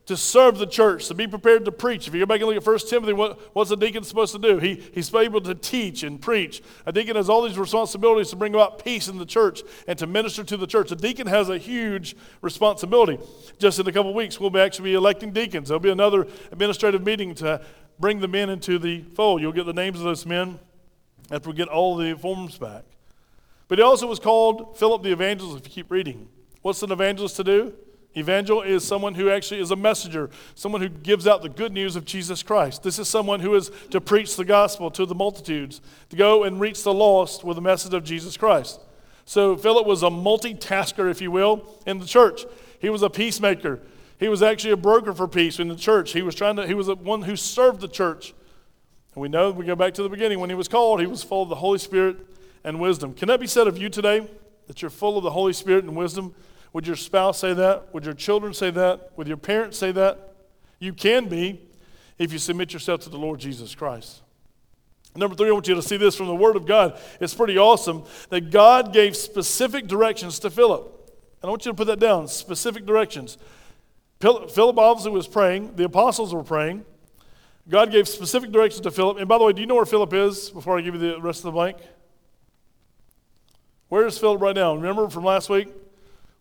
To 0.07 0.17
serve 0.17 0.57
the 0.57 0.65
church, 0.65 1.07
to 1.07 1.13
be 1.13 1.27
prepared 1.27 1.63
to 1.65 1.71
preach. 1.71 2.07
If 2.07 2.13
you 2.13 2.19
go 2.19 2.25
back 2.25 2.41
and 2.41 2.49
look 2.49 2.57
at 2.57 2.65
1 2.65 2.79
Timothy, 2.79 3.13
what, 3.13 3.55
what's 3.55 3.71
a 3.71 3.77
deacon 3.77 4.03
supposed 4.03 4.33
to 4.33 4.39
do? 4.39 4.57
He, 4.57 4.83
he's 4.93 5.13
able 5.13 5.39
to 5.41 5.55
teach 5.55 6.03
and 6.03 6.19
preach. 6.19 6.61
A 6.85 6.91
deacon 6.91 7.15
has 7.15 7.29
all 7.29 7.43
these 7.43 7.57
responsibilities 7.57 8.29
to 8.31 8.35
bring 8.35 8.53
about 8.53 8.83
peace 8.83 9.07
in 9.07 9.17
the 9.17 9.25
church 9.25 9.61
and 9.87 9.97
to 9.99 10.07
minister 10.07 10.43
to 10.43 10.57
the 10.57 10.67
church. 10.67 10.91
A 10.91 10.95
deacon 10.95 11.27
has 11.27 11.49
a 11.49 11.57
huge 11.57 12.15
responsibility. 12.41 13.19
Just 13.59 13.79
in 13.79 13.87
a 13.87 13.91
couple 13.91 14.13
weeks, 14.13 14.39
we'll 14.39 14.49
be 14.49 14.59
actually 14.59 14.91
be 14.91 14.95
electing 14.95 15.31
deacons. 15.31 15.69
There'll 15.69 15.79
be 15.79 15.91
another 15.91 16.27
administrative 16.51 17.05
meeting 17.05 17.35
to 17.35 17.61
bring 17.99 18.19
the 18.19 18.27
men 18.27 18.49
into 18.49 18.79
the 18.79 19.03
fold. 19.15 19.41
You'll 19.41 19.53
get 19.53 19.67
the 19.67 19.73
names 19.73 19.99
of 19.99 20.03
those 20.03 20.25
men 20.25 20.59
after 21.29 21.49
we 21.49 21.55
get 21.55 21.69
all 21.69 21.95
the 21.95 22.17
forms 22.17 22.57
back. 22.57 22.83
But 23.71 23.79
he 23.79 23.83
also 23.83 24.05
was 24.05 24.19
called 24.19 24.77
Philip 24.77 25.01
the 25.01 25.13
evangelist, 25.13 25.57
if 25.57 25.65
you 25.65 25.71
keep 25.71 25.91
reading. 25.91 26.27
What's 26.61 26.83
an 26.83 26.91
evangelist 26.91 27.37
to 27.37 27.43
do? 27.45 27.73
Evangel 28.17 28.61
is 28.63 28.85
someone 28.85 29.15
who 29.15 29.29
actually 29.29 29.61
is 29.61 29.71
a 29.71 29.77
messenger, 29.77 30.29
someone 30.55 30.81
who 30.81 30.89
gives 30.89 31.25
out 31.25 31.41
the 31.41 31.47
good 31.47 31.71
news 31.71 31.95
of 31.95 32.03
Jesus 32.03 32.43
Christ. 32.43 32.83
This 32.83 32.99
is 32.99 33.07
someone 33.07 33.39
who 33.39 33.55
is 33.55 33.71
to 33.91 34.01
preach 34.01 34.35
the 34.35 34.43
gospel 34.43 34.91
to 34.91 35.05
the 35.05 35.15
multitudes, 35.15 35.79
to 36.09 36.17
go 36.17 36.43
and 36.43 36.59
reach 36.59 36.83
the 36.83 36.93
lost 36.93 37.45
with 37.45 37.55
the 37.55 37.61
message 37.61 37.93
of 37.93 38.03
Jesus 38.03 38.35
Christ. 38.35 38.81
So 39.23 39.55
Philip 39.55 39.87
was 39.87 40.03
a 40.03 40.09
multitasker, 40.09 41.09
if 41.09 41.21
you 41.21 41.31
will, 41.31 41.65
in 41.85 41.99
the 41.99 42.05
church. 42.05 42.43
He 42.79 42.89
was 42.89 43.03
a 43.03 43.09
peacemaker. 43.09 43.79
He 44.19 44.27
was 44.27 44.43
actually 44.43 44.71
a 44.71 44.75
broker 44.75 45.13
for 45.13 45.29
peace 45.29 45.61
in 45.61 45.69
the 45.69 45.77
church. 45.77 46.11
He 46.11 46.23
was 46.23 46.35
trying 46.35 46.57
to, 46.57 46.67
he 46.67 46.73
was 46.73 46.89
one 46.89 47.21
who 47.21 47.37
served 47.37 47.79
the 47.79 47.87
church. 47.87 48.33
And 49.15 49.21
we 49.21 49.29
know, 49.29 49.51
we 49.51 49.63
go 49.63 49.77
back 49.77 49.93
to 49.93 50.03
the 50.03 50.09
beginning, 50.09 50.41
when 50.41 50.49
he 50.49 50.57
was 50.57 50.67
called, 50.67 50.99
he 50.99 51.07
was 51.07 51.23
full 51.23 51.43
of 51.43 51.47
the 51.47 51.55
Holy 51.55 51.79
Spirit 51.79 52.17
and 52.63 52.79
wisdom. 52.79 53.13
Can 53.13 53.27
that 53.27 53.39
be 53.39 53.47
said 53.47 53.67
of 53.67 53.77
you 53.77 53.89
today? 53.89 54.27
That 54.67 54.81
you're 54.81 54.91
full 54.91 55.17
of 55.17 55.23
the 55.23 55.31
Holy 55.31 55.53
Spirit 55.53 55.83
and 55.83 55.95
wisdom? 55.95 56.33
Would 56.73 56.87
your 56.87 56.95
spouse 56.95 57.39
say 57.39 57.53
that? 57.53 57.93
Would 57.93 58.05
your 58.05 58.13
children 58.13 58.53
say 58.53 58.71
that? 58.71 59.11
Would 59.17 59.27
your 59.27 59.37
parents 59.37 59.77
say 59.77 59.91
that? 59.91 60.35
You 60.79 60.93
can 60.93 61.27
be 61.27 61.61
if 62.17 62.31
you 62.31 62.39
submit 62.39 62.71
yourself 62.73 63.01
to 63.01 63.09
the 63.09 63.17
Lord 63.17 63.39
Jesus 63.39 63.75
Christ. 63.75 64.21
Number 65.15 65.35
three, 65.35 65.49
I 65.49 65.51
want 65.51 65.67
you 65.67 65.75
to 65.75 65.81
see 65.81 65.97
this 65.97 66.15
from 66.15 66.27
the 66.27 66.35
Word 66.35 66.55
of 66.55 66.65
God. 66.65 66.97
It's 67.19 67.33
pretty 67.33 67.57
awesome 67.57 68.03
that 68.29 68.49
God 68.51 68.93
gave 68.93 69.17
specific 69.17 69.87
directions 69.87 70.39
to 70.39 70.49
Philip. 70.49 70.83
And 71.41 71.49
I 71.49 71.49
want 71.49 71.65
you 71.65 71.71
to 71.71 71.75
put 71.75 71.87
that 71.87 71.99
down 71.99 72.27
specific 72.27 72.85
directions. 72.85 73.37
Philip 74.21 74.77
obviously 74.77 75.11
was 75.11 75.27
praying, 75.27 75.75
the 75.75 75.85
apostles 75.85 76.33
were 76.33 76.43
praying. 76.43 76.85
God 77.67 77.91
gave 77.91 78.07
specific 78.07 78.51
directions 78.51 78.81
to 78.81 78.91
Philip. 78.91 79.17
And 79.17 79.27
by 79.27 79.37
the 79.37 79.43
way, 79.43 79.53
do 79.53 79.61
you 79.61 79.67
know 79.67 79.75
where 79.75 79.85
Philip 79.85 80.13
is 80.13 80.49
before 80.49 80.77
I 80.77 80.81
give 80.81 80.93
you 80.93 80.99
the 80.99 81.21
rest 81.21 81.39
of 81.39 81.45
the 81.45 81.51
blank? 81.51 81.77
Where 83.91 84.07
is 84.07 84.17
Philip 84.17 84.39
right 84.39 84.55
now? 84.55 84.73
Remember 84.73 85.09
from 85.09 85.25
last 85.25 85.49
week? 85.49 85.67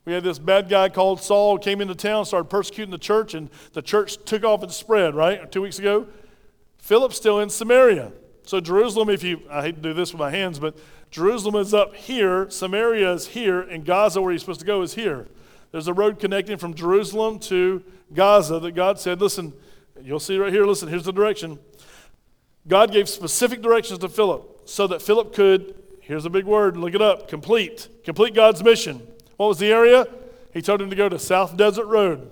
We 0.05 0.13
had 0.13 0.23
this 0.23 0.39
bad 0.39 0.69
guy 0.69 0.89
called 0.89 1.21
Saul 1.21 1.59
came 1.59 1.81
into 1.81 1.97
town, 1.97 2.25
started 2.25 2.49
persecuting 2.49 2.93
the 2.93 2.97
church, 2.99 3.35
and 3.35 3.51
the 3.73 3.83
church 3.83 4.25
took 4.25 4.45
off 4.45 4.63
and 4.63 4.71
spread, 4.71 5.17
right? 5.17 5.51
Two 5.51 5.63
weeks 5.63 5.81
ago. 5.81 6.07
Philip's 6.79 7.17
still 7.17 7.41
in 7.41 7.51
Samaria. 7.51 8.13
So 8.45 8.61
Jerusalem, 8.61 9.11
if 9.11 9.25
you 9.25 9.41
I 9.51 9.63
hate 9.63 9.75
to 9.75 9.81
do 9.83 9.93
this 9.93 10.13
with 10.13 10.21
my 10.21 10.31
hands, 10.31 10.61
but 10.61 10.79
Jerusalem 11.11 11.57
is 11.57 11.75
up 11.75 11.93
here, 11.97 12.49
Samaria 12.51 13.13
is 13.15 13.27
here, 13.27 13.63
and 13.63 13.85
Gaza, 13.85 14.23
where 14.23 14.31
he's 14.31 14.43
supposed 14.43 14.61
to 14.61 14.67
go, 14.67 14.83
is 14.83 14.95
here. 14.95 15.27
There's 15.73 15.89
a 15.89 15.93
road 15.93 16.21
connecting 16.21 16.57
from 16.57 16.73
Jerusalem 16.73 17.41
to 17.41 17.83
Gaza 18.15 18.61
that 18.61 18.77
God 18.77 19.01
said, 19.01 19.21
listen, 19.21 19.55
you'll 20.01 20.21
see 20.21 20.39
right 20.39 20.53
here, 20.53 20.65
listen, 20.65 20.89
here's 20.89 21.03
the 21.03 21.13
direction. 21.13 21.59
God 22.69 22.93
gave 22.93 23.09
specific 23.09 23.61
directions 23.61 23.99
to 23.99 24.09
Philip 24.09 24.61
so 24.67 24.87
that 24.87 25.03
Philip 25.03 25.35
could, 25.35 25.80
here's 26.11 26.25
a 26.25 26.31
big 26.31 26.45
word, 26.45 26.77
look 26.77 26.95
it 26.95 27.01
up, 27.01 27.29
complete, 27.29 27.89
complete 28.05 28.35
God's 28.35 28.65
mission. 28.65 29.07
What 29.37 29.47
was 29.47 29.59
the 29.59 29.73
area? 29.73 30.07
He 30.53 30.61
told 30.61 30.83
him 30.83 30.91
to 30.91 30.97
go 30.97 31.09
to 31.09 31.19
South 31.19 31.57
Desert 31.57 31.87
Road. 31.87 32.31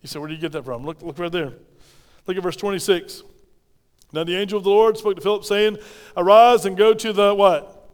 He 0.00 0.06
said, 0.06 0.20
Where 0.20 0.28
do 0.28 0.34
you 0.34 0.40
get 0.40 0.52
that 0.52 0.64
from? 0.64 0.86
Look, 0.86 1.02
look 1.02 1.18
right 1.18 1.32
there. 1.32 1.52
Look 2.26 2.36
at 2.36 2.42
verse 2.42 2.56
26. 2.56 3.24
Now 4.12 4.22
the 4.22 4.36
angel 4.36 4.58
of 4.58 4.64
the 4.64 4.70
Lord 4.70 4.96
spoke 4.96 5.16
to 5.16 5.20
Philip, 5.20 5.44
saying, 5.44 5.78
Arise 6.16 6.64
and 6.64 6.76
go 6.76 6.94
to 6.94 7.12
the 7.12 7.34
what? 7.34 7.90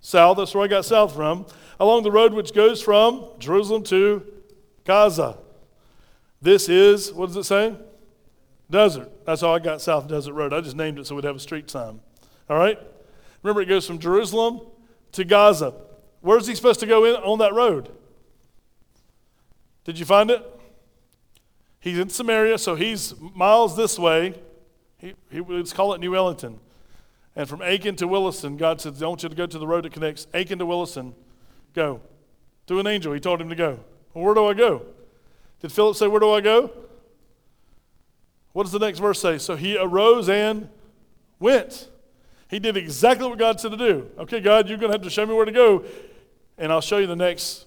South. 0.00 0.36
That's 0.36 0.54
where 0.54 0.64
I 0.64 0.68
got 0.68 0.84
south 0.84 1.14
from. 1.14 1.46
Along 1.80 2.02
the 2.02 2.12
road 2.12 2.34
which 2.34 2.52
goes 2.52 2.82
from 2.82 3.24
Jerusalem 3.38 3.84
to 3.84 4.22
Gaza. 4.84 5.38
This 6.42 6.68
is, 6.68 7.12
what 7.12 7.28
does 7.28 7.36
it 7.36 7.44
say? 7.44 7.74
Desert. 8.70 9.10
That's 9.24 9.40
how 9.40 9.54
I 9.54 9.60
got 9.60 9.80
South 9.80 10.08
Desert 10.08 10.34
Road. 10.34 10.52
I 10.52 10.60
just 10.60 10.76
named 10.76 10.98
it 10.98 11.06
so 11.06 11.14
we'd 11.14 11.24
have 11.24 11.36
a 11.36 11.40
street 11.40 11.70
sign. 11.70 12.00
All 12.50 12.58
right? 12.58 12.78
Remember, 13.42 13.60
it 13.60 13.66
goes 13.66 13.86
from 13.86 13.98
Jerusalem 13.98 14.60
to 15.12 15.24
Gaza. 15.24 15.74
Where's 16.20 16.46
he 16.46 16.54
supposed 16.54 16.80
to 16.80 16.86
go 16.86 17.04
in 17.04 17.14
on 17.16 17.38
that 17.38 17.54
road? 17.54 17.90
Did 19.84 19.98
you 19.98 20.04
find 20.04 20.30
it? 20.30 20.44
He's 21.80 21.98
in 21.98 22.08
Samaria, 22.08 22.58
so 22.58 22.74
he's 22.74 23.14
miles 23.18 23.76
this 23.76 23.98
way. 23.98 24.34
He, 24.98 25.14
he, 25.30 25.40
let's 25.40 25.72
call 25.72 25.94
it 25.94 26.00
New 26.00 26.10
Ellenton. 26.10 26.58
And 27.36 27.48
from 27.48 27.62
Aiken 27.62 27.94
to 27.96 28.08
Williston, 28.08 28.56
God 28.56 28.80
said, 28.80 29.00
I 29.00 29.06
want 29.06 29.22
you 29.22 29.28
to 29.28 29.34
go 29.34 29.46
to 29.46 29.58
the 29.58 29.66
road 29.66 29.84
that 29.84 29.92
connects 29.92 30.26
Aiken 30.34 30.58
to 30.58 30.66
Williston. 30.66 31.14
Go. 31.72 32.00
To 32.66 32.80
an 32.80 32.86
angel, 32.86 33.12
he 33.12 33.20
told 33.20 33.40
him 33.40 33.48
to 33.48 33.54
go. 33.54 33.78
Well, 34.12 34.24
where 34.24 34.34
do 34.34 34.46
I 34.46 34.54
go? 34.54 34.82
Did 35.60 35.72
Philip 35.72 35.96
say, 35.96 36.08
Where 36.08 36.20
do 36.20 36.32
I 36.32 36.40
go? 36.40 36.72
What 38.52 38.64
does 38.64 38.72
the 38.72 38.80
next 38.80 38.98
verse 38.98 39.20
say? 39.20 39.38
So 39.38 39.54
he 39.54 39.78
arose 39.78 40.28
and 40.28 40.68
went. 41.38 41.88
He 42.48 42.58
did 42.58 42.76
exactly 42.76 43.28
what 43.28 43.38
God 43.38 43.60
said 43.60 43.72
to 43.72 43.76
do. 43.76 44.10
Okay, 44.18 44.40
God, 44.40 44.68
you're 44.68 44.78
going 44.78 44.90
to 44.90 44.94
have 44.94 45.02
to 45.02 45.10
show 45.10 45.26
me 45.26 45.34
where 45.34 45.44
to 45.44 45.52
go. 45.52 45.84
And 46.56 46.72
I'll 46.72 46.80
show 46.80 46.98
you 46.98 47.06
the 47.06 47.16
next. 47.16 47.66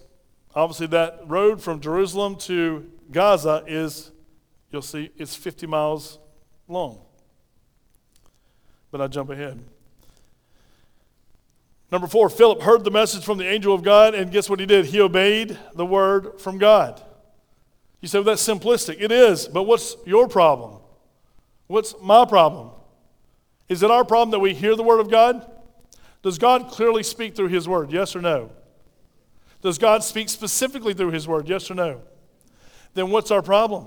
Obviously, 0.54 0.88
that 0.88 1.20
road 1.26 1.62
from 1.62 1.80
Jerusalem 1.80 2.36
to 2.40 2.90
Gaza 3.10 3.64
is, 3.66 4.10
you'll 4.70 4.82
see, 4.82 5.10
it's 5.16 5.34
50 5.34 5.66
miles 5.66 6.18
long. 6.68 7.00
But 8.90 9.00
I 9.00 9.06
jump 9.06 9.30
ahead. 9.30 9.62
Number 11.90 12.06
four, 12.06 12.28
Philip 12.28 12.62
heard 12.62 12.84
the 12.84 12.90
message 12.90 13.24
from 13.24 13.38
the 13.38 13.46
angel 13.46 13.74
of 13.74 13.82
God, 13.82 14.14
and 14.14 14.32
guess 14.32 14.50
what 14.50 14.58
he 14.58 14.66
did? 14.66 14.86
He 14.86 15.00
obeyed 15.00 15.58
the 15.74 15.86
word 15.86 16.40
from 16.40 16.58
God. 16.58 17.02
You 18.00 18.08
say, 18.08 18.18
well, 18.18 18.24
that's 18.24 18.46
simplistic. 18.46 18.96
It 18.98 19.12
is, 19.12 19.46
but 19.46 19.62
what's 19.62 19.96
your 20.04 20.26
problem? 20.26 20.80
What's 21.66 21.94
my 22.02 22.24
problem? 22.24 22.70
Is 23.72 23.82
it 23.82 23.90
our 23.90 24.04
problem 24.04 24.32
that 24.32 24.38
we 24.38 24.52
hear 24.52 24.76
the 24.76 24.82
word 24.82 25.00
of 25.00 25.10
God? 25.10 25.50
Does 26.20 26.36
God 26.36 26.68
clearly 26.68 27.02
speak 27.02 27.34
through 27.34 27.48
his 27.48 27.66
word? 27.66 27.90
Yes 27.90 28.14
or 28.14 28.20
no? 28.20 28.50
Does 29.62 29.78
God 29.78 30.04
speak 30.04 30.28
specifically 30.28 30.92
through 30.92 31.12
his 31.12 31.26
word? 31.26 31.48
Yes 31.48 31.70
or 31.70 31.74
no? 31.74 32.02
Then 32.92 33.08
what's 33.10 33.30
our 33.30 33.40
problem? 33.40 33.86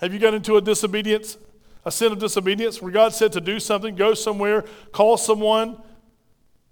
Have 0.00 0.14
you 0.14 0.18
got 0.18 0.32
into 0.32 0.56
a 0.56 0.62
disobedience, 0.62 1.36
a 1.84 1.92
sin 1.92 2.12
of 2.12 2.18
disobedience, 2.18 2.80
where 2.80 2.90
God 2.90 3.12
said 3.12 3.30
to 3.32 3.42
do 3.42 3.60
something, 3.60 3.94
go 3.94 4.14
somewhere, 4.14 4.64
call 4.90 5.18
someone, 5.18 5.76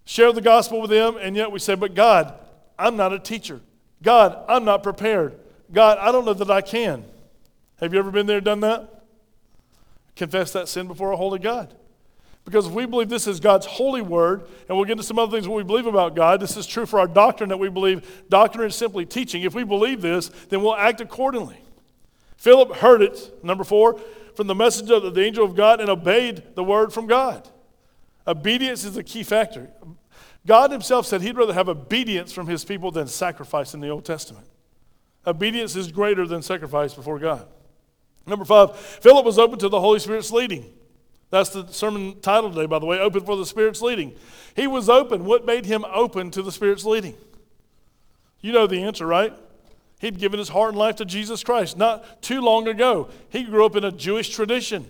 share 0.07 0.33
the 0.33 0.41
gospel 0.41 0.81
with 0.81 0.89
them, 0.89 1.19
and 1.21 1.37
yet 1.37 1.53
we 1.53 1.59
say, 1.59 1.75
But 1.75 1.95
God, 1.95 2.33
I'm 2.79 2.97
not 2.97 3.13
a 3.13 3.19
teacher. 3.19 3.61
God, 4.03 4.43
I'm 4.49 4.65
not 4.65 4.83
prepared. 4.83 5.39
God, 5.71 5.99
I 5.99 6.13
don't 6.13 6.25
know 6.25 6.33
that 6.33 6.51
I 6.51 6.63
can. 6.63 7.05
Have 7.79 7.93
you 7.93 7.99
ever 7.99 8.11
been 8.11 8.27
there 8.27 8.41
done 8.41 8.61
that? 8.61 8.98
Confess 10.19 10.53
that 10.53 10.69
sin 10.69 10.89
before 10.89 11.13
a 11.13 11.17
holy 11.17 11.39
God. 11.39 11.73
Because 12.45 12.67
if 12.67 12.73
we 12.73 12.87
believe 12.87 13.09
this 13.09 13.29
is 13.29 13.39
God's 13.39 13.67
holy 13.67 14.03
word, 14.03 14.43
and 14.69 14.77
we'll 14.77 14.85
get 14.85 14.93
into 14.93 15.05
some 15.05 15.19
other 15.19 15.31
things 15.31 15.47
what 15.47 15.57
we 15.57 15.63
believe 15.63 15.87
about 15.87 16.17
God, 16.17 16.41
this 16.41 16.57
is 16.57 16.67
true 16.67 16.87
for 16.87 16.99
our 16.99 17.07
doctrine 17.07 17.51
that 17.51 17.59
we 17.59 17.69
believe. 17.69 18.25
Doctrine 18.29 18.67
is 18.67 18.75
simply 18.75 19.07
teaching. 19.07 19.43
If 19.43 19.55
we 19.55 19.63
believe 19.63 20.03
this, 20.03 20.29
then 20.49 20.61
we'll 20.63 20.75
act 20.75 21.01
accordingly. 21.01 21.59
Philip 22.37 22.77
heard 22.77 23.01
it, 23.01 23.45
number 23.45 23.63
four, 23.63 24.01
from 24.35 24.49
the 24.49 24.55
message 24.57 24.91
of 24.91 25.15
the 25.15 25.23
angel 25.23 25.45
of 25.45 25.55
God 25.55 25.81
and 25.81 25.89
obeyed 25.89 26.43
the 26.57 26.65
word 26.65 26.93
from 26.93 27.07
God. 27.07 27.49
Obedience 28.27 28.83
is 28.83 28.97
a 28.97 29.05
key 29.05 29.23
factor. 29.23 29.71
God 30.45 30.73
himself 30.73 31.07
said 31.07 31.23
he'd 31.23 31.37
rather 31.37 31.55
have 31.55 31.69
obedience 31.69 32.33
from 32.33 32.49
his 32.49 32.65
people 32.65 32.91
than 32.91 33.07
sacrifice 33.07 33.73
in 33.73 33.81
the 33.81 33.89
Old 33.89 34.05
Testament. 34.05 34.47
Obedience 35.27 35.77
is 35.77 35.93
greater 35.93 36.27
than 36.27 36.43
sacrifice 36.43 36.95
before 36.95 37.19
God. 37.21 37.47
Number 38.29 38.45
five, 38.45 38.77
Philip 38.77 39.25
was 39.25 39.38
open 39.38 39.59
to 39.61 39.69
the 39.69 39.81
Holy 39.81 39.99
Spirit's 39.99 40.31
leading. 40.31 40.73
That's 41.31 41.51
the 41.51 41.67
sermon 41.69 42.21
title 42.21 42.51
today, 42.51 42.67
by 42.67 42.79
the 42.79 42.87
way, 42.87 42.99
Open 42.99 43.25
for 43.25 43.37
the 43.37 43.45
Spirit's 43.45 43.83
Leading. 43.83 44.14
He 44.57 44.67
was 44.67 44.88
open. 44.88 45.25
What 45.25 45.45
made 45.45 45.67
him 45.67 45.85
open 45.93 46.31
to 46.31 46.43
the 46.43 46.51
Spirit's 46.51 46.85
leading? 46.85 47.17
You 48.41 48.53
know 48.53 48.67
the 48.67 48.83
answer, 48.83 49.07
right? 49.07 49.35
He'd 50.01 50.19
given 50.19 50.38
his 50.38 50.49
heart 50.49 50.71
and 50.71 50.79
life 50.79 50.97
to 50.97 51.05
Jesus 51.05 51.43
Christ 51.45 51.77
not 51.77 52.23
too 52.23 52.41
long 52.41 52.69
ago. 52.69 53.11
He 53.29 53.43
grew 53.43 53.67
up 53.67 53.77
in 53.77 53.85
a 53.85 53.93
Jewish 53.93 54.31
tradition. 54.31 54.87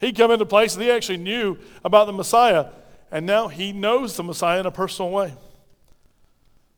He'd 0.00 0.16
come 0.16 0.30
into 0.30 0.46
place 0.46 0.74
and 0.74 0.84
he 0.84 0.90
actually 0.90 1.16
knew 1.16 1.58
about 1.84 2.06
the 2.06 2.12
Messiah, 2.12 2.66
and 3.10 3.24
now 3.24 3.48
he 3.48 3.72
knows 3.72 4.16
the 4.16 4.22
Messiah 4.22 4.60
in 4.60 4.66
a 4.66 4.70
personal 4.70 5.10
way. 5.10 5.34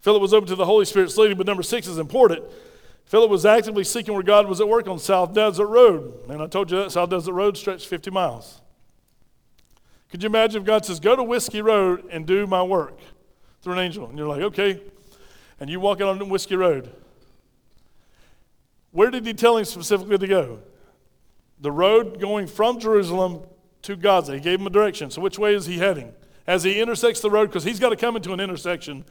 Philip 0.01 0.23
was 0.23 0.33
open 0.33 0.49
to 0.49 0.55
the 0.55 0.65
Holy 0.65 0.85
Spirit's 0.85 1.17
leading, 1.17 1.37
but 1.37 1.47
number 1.47 1.65
six 1.65 1.89
is 1.89 1.99
important. 1.99 2.45
Philip 3.09 3.31
was 3.31 3.47
actively 3.47 3.85
seeking 3.85 4.13
where 4.13 4.23
God 4.23 4.47
was 4.47 4.61
at 4.61 4.69
work 4.69 4.87
on 4.87 4.99
South 4.99 5.33
Desert 5.33 5.67
Road. 5.67 6.29
And 6.29 6.43
I 6.43 6.47
told 6.47 6.71
you 6.71 6.77
that 6.77 6.93
South 6.93 7.09
Desert 7.09 7.33
Road 7.33 7.57
stretched 7.57 7.89
50 7.89 8.11
miles. 8.11 8.61
Could 10.11 10.23
you 10.23 10.27
imagine 10.27 10.61
if 10.61 10.67
God 10.67 10.85
says, 10.85 11.01
Go 11.01 11.17
to 11.17 11.23
Whiskey 11.23 11.63
Road 11.63 12.05
and 12.11 12.27
do 12.27 12.47
my 12.47 12.63
work 12.63 12.99
through 13.63 13.73
an 13.73 13.79
angel? 13.79 14.07
And 14.07 14.19
you're 14.19 14.29
like, 14.29 14.43
Okay. 14.43 14.83
And 15.59 15.71
you 15.71 15.81
walk 15.81 16.03
out 16.03 16.21
on 16.21 16.29
Whiskey 16.29 16.57
Road. 16.57 16.93
Where 18.93 19.11
did 19.11 19.25
he 19.25 19.33
tell 19.33 19.57
him 19.57 19.65
specifically 19.65 20.19
to 20.19 20.27
go? 20.27 20.59
The 21.61 21.73
road 21.73 22.21
going 22.21 22.47
from 22.47 22.79
Jerusalem 22.79 23.41
to 23.83 23.97
Gaza. 23.97 24.35
He 24.35 24.41
gave 24.41 24.61
him 24.61 24.67
a 24.67 24.71
direction. 24.71 25.11
So, 25.11 25.23
which 25.23 25.39
way 25.39 25.55
is 25.55 25.65
he 25.65 25.79
heading? 25.79 26.13
As 26.47 26.63
he 26.63 26.79
intersects 26.79 27.21
the 27.21 27.31
road, 27.31 27.47
because 27.47 27.65
he's 27.65 27.81
got 27.81 27.89
to 27.89 27.97
come 27.97 28.17
into 28.17 28.35
an 28.35 28.41
intersection 28.41 29.07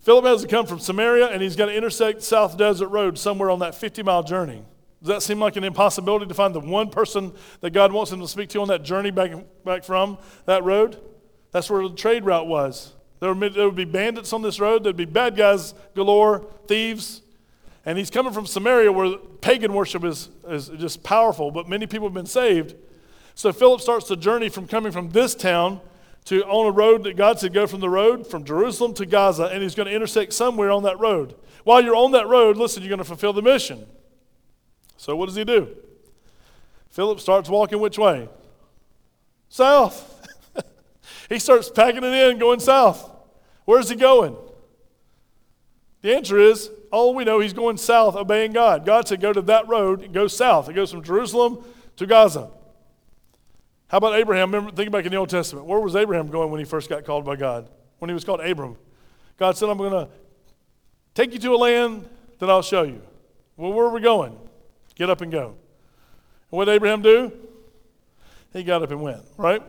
Philip 0.00 0.24
has 0.24 0.42
to 0.42 0.48
come 0.48 0.66
from 0.66 0.78
Samaria 0.78 1.28
and 1.28 1.42
he's 1.42 1.56
got 1.56 1.66
to 1.66 1.74
intersect 1.74 2.22
South 2.22 2.56
Desert 2.56 2.88
Road 2.88 3.18
somewhere 3.18 3.50
on 3.50 3.58
that 3.58 3.74
50 3.74 4.02
mile 4.02 4.22
journey. 4.22 4.64
Does 5.02 5.08
that 5.08 5.22
seem 5.22 5.40
like 5.40 5.56
an 5.56 5.64
impossibility 5.64 6.26
to 6.26 6.34
find 6.34 6.54
the 6.54 6.60
one 6.60 6.90
person 6.90 7.32
that 7.60 7.70
God 7.70 7.92
wants 7.92 8.12
him 8.12 8.20
to 8.20 8.28
speak 8.28 8.48
to 8.50 8.60
on 8.60 8.68
that 8.68 8.82
journey 8.82 9.10
back, 9.10 9.32
back 9.64 9.84
from 9.84 10.18
that 10.46 10.64
road? 10.64 10.98
That's 11.52 11.70
where 11.70 11.86
the 11.86 11.94
trade 11.94 12.24
route 12.24 12.46
was. 12.46 12.94
There 13.20 13.32
would, 13.32 13.54
there 13.54 13.66
would 13.66 13.76
be 13.76 13.84
bandits 13.84 14.32
on 14.32 14.42
this 14.42 14.58
road, 14.60 14.84
there'd 14.84 14.96
be 14.96 15.04
bad 15.04 15.36
guys 15.36 15.74
galore, 15.94 16.46
thieves. 16.66 17.22
And 17.84 17.96
he's 17.96 18.10
coming 18.10 18.32
from 18.32 18.46
Samaria 18.46 18.92
where 18.92 19.16
pagan 19.40 19.72
worship 19.72 20.04
is, 20.04 20.28
is 20.48 20.68
just 20.68 21.02
powerful, 21.02 21.50
but 21.50 21.68
many 21.68 21.86
people 21.86 22.06
have 22.06 22.14
been 22.14 22.26
saved. 22.26 22.74
So 23.34 23.52
Philip 23.52 23.80
starts 23.80 24.08
the 24.08 24.16
journey 24.16 24.48
from 24.48 24.66
coming 24.66 24.92
from 24.92 25.10
this 25.10 25.34
town 25.34 25.80
to 26.26 26.44
on 26.44 26.66
a 26.66 26.70
road 26.70 27.04
that 27.04 27.16
God 27.16 27.38
said 27.38 27.52
go 27.52 27.66
from 27.66 27.80
the 27.80 27.88
road 27.88 28.26
from 28.26 28.44
Jerusalem 28.44 28.94
to 28.94 29.06
Gaza, 29.06 29.44
and 29.44 29.62
he's 29.62 29.74
going 29.74 29.88
to 29.88 29.94
intersect 29.94 30.32
somewhere 30.32 30.70
on 30.70 30.82
that 30.84 30.98
road. 30.98 31.34
While 31.64 31.82
you're 31.82 31.96
on 31.96 32.12
that 32.12 32.26
road, 32.26 32.56
listen, 32.56 32.82
you're 32.82 32.90
going 32.90 32.98
to 32.98 33.04
fulfill 33.04 33.32
the 33.32 33.42
mission. 33.42 33.86
So 34.96 35.16
what 35.16 35.26
does 35.26 35.36
he 35.36 35.44
do? 35.44 35.76
Philip 36.90 37.20
starts 37.20 37.48
walking 37.48 37.80
which 37.80 37.98
way? 37.98 38.28
South. 39.48 40.26
he 41.28 41.38
starts 41.38 41.70
packing 41.70 42.04
it 42.04 42.12
in, 42.12 42.38
going 42.38 42.60
south. 42.60 43.10
Where's 43.64 43.88
he 43.88 43.96
going? 43.96 44.36
The 46.02 46.14
answer 46.14 46.38
is 46.38 46.70
all 46.90 47.14
we 47.14 47.24
know 47.24 47.40
he's 47.40 47.52
going 47.52 47.76
south, 47.76 48.16
obeying 48.16 48.52
God. 48.52 48.84
God 48.84 49.06
said, 49.06 49.20
go 49.20 49.32
to 49.32 49.42
that 49.42 49.68
road 49.68 50.12
go 50.12 50.26
south. 50.26 50.68
It 50.68 50.74
goes 50.74 50.90
from 50.90 51.02
Jerusalem 51.02 51.64
to 51.96 52.06
Gaza. 52.06 52.50
How 53.90 53.98
about 53.98 54.14
Abraham? 54.14 54.52
Remember, 54.52 54.70
think 54.70 54.92
back 54.92 55.04
in 55.04 55.10
the 55.10 55.16
Old 55.16 55.30
Testament. 55.30 55.66
Where 55.66 55.80
was 55.80 55.96
Abraham 55.96 56.28
going 56.28 56.52
when 56.52 56.60
he 56.60 56.64
first 56.64 56.88
got 56.88 57.04
called 57.04 57.24
by 57.24 57.34
God? 57.34 57.68
When 57.98 58.08
he 58.08 58.14
was 58.14 58.24
called 58.24 58.40
Abram. 58.40 58.76
God 59.36 59.56
said, 59.56 59.68
I'm 59.68 59.78
going 59.78 59.90
to 59.90 60.08
take 61.12 61.32
you 61.32 61.40
to 61.40 61.54
a 61.54 61.56
land 61.56 62.08
that 62.38 62.48
I'll 62.48 62.62
show 62.62 62.84
you. 62.84 63.02
Well, 63.56 63.72
where 63.72 63.86
are 63.86 63.92
we 63.92 64.00
going? 64.00 64.38
Get 64.94 65.10
up 65.10 65.22
and 65.22 65.32
go. 65.32 65.48
And 65.48 65.56
what 66.50 66.66
did 66.66 66.72
Abraham 66.72 67.02
do? 67.02 67.32
He 68.52 68.62
got 68.62 68.80
up 68.80 68.92
and 68.92 69.02
went, 69.02 69.22
right? 69.36 69.62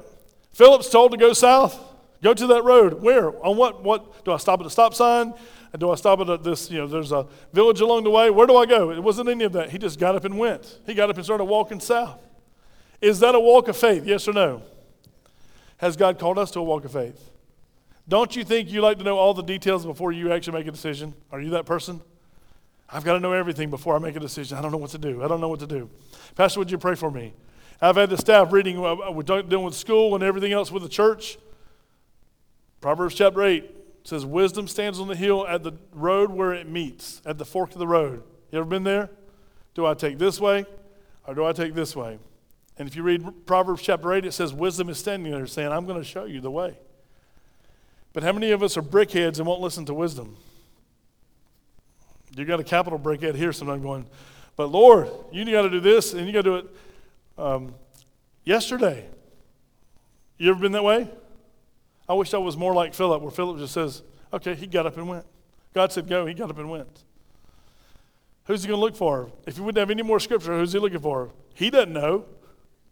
Philip's 0.53 0.89
told 0.89 1.12
to 1.13 1.17
go 1.17 1.34
south. 1.34 1.79
Go 2.21 2.36
to 2.36 2.47
that 2.47 2.63
road. 2.63 3.01
Where? 3.01 3.29
On 3.43 3.57
what? 3.57 3.84
What? 3.84 4.23
Do 4.23 4.34
I 4.34 4.38
stop 4.38 4.60
at 4.60 4.67
a 4.67 4.69
stop 4.69 4.93
sign? 4.93 5.34
Do 5.77 5.89
I 5.89 5.95
stop 5.95 6.19
at 6.19 6.43
this? 6.43 6.69
You 6.69 6.79
know, 6.79 6.88
there's 6.88 7.12
a 7.12 7.25
village 7.53 7.81
along 7.81 8.03
the 8.03 8.12
way. 8.12 8.29
Where 8.29 8.45
do 8.45 8.55
I 8.57 8.67
go? 8.67 8.91
It 8.91 9.01
wasn't 9.01 9.29
any 9.29 9.45
of 9.45 9.53
that. 9.53 9.71
He 9.71 9.79
just 9.79 9.99
got 9.99 10.15
up 10.15 10.25
and 10.25 10.38
went. 10.38 10.79
He 10.86 10.93
got 10.93 11.10
up 11.10 11.15
and 11.15 11.25
started 11.25 11.45
walking 11.45 11.79
south. 11.79 12.21
Is 13.01 13.19
that 13.19 13.35
a 13.35 13.39
walk 13.39 13.67
of 13.67 13.75
faith? 13.75 14.05
Yes 14.05 14.27
or 14.27 14.33
no? 14.33 14.61
Has 15.77 15.97
God 15.97 16.19
called 16.19 16.37
us 16.37 16.51
to 16.51 16.59
a 16.59 16.63
walk 16.63 16.85
of 16.85 16.91
faith? 16.91 17.31
Don't 18.07 18.35
you 18.35 18.43
think 18.43 18.69
you 18.69 18.81
like 18.81 18.97
to 18.99 19.03
know 19.03 19.17
all 19.17 19.33
the 19.33 19.41
details 19.41 19.85
before 19.85 20.11
you 20.11 20.31
actually 20.31 20.57
make 20.59 20.67
a 20.67 20.71
decision? 20.71 21.13
Are 21.31 21.41
you 21.41 21.51
that 21.51 21.65
person? 21.65 22.01
I've 22.89 23.03
got 23.03 23.13
to 23.13 23.19
know 23.19 23.31
everything 23.31 23.69
before 23.69 23.95
I 23.95 23.99
make 23.99 24.15
a 24.15 24.19
decision. 24.19 24.57
I 24.57 24.61
don't 24.61 24.71
know 24.71 24.77
what 24.77 24.91
to 24.91 24.97
do. 24.97 25.23
I 25.23 25.27
don't 25.27 25.41
know 25.41 25.47
what 25.47 25.61
to 25.61 25.67
do. 25.67 25.89
Pastor, 26.35 26.59
would 26.59 26.69
you 26.69 26.77
pray 26.77 26.95
for 26.95 27.09
me? 27.09 27.33
I've 27.81 27.95
had 27.95 28.09
the 28.09 28.17
staff 28.17 28.51
reading, 28.51 28.77
uh, 28.77 29.11
we're 29.11 29.23
dealing 29.23 29.63
with 29.63 29.73
school 29.73 30.13
and 30.13 30.23
everything 30.23 30.51
else 30.51 30.71
with 30.71 30.83
the 30.83 30.89
church. 30.89 31.39
Proverbs 32.79 33.15
chapter 33.15 33.41
8 33.43 33.71
says, 34.03 34.25
Wisdom 34.25 34.67
stands 34.67 34.99
on 34.99 35.07
the 35.07 35.15
hill 35.15 35.47
at 35.47 35.63
the 35.63 35.73
road 35.93 36.31
where 36.31 36.53
it 36.53 36.67
meets, 36.67 37.21
at 37.25 37.37
the 37.37 37.45
fork 37.45 37.71
of 37.71 37.79
the 37.79 37.87
road. 37.87 38.23
You 38.51 38.59
ever 38.59 38.67
been 38.67 38.83
there? 38.83 39.09
Do 39.73 39.85
I 39.85 39.93
take 39.93 40.17
this 40.19 40.39
way 40.39 40.65
or 41.25 41.33
do 41.33 41.45
I 41.45 41.53
take 41.53 41.73
this 41.73 41.95
way? 41.95 42.19
And 42.77 42.88
if 42.88 42.95
you 42.95 43.03
read 43.03 43.45
Proverbs 43.45 43.81
chapter 43.81 44.12
8, 44.13 44.25
it 44.25 44.31
says, 44.31 44.53
Wisdom 44.53 44.89
is 44.89 44.97
standing 44.97 45.31
there 45.31 45.45
saying, 45.47 45.71
I'm 45.71 45.86
going 45.86 45.99
to 45.99 46.05
show 46.05 46.25
you 46.25 46.41
the 46.41 46.51
way. 46.51 46.77
But 48.13 48.23
how 48.23 48.34
many 48.34 48.51
of 48.51 48.63
us 48.63 48.77
are 48.77 48.81
brickheads 48.81 49.38
and 49.38 49.47
won't 49.47 49.62
listen 49.62 49.86
to 49.86 49.93
wisdom? 49.93 50.38
You 52.36 52.45
got 52.45 52.60
a 52.60 52.63
capital 52.63 52.97
brickhead 52.97 53.36
here, 53.36 53.51
sometimes 53.51 53.84
going, 53.84 54.05
but 54.55 54.67
Lord, 54.67 55.10
you 55.31 55.45
got 55.45 55.63
to 55.63 55.69
do 55.69 55.79
this 55.79 56.13
and 56.13 56.27
you 56.27 56.34
got 56.34 56.43
to 56.43 56.49
do 56.49 56.55
it 56.55 56.65
um, 57.38 57.75
yesterday. 58.43 59.05
You 60.38 60.49
ever 60.49 60.60
been 60.60 60.71
that 60.73 60.84
way? 60.84 61.10
I 62.07 62.13
wish 62.13 62.34
I 62.34 62.38
was 62.38 62.57
more 62.57 62.73
like 62.73 62.93
Philip, 62.93 63.21
where 63.21 63.31
Philip 63.31 63.60
just 63.60 63.73
says, 63.73 64.01
okay, 64.34 64.55
he 64.55 64.67
got 64.67 64.86
up 64.86 64.97
and 64.97 65.07
went. 65.07 65.25
God 65.73 65.91
said 65.91 66.07
go, 66.07 66.25
he 66.25 66.34
got 66.34 66.49
up 66.49 66.57
and 66.57 66.69
went. 66.69 67.03
Who's 68.45 68.63
he 68.63 68.67
going 68.67 68.79
to 68.79 68.81
look 68.81 68.95
for? 68.95 69.31
If 69.45 69.55
he 69.55 69.62
wouldn't 69.62 69.79
have 69.79 69.91
any 69.91 70.03
more 70.03 70.19
scripture, 70.19 70.57
who's 70.57 70.73
he 70.73 70.79
looking 70.79 70.99
for? 70.99 71.31
He 71.53 71.69
doesn't 71.69 71.93
know. 71.93 72.25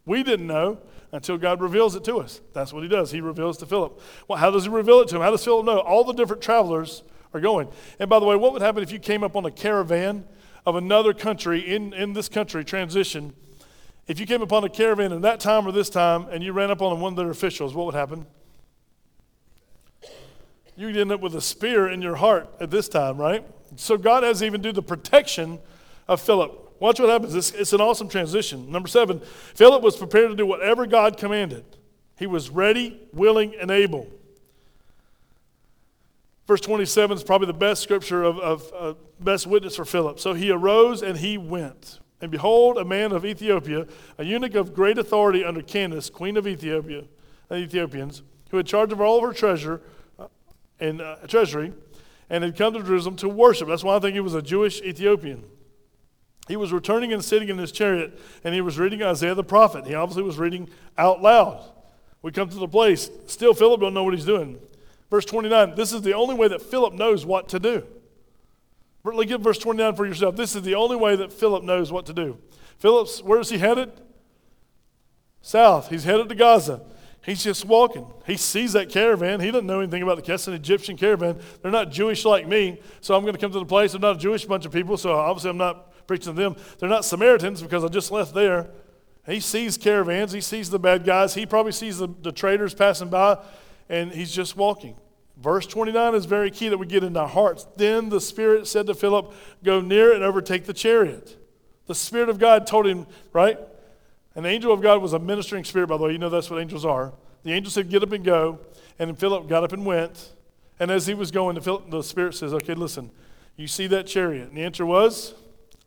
We 0.06 0.24
didn't 0.24 0.48
know 0.48 0.80
until 1.12 1.38
God 1.38 1.62
reveals 1.62 1.96
it 1.96 2.04
to 2.06 2.20
us. 2.20 2.42
That's 2.54 2.72
what 2.72 2.84
he 2.84 2.90
does. 2.90 3.12
He 3.12 3.22
reveals 3.22 3.58
to 3.60 3.66
Philip. 3.66 4.00
Well, 4.28 4.38
how 4.38 4.52
does 4.52 4.64
he 4.64 4.70
reveal 4.70 5.02
it 5.02 5.08
to 5.10 5.16
him? 5.16 5.22
How 5.22 5.32
does 5.32 5.44
Philip 5.44 5.66
know? 5.66 5.80
All 5.80 6.04
the 6.04 6.14
different 6.14 6.42
travelers 6.42 7.04
are 7.34 7.40
going. 7.40 7.70
And 8.00 8.10
by 8.10 8.20
the 8.20 8.26
way, 8.26 8.36
what 8.36 8.54
would 8.54 8.62
happen 8.62 8.84
if 8.84 8.92
you 8.92 9.00
came 9.00 9.24
up 9.24 9.36
on 9.36 9.46
a 9.46 9.52
caravan 9.52 10.26
of 10.66 10.76
another 10.76 11.14
country 11.14 11.60
in, 11.60 11.94
in 11.94 12.14
this 12.14 12.30
country, 12.30 12.64
transition? 12.64 13.34
If 14.08 14.20
you 14.20 14.26
came 14.26 14.42
upon 14.42 14.64
a 14.64 14.70
caravan 14.70 15.12
in 15.12 15.22
that 15.22 15.40
time 15.40 15.68
or 15.68 15.72
this 15.72 15.90
time 15.90 16.28
and 16.32 16.44
you 16.44 16.54
ran 16.54 16.72
up 16.72 16.82
on 16.82 17.00
one 17.00 17.14
of 17.14 17.18
their 17.18 17.30
officials, 17.30 17.74
what 17.74 17.86
would 17.86 17.96
happen? 17.96 18.26
You'd 20.76 20.96
end 20.98 21.12
up 21.12 21.22
with 21.22 21.36
a 21.36 21.42
spear 21.42 21.90
in 21.90 22.02
your 22.02 22.16
heart 22.16 22.50
at 22.60 22.72
this 22.72 22.88
time, 22.88 23.18
right? 23.18 23.46
So 23.76 23.98
God 23.98 24.24
has 24.24 24.42
even 24.42 24.62
do 24.62 24.72
the 24.72 24.82
protection 24.82 25.60
of 26.08 26.22
Philip. 26.22 26.69
Watch 26.80 27.00
what 27.00 27.10
happens. 27.10 27.36
It's, 27.36 27.52
it's 27.52 27.74
an 27.74 27.82
awesome 27.82 28.08
transition. 28.08 28.72
Number 28.72 28.88
seven, 28.88 29.20
Philip 29.20 29.84
was 29.84 29.98
prepared 29.98 30.30
to 30.30 30.36
do 30.36 30.46
whatever 30.46 30.86
God 30.86 31.18
commanded. 31.18 31.66
He 32.18 32.28
was 32.28 32.50
ready, 32.50 33.00
willing, 33.14 33.56
and 33.60 33.70
able. 33.70 34.08
Verse 36.48 36.62
27 36.62 37.18
is 37.18 37.24
probably 37.24 37.48
the 37.48 37.54
best 37.54 37.84
scripture 37.84 38.24
of, 38.24 38.40
of 38.40 38.74
uh, 38.76 38.94
best 39.20 39.46
witness 39.46 39.76
for 39.76 39.86
Philip. 39.86 40.20
So 40.20 40.34
he 40.34 40.52
arose 40.52 41.04
and 41.04 41.18
he 41.18 41.38
went. 41.38 42.00
And 42.22 42.32
behold, 42.32 42.78
a 42.78 42.86
man 42.86 43.12
of 43.12 43.26
Ethiopia, 43.26 43.88
a 44.18 44.24
eunuch 44.24 44.56
of 44.56 44.74
great 44.74 44.98
authority 44.98 45.46
under 45.46 45.62
Candace, 45.62 46.10
queen 46.10 46.38
of 46.38 46.48
Ethiopia, 46.48 47.04
the 47.50 47.58
Ethiopians, 47.58 48.24
who 48.50 48.58
had 48.58 48.66
charge 48.66 48.92
of 48.92 49.00
all 49.00 49.18
of 49.20 49.24
her 49.24 49.34
treasure 49.34 49.82
uh, 50.18 50.28
and 50.80 51.02
uh, 51.02 51.18
treasury, 51.28 51.72
and 52.30 52.44
had 52.44 52.58
come 52.58 52.74
to 52.74 52.84
Jerusalem 52.84 53.16
to 53.18 53.30
worship. 53.30 53.68
That's 53.68 53.84
why 53.84 53.96
I 53.96 54.00
think 54.00 54.16
he 54.16 54.20
was 54.20 54.36
a 54.36 54.42
Jewish 54.42 54.82
Ethiopian. 54.82 55.44
He 56.50 56.58
was 56.58 56.74
returning 56.74 57.14
and 57.14 57.24
sitting 57.24 57.48
in 57.48 57.60
his 57.60 57.72
chariot, 57.72 58.20
and 58.44 58.56
he 58.56 58.60
was 58.60 58.80
reading 58.80 59.04
Isaiah 59.04 59.36
the 59.36 59.44
prophet. 59.44 59.86
He 59.86 59.94
obviously 59.94 60.24
was 60.24 60.40
reading 60.40 60.68
out 60.98 61.22
loud. 61.22 61.64
We 62.24 62.32
come 62.32 62.50
to 62.50 62.58
the 62.58 62.68
place, 62.68 63.12
still 63.28 63.54
Philip 63.54 63.80
don't 63.80 63.94
know 63.94 64.04
what 64.04 64.16
he's 64.16 64.26
doing. 64.26 64.60
Verse 65.12 65.26
29, 65.26 65.76
this 65.76 65.94
is 65.94 66.02
the 66.02 66.14
only 66.14 66.34
way 66.34 66.48
that 66.48 66.64
Philip 66.64 66.96
knows 66.96 67.24
what 67.24 67.50
to 67.50 67.60
do. 67.60 67.86
Look 69.04 69.30
at 69.30 69.42
verse 69.42 69.60
29 69.60 69.96
for 69.96 70.08
yourself. 70.08 70.36
This 70.36 70.56
is 70.56 70.64
the 70.64 70.74
only 70.74 70.96
way 70.96 71.16
that 71.16 71.32
Philip 71.32 71.64
knows 71.64 71.92
what 71.92 72.08
to 72.08 72.14
do. 72.14 72.40
Philip's, 72.80 73.22
where 73.22 73.40
is 73.40 73.50
he 73.50 73.60
headed? 73.60 73.92
South. 75.42 75.90
He's 75.90 76.04
headed 76.04 76.30
to 76.30 76.36
Gaza. 76.36 76.82
He's 77.24 77.44
just 77.44 77.64
walking. 77.66 78.08
He 78.26 78.38
sees 78.38 78.74
that 78.74 78.90
caravan. 78.90 79.40
He 79.40 79.52
doesn't 79.52 79.68
know 79.68 79.82
anything 79.82 80.02
about 80.02 80.18
the 80.18 80.24
That's 80.24 80.48
an 80.48 80.54
Egyptian 80.56 80.98
caravan. 80.98 81.40
They're 81.62 81.72
not 81.72 81.92
Jewish 81.92 82.26
like 82.26 82.48
me, 82.48 82.82
so 83.02 83.16
I'm 83.16 83.22
going 83.22 83.36
to 83.36 83.40
come 83.40 83.52
to 83.52 83.60
the 83.60 83.66
place. 83.66 83.94
I'm 83.94 84.02
not 84.02 84.16
a 84.16 84.20
Jewish 84.20 84.46
bunch 84.46 84.66
of 84.66 84.72
people, 84.72 84.98
so 84.98 85.14
obviously 85.14 85.52
I'm 85.52 85.58
not 85.58 85.89
preaching 86.10 86.34
to 86.34 86.42
them. 86.42 86.56
They're 86.80 86.90
not 86.90 87.06
Samaritans 87.06 87.62
because 87.62 87.84
I 87.84 87.88
just 87.88 88.10
left 88.12 88.34
there. 88.34 88.68
He 89.28 89.40
sees 89.40 89.78
caravans, 89.78 90.32
he 90.32 90.42
sees 90.42 90.72
the 90.72 90.80
bad 90.80 91.06
guys, 91.06 91.36
he 91.36 91.46
probably 91.46 91.72
sees 91.72 92.00
the, 92.00 92.08
the 92.08 92.32
traders 92.32 92.74
passing 92.74 93.10
by, 93.10 93.38
and 93.90 94.12
he's 94.12 94.32
just 94.32 94.58
walking. 94.58 94.96
Verse 95.38 95.68
29 95.68 96.16
is 96.16 96.26
very 96.26 96.50
key 96.50 96.68
that 96.70 96.80
we 96.80 96.88
get 96.88 97.04
in 97.04 97.16
our 97.16 97.28
hearts. 97.28 97.68
Then 97.78 98.10
the 98.10 98.20
Spirit 98.20 98.66
said 98.66 98.88
to 98.88 98.96
Philip, 98.96 99.32
Go 99.64 99.82
near 99.82 100.12
and 100.12 100.24
overtake 100.24 100.66
the 100.66 100.74
chariot. 100.74 101.38
The 101.86 101.94
Spirit 101.94 102.28
of 102.28 102.40
God 102.40 102.66
told 102.66 102.88
him, 102.88 103.06
right? 103.32 103.60
An 104.34 104.48
angel 104.48 104.74
of 104.74 104.82
God 104.82 105.04
was 105.04 105.14
a 105.14 105.20
ministering 105.20 105.64
spirit, 105.64 105.88
by 105.88 105.98
the 105.98 106.06
way. 106.06 106.12
You 106.12 106.18
know 106.18 106.30
that's 106.30 106.50
what 106.50 106.60
angels 106.60 106.84
are. 106.84 107.14
The 107.44 107.54
angel 107.54 107.72
said, 107.72 107.90
Get 107.90 108.02
up 108.02 108.12
and 108.12 108.26
go. 108.26 108.60
And 108.98 109.18
Philip 109.18 109.48
got 109.48 109.64
up 109.64 109.74
and 109.74 109.86
went. 109.86 110.34
And 110.80 110.90
as 110.90 111.06
he 111.06 111.14
was 111.14 111.30
going, 111.30 111.56
the, 111.56 111.82
the 111.88 112.02
Spirit 112.02 112.34
says, 112.34 112.52
Okay, 112.54 112.74
listen, 112.74 113.12
you 113.56 113.68
see 113.68 113.86
that 113.88 114.08
chariot? 114.08 114.50
And 114.50 114.58
the 114.58 114.64
answer 114.64 114.88
was, 114.88 115.36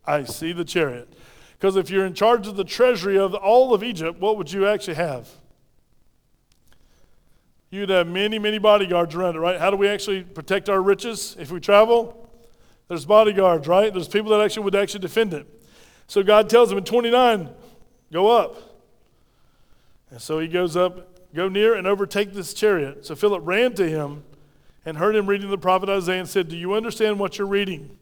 I 0.05 0.23
see 0.23 0.51
the 0.53 0.65
chariot. 0.65 1.13
Because 1.53 1.75
if 1.75 1.89
you're 1.89 2.05
in 2.05 2.13
charge 2.13 2.47
of 2.47 2.57
the 2.57 2.63
treasury 2.63 3.17
of 3.17 3.33
all 3.33 3.73
of 3.73 3.83
Egypt, 3.83 4.19
what 4.19 4.37
would 4.37 4.51
you 4.51 4.67
actually 4.67 4.95
have? 4.95 5.29
You'd 7.69 7.89
have 7.89 8.07
many, 8.07 8.37
many 8.37 8.59
bodyguards 8.59 9.15
around 9.15 9.35
it, 9.35 9.39
right? 9.39 9.59
How 9.59 9.71
do 9.71 9.77
we 9.77 9.87
actually 9.87 10.23
protect 10.23 10.69
our 10.69 10.81
riches 10.81 11.35
if 11.39 11.51
we 11.51 11.59
travel? 11.59 12.29
There's 12.87 13.05
bodyguards, 13.05 13.67
right? 13.67 13.91
There's 13.91 14.07
people 14.07 14.31
that 14.31 14.41
actually 14.41 14.63
would 14.65 14.75
actually 14.75 14.99
defend 14.99 15.33
it. 15.33 15.47
So 16.07 16.21
God 16.21 16.49
tells 16.49 16.71
him 16.71 16.77
in 16.77 16.83
29, 16.83 17.49
go 18.11 18.29
up. 18.29 18.57
And 20.11 20.21
so 20.21 20.37
he 20.37 20.47
goes 20.47 20.75
up, 20.75 21.33
go 21.33 21.49
near 21.49 21.73
and 21.73 21.87
overtake 21.87 22.33
this 22.33 22.53
chariot. 22.53 23.05
So 23.05 23.15
Philip 23.15 23.41
ran 23.43 23.73
to 23.75 23.89
him 23.89 24.23
and 24.85 24.97
heard 24.97 25.15
him 25.15 25.25
reading 25.25 25.49
the 25.49 25.57
prophet 25.57 25.89
Isaiah 25.89 26.19
and 26.19 26.29
said, 26.29 26.49
Do 26.49 26.57
you 26.57 26.73
understand 26.73 27.17
what 27.17 27.37
you're 27.37 27.47
reading? 27.47 27.97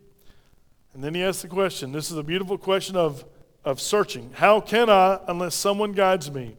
And 0.93 1.03
then 1.03 1.13
he 1.13 1.23
asks 1.23 1.41
the 1.41 1.47
question 1.47 1.91
this 1.91 2.11
is 2.11 2.17
a 2.17 2.23
beautiful 2.23 2.57
question 2.57 2.95
of, 2.95 3.25
of 3.63 3.79
searching. 3.79 4.31
How 4.35 4.59
can 4.59 4.89
I 4.89 5.19
unless 5.27 5.55
someone 5.55 5.93
guides 5.93 6.31
me? 6.31 6.57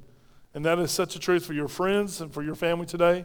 And 0.55 0.64
that 0.64 0.79
is 0.79 0.90
such 0.90 1.16
a 1.16 1.18
truth 1.18 1.47
for 1.47 1.53
your 1.53 1.68
friends 1.68 2.21
and 2.21 2.33
for 2.33 2.42
your 2.42 2.55
family 2.55 2.87
today. 2.87 3.25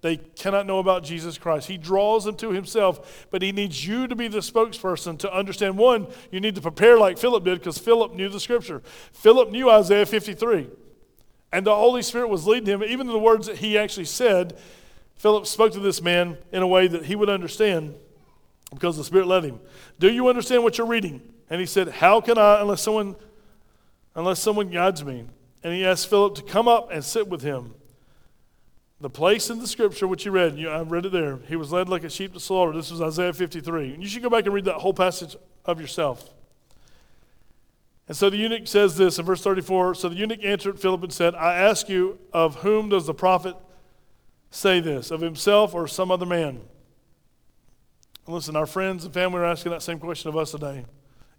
They 0.00 0.18
cannot 0.18 0.66
know 0.66 0.80
about 0.80 1.02
Jesus 1.02 1.38
Christ. 1.38 1.68
He 1.68 1.78
draws 1.78 2.24
them 2.24 2.36
to 2.36 2.50
himself, 2.50 3.26
but 3.30 3.40
he 3.40 3.52
needs 3.52 3.86
you 3.86 4.06
to 4.06 4.14
be 4.14 4.28
the 4.28 4.40
spokesperson 4.40 5.18
to 5.20 5.32
understand. 5.32 5.78
One, 5.78 6.08
you 6.30 6.40
need 6.40 6.56
to 6.56 6.60
prepare 6.60 6.98
like 6.98 7.16
Philip 7.16 7.42
did 7.44 7.60
because 7.60 7.78
Philip 7.78 8.12
knew 8.12 8.28
the 8.28 8.38
scripture. 8.38 8.82
Philip 9.12 9.50
knew 9.50 9.70
Isaiah 9.70 10.04
53, 10.04 10.68
and 11.52 11.66
the 11.66 11.74
Holy 11.74 12.02
Spirit 12.02 12.28
was 12.28 12.46
leading 12.46 12.66
him, 12.66 12.84
even 12.84 13.06
the 13.06 13.18
words 13.18 13.46
that 13.46 13.56
he 13.56 13.78
actually 13.78 14.04
said 14.04 14.58
Philip 15.16 15.46
spoke 15.46 15.72
to 15.72 15.80
this 15.80 16.02
man 16.02 16.36
in 16.52 16.60
a 16.62 16.66
way 16.66 16.86
that 16.86 17.06
he 17.06 17.16
would 17.16 17.30
understand 17.30 17.94
because 18.74 18.96
the 18.96 19.04
Spirit 19.04 19.26
led 19.26 19.44
him. 19.44 19.60
Do 19.98 20.12
you 20.12 20.28
understand 20.28 20.62
what 20.62 20.76
you're 20.76 20.86
reading? 20.86 21.22
And 21.48 21.60
he 21.60 21.66
said, 21.66 21.88
How 21.88 22.20
can 22.20 22.38
I 22.38 22.60
unless 22.60 22.82
someone 22.82 23.16
unless 24.14 24.40
someone 24.40 24.68
guides 24.68 25.04
me? 25.04 25.24
And 25.62 25.72
he 25.72 25.84
asked 25.84 26.08
Philip 26.08 26.34
to 26.36 26.42
come 26.42 26.68
up 26.68 26.90
and 26.92 27.02
sit 27.02 27.28
with 27.28 27.42
him. 27.42 27.74
The 29.00 29.10
place 29.10 29.50
in 29.50 29.58
the 29.58 29.66
scripture 29.66 30.06
which 30.06 30.24
you 30.24 30.30
read, 30.30 30.56
you, 30.56 30.68
I 30.68 30.80
read 30.82 31.06
it 31.06 31.12
there. 31.12 31.38
He 31.48 31.56
was 31.56 31.72
led 31.72 31.88
like 31.88 32.04
a 32.04 32.10
sheep 32.10 32.32
to 32.34 32.40
slaughter. 32.40 32.72
This 32.72 32.90
was 32.90 33.02
Isaiah 33.02 33.32
53. 33.32 33.96
You 33.98 34.06
should 34.06 34.22
go 34.22 34.30
back 34.30 34.44
and 34.44 34.54
read 34.54 34.64
that 34.66 34.76
whole 34.76 34.94
passage 34.94 35.36
of 35.64 35.80
yourself. 35.80 36.30
And 38.06 38.16
so 38.16 38.28
the 38.28 38.36
eunuch 38.36 38.68
says 38.68 38.96
this 38.96 39.18
in 39.18 39.24
verse 39.24 39.42
34 39.42 39.94
So 39.94 40.08
the 40.08 40.16
eunuch 40.16 40.44
answered 40.44 40.78
Philip 40.78 41.02
and 41.02 41.12
said, 41.12 41.34
I 41.34 41.54
ask 41.54 41.88
you, 41.88 42.18
of 42.32 42.56
whom 42.56 42.90
does 42.90 43.06
the 43.06 43.14
prophet 43.14 43.56
say 44.50 44.80
this, 44.80 45.10
of 45.10 45.20
himself 45.20 45.74
or 45.74 45.88
some 45.88 46.10
other 46.10 46.26
man? 46.26 46.60
Listen, 48.26 48.56
our 48.56 48.66
friends 48.66 49.04
and 49.04 49.12
family 49.12 49.40
are 49.40 49.44
asking 49.44 49.72
that 49.72 49.82
same 49.82 49.98
question 49.98 50.28
of 50.28 50.36
us 50.36 50.52
today 50.52 50.84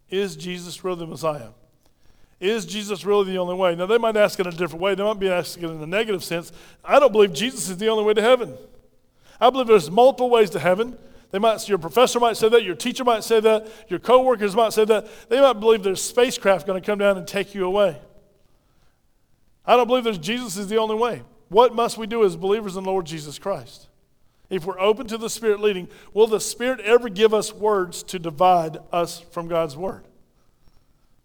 Is 0.10 0.36
Jesus 0.36 0.84
really 0.84 1.00
the 1.00 1.08
Messiah? 1.08 1.50
Is 2.40 2.66
Jesus 2.66 3.06
really 3.06 3.32
the 3.32 3.38
only 3.38 3.56
way? 3.56 3.76
Now, 3.76 3.86
they 3.86 3.98
might 3.98 4.18
ask 4.18 4.40
it 4.40 4.46
in 4.46 4.54
a 4.54 4.58
different 4.58 4.82
way. 4.82 4.94
They 4.94 5.04
might 5.04 5.20
be 5.20 5.30
asking 5.30 5.64
it 5.64 5.72
in 5.72 5.82
a 5.82 5.88
negative 5.88 6.24
sense. 6.24 6.52
I 6.84 7.00
don't 7.00 7.12
believe 7.12 7.34
Jesus 7.34 7.70
is 7.70 7.78
the 7.78 7.88
only 7.88 8.04
way 8.04 8.14
to 8.14 8.22
heaven. 8.22 8.58
I 9.40 9.50
believe 9.50 9.68
there's 9.68 9.90
multiple 9.90 10.30
ways 10.30 10.50
to 10.52 10.60
heaven. 10.60 10.98
They 11.32 11.40
might, 11.40 11.68
your 11.68 11.78
professor 11.78 12.20
might 12.20 12.38
say 12.38 12.50
that, 12.50 12.64
your 12.64 12.76
teacher 12.76 13.04
might 13.04 13.24
say 13.24 13.40
that, 13.40 13.68
your 13.88 14.00
coworkers 14.00 14.56
might 14.56 14.74
say 14.74 14.86
that. 14.86 15.08
They 15.30 15.40
might 15.40 15.60
believe 15.60 15.84
there's 15.84 16.02
spacecraft 16.02 16.68
going 16.68 16.82
to 16.82 16.86
come 16.86 17.00
down 17.00 17.18
and 17.18 17.28
take 17.28 17.56
you 17.56 17.66
away. 17.66 18.00
I 19.66 19.76
don't 19.76 19.88
believe 19.88 20.04
that 20.04 20.22
Jesus 20.22 20.58
is 20.58 20.68
the 20.68 20.78
only 20.78 20.96
way. 20.96 21.24
What 21.50 21.74
must 21.74 21.98
we 21.98 22.06
do 22.06 22.24
as 22.26 22.36
believers 22.36 22.76
in 22.76 22.84
Lord 22.84 23.06
Jesus 23.06 23.40
Christ? 23.40 23.88
If 24.50 24.66
we're 24.66 24.80
open 24.80 25.08
to 25.08 25.18
the 25.18 25.30
Spirit 25.30 25.60
leading, 25.60 25.88
will 26.14 26.28
the 26.28 26.40
Spirit 26.40 26.80
ever 26.82 27.10
give 27.10 27.34
us 27.34 27.54
words 27.54 28.04
to 28.04 28.20
divide 28.20 28.78
us 28.92 29.20
from 29.32 29.48
God's 29.48 29.76
Word? 29.76 30.04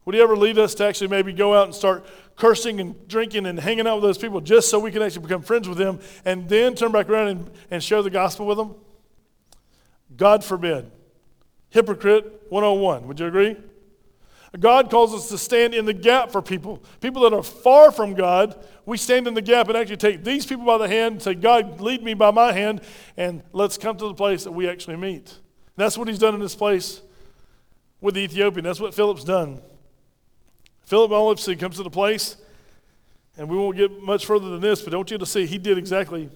Would 0.04 0.14
He 0.14 0.20
ever 0.20 0.36
lead 0.36 0.58
us 0.58 0.74
to 0.76 0.86
actually 0.86 1.08
maybe 1.08 1.32
go 1.32 1.54
out 1.54 1.66
and 1.66 1.74
start 1.74 2.06
cursing 2.36 2.80
and 2.80 3.06
drinking 3.06 3.46
and 3.46 3.60
hanging 3.60 3.86
out 3.86 3.96
with 3.96 4.04
those 4.04 4.18
people 4.18 4.40
just 4.40 4.70
so 4.70 4.78
we 4.78 4.90
can 4.90 5.02
actually 5.02 5.22
become 5.22 5.42
friends 5.42 5.68
with 5.68 5.76
them 5.76 6.00
and 6.24 6.48
then 6.48 6.74
turn 6.74 6.90
back 6.90 7.08
around 7.08 7.28
and, 7.28 7.50
and 7.70 7.84
share 7.84 8.02
the 8.02 8.10
gospel 8.10 8.46
with 8.46 8.56
them? 8.56 8.74
God 10.16 10.42
forbid. 10.42 10.90
Hypocrite 11.68 12.46
101. 12.48 13.06
Would 13.06 13.20
you 13.20 13.26
agree? 13.26 13.56
God 14.58 14.90
calls 14.90 15.14
us 15.14 15.28
to 15.28 15.38
stand 15.38 15.74
in 15.74 15.84
the 15.84 15.92
gap 15.92 16.32
for 16.32 16.42
people. 16.42 16.82
People 17.00 17.22
that 17.22 17.32
are 17.32 17.42
far 17.42 17.92
from 17.92 18.14
God, 18.14 18.58
we 18.84 18.96
stand 18.96 19.28
in 19.28 19.34
the 19.34 19.42
gap 19.42 19.68
and 19.68 19.76
actually 19.76 19.96
take 19.96 20.24
these 20.24 20.44
people 20.44 20.64
by 20.64 20.78
the 20.78 20.88
hand 20.88 21.12
and 21.12 21.22
say, 21.22 21.34
God, 21.34 21.80
lead 21.80 22.02
me 22.02 22.14
by 22.14 22.30
my 22.32 22.52
hand, 22.52 22.80
and 23.16 23.42
let's 23.52 23.78
come 23.78 23.96
to 23.96 24.08
the 24.08 24.14
place 24.14 24.44
that 24.44 24.52
we 24.52 24.68
actually 24.68 24.96
meet. 24.96 25.28
And 25.28 25.76
that's 25.76 25.96
what 25.96 26.08
he's 26.08 26.18
done 26.18 26.34
in 26.34 26.40
this 26.40 26.56
place 26.56 27.00
with 28.00 28.14
the 28.14 28.22
Ethiopian. 28.22 28.64
That's 28.64 28.80
what 28.80 28.92
Philip's 28.92 29.22
done. 29.22 29.60
Philip 30.82 31.12
Olipsy 31.12 31.58
comes 31.58 31.76
to 31.76 31.84
the 31.84 31.90
place, 31.90 32.36
and 33.36 33.48
we 33.48 33.56
won't 33.56 33.76
get 33.76 34.02
much 34.02 34.26
further 34.26 34.50
than 34.50 34.60
this, 34.60 34.82
but 34.82 34.92
I 34.92 34.96
want 34.96 35.12
you 35.12 35.18
to 35.18 35.26
see 35.26 35.46
he 35.46 35.58
did 35.58 35.78
exactly 35.78 36.28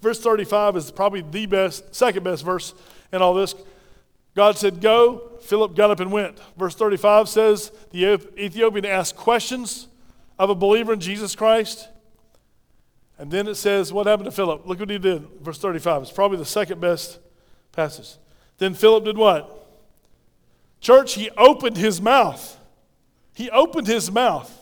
verse 0.00 0.20
35 0.20 0.76
is 0.76 0.90
probably 0.90 1.22
the 1.22 1.46
best, 1.46 1.94
second 1.94 2.22
best 2.24 2.44
verse 2.44 2.74
in 3.12 3.22
all 3.22 3.34
this. 3.34 3.54
God 4.38 4.56
said, 4.56 4.80
Go. 4.80 5.32
Philip 5.40 5.74
got 5.74 5.90
up 5.90 5.98
and 5.98 6.12
went. 6.12 6.38
Verse 6.56 6.76
35 6.76 7.28
says, 7.28 7.72
The 7.90 8.20
Ethiopian 8.38 8.84
asked 8.84 9.16
questions 9.16 9.88
of 10.38 10.48
a 10.48 10.54
believer 10.54 10.92
in 10.92 11.00
Jesus 11.00 11.34
Christ. 11.34 11.88
And 13.18 13.32
then 13.32 13.48
it 13.48 13.56
says, 13.56 13.92
What 13.92 14.06
happened 14.06 14.26
to 14.26 14.30
Philip? 14.30 14.64
Look 14.64 14.78
what 14.78 14.90
he 14.90 14.98
did. 14.98 15.26
Verse 15.40 15.58
35. 15.58 16.02
It's 16.02 16.12
probably 16.12 16.38
the 16.38 16.44
second 16.44 16.80
best 16.80 17.18
passage. 17.72 18.14
Then 18.58 18.74
Philip 18.74 19.06
did 19.06 19.18
what? 19.18 19.68
Church, 20.80 21.14
he 21.14 21.30
opened 21.30 21.76
his 21.76 22.00
mouth. 22.00 22.60
He 23.34 23.50
opened 23.50 23.88
his 23.88 24.08
mouth. 24.08 24.56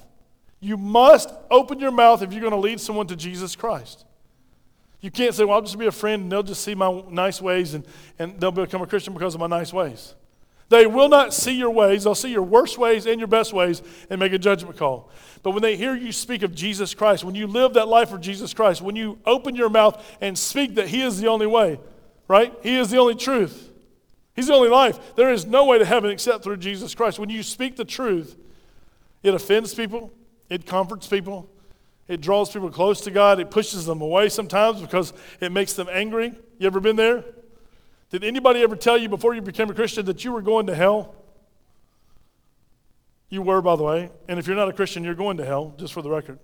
You 0.58 0.78
must 0.78 1.28
open 1.50 1.80
your 1.80 1.92
mouth 1.92 2.22
if 2.22 2.32
you're 2.32 2.40
going 2.40 2.54
to 2.54 2.58
lead 2.58 2.80
someone 2.80 3.08
to 3.08 3.16
Jesus 3.16 3.54
Christ. 3.54 4.06
You 5.06 5.12
can't 5.12 5.32
say, 5.32 5.44
well, 5.44 5.54
I'll 5.54 5.62
just 5.62 5.78
be 5.78 5.86
a 5.86 5.92
friend 5.92 6.24
and 6.24 6.32
they'll 6.32 6.42
just 6.42 6.64
see 6.64 6.74
my 6.74 7.00
nice 7.08 7.40
ways 7.40 7.74
and, 7.74 7.86
and 8.18 8.40
they'll 8.40 8.50
become 8.50 8.82
a 8.82 8.88
Christian 8.88 9.14
because 9.14 9.36
of 9.36 9.40
my 9.40 9.46
nice 9.46 9.72
ways. 9.72 10.16
They 10.68 10.84
will 10.88 11.08
not 11.08 11.32
see 11.32 11.52
your 11.52 11.70
ways. 11.70 12.02
They'll 12.02 12.16
see 12.16 12.32
your 12.32 12.42
worst 12.42 12.76
ways 12.76 13.06
and 13.06 13.20
your 13.20 13.28
best 13.28 13.52
ways 13.52 13.84
and 14.10 14.18
make 14.18 14.32
a 14.32 14.38
judgment 14.38 14.76
call. 14.76 15.08
But 15.44 15.52
when 15.52 15.62
they 15.62 15.76
hear 15.76 15.94
you 15.94 16.10
speak 16.10 16.42
of 16.42 16.56
Jesus 16.56 16.92
Christ, 16.92 17.22
when 17.22 17.36
you 17.36 17.46
live 17.46 17.74
that 17.74 17.86
life 17.86 18.10
for 18.10 18.18
Jesus 18.18 18.52
Christ, 18.52 18.82
when 18.82 18.96
you 18.96 19.16
open 19.24 19.54
your 19.54 19.70
mouth 19.70 20.04
and 20.20 20.36
speak 20.36 20.74
that 20.74 20.88
He 20.88 21.02
is 21.02 21.20
the 21.20 21.28
only 21.28 21.46
way, 21.46 21.78
right? 22.26 22.52
He 22.64 22.76
is 22.76 22.90
the 22.90 22.98
only 22.98 23.14
truth. 23.14 23.70
He's 24.34 24.48
the 24.48 24.54
only 24.54 24.70
life. 24.70 25.14
There 25.14 25.32
is 25.32 25.46
no 25.46 25.66
way 25.66 25.78
to 25.78 25.84
heaven 25.84 26.10
except 26.10 26.42
through 26.42 26.56
Jesus 26.56 26.96
Christ. 26.96 27.20
When 27.20 27.30
you 27.30 27.44
speak 27.44 27.76
the 27.76 27.84
truth, 27.84 28.36
it 29.22 29.34
offends 29.34 29.72
people, 29.72 30.10
it 30.50 30.66
comforts 30.66 31.06
people, 31.06 31.48
it 32.08 32.20
draws 32.20 32.50
people 32.50 32.70
close 32.70 33.00
to 33.02 33.10
God. 33.10 33.40
It 33.40 33.50
pushes 33.50 33.86
them 33.86 34.00
away 34.00 34.28
sometimes 34.28 34.80
because 34.80 35.12
it 35.40 35.52
makes 35.52 35.72
them 35.72 35.88
angry. 35.90 36.34
You 36.58 36.66
ever 36.66 36.80
been 36.80 36.96
there? 36.96 37.24
Did 38.10 38.22
anybody 38.22 38.62
ever 38.62 38.76
tell 38.76 38.96
you 38.96 39.08
before 39.08 39.34
you 39.34 39.42
became 39.42 39.68
a 39.70 39.74
Christian 39.74 40.06
that 40.06 40.24
you 40.24 40.32
were 40.32 40.42
going 40.42 40.66
to 40.66 40.74
hell? 40.74 41.14
You 43.28 43.42
were, 43.42 43.60
by 43.60 43.74
the 43.76 43.82
way. 43.82 44.10
And 44.28 44.38
if 44.38 44.46
you're 44.46 44.56
not 44.56 44.68
a 44.68 44.72
Christian, 44.72 45.02
you're 45.02 45.14
going 45.14 45.36
to 45.38 45.44
hell, 45.44 45.74
just 45.76 45.92
for 45.92 46.02
the 46.02 46.10
record 46.10 46.38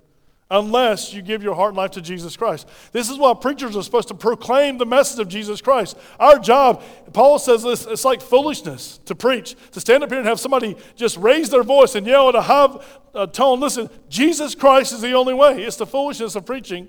unless 0.52 1.14
you 1.14 1.22
give 1.22 1.42
your 1.42 1.54
heart 1.54 1.70
and 1.70 1.78
life 1.78 1.92
to 1.92 2.02
Jesus 2.02 2.36
Christ. 2.36 2.68
This 2.92 3.08
is 3.08 3.16
why 3.16 3.32
preachers 3.34 3.74
are 3.74 3.82
supposed 3.82 4.08
to 4.08 4.14
proclaim 4.14 4.76
the 4.76 4.84
message 4.84 5.18
of 5.18 5.26
Jesus 5.26 5.62
Christ. 5.62 5.96
Our 6.20 6.38
job, 6.38 6.82
Paul 7.14 7.38
says 7.38 7.62
this, 7.62 7.86
it's 7.86 8.04
like 8.04 8.20
foolishness 8.20 8.98
to 9.06 9.14
preach, 9.14 9.56
to 9.72 9.80
stand 9.80 10.04
up 10.04 10.10
here 10.10 10.18
and 10.18 10.28
have 10.28 10.38
somebody 10.38 10.76
just 10.94 11.16
raise 11.16 11.48
their 11.48 11.62
voice 11.62 11.94
and 11.94 12.06
yell 12.06 12.28
at 12.28 12.34
a 12.34 12.42
high 12.42 12.78
uh, 13.14 13.26
tone. 13.26 13.60
Listen, 13.60 13.88
Jesus 14.10 14.54
Christ 14.54 14.92
is 14.92 15.00
the 15.00 15.12
only 15.14 15.32
way. 15.32 15.62
It's 15.64 15.76
the 15.76 15.86
foolishness 15.86 16.36
of 16.36 16.44
preaching. 16.44 16.88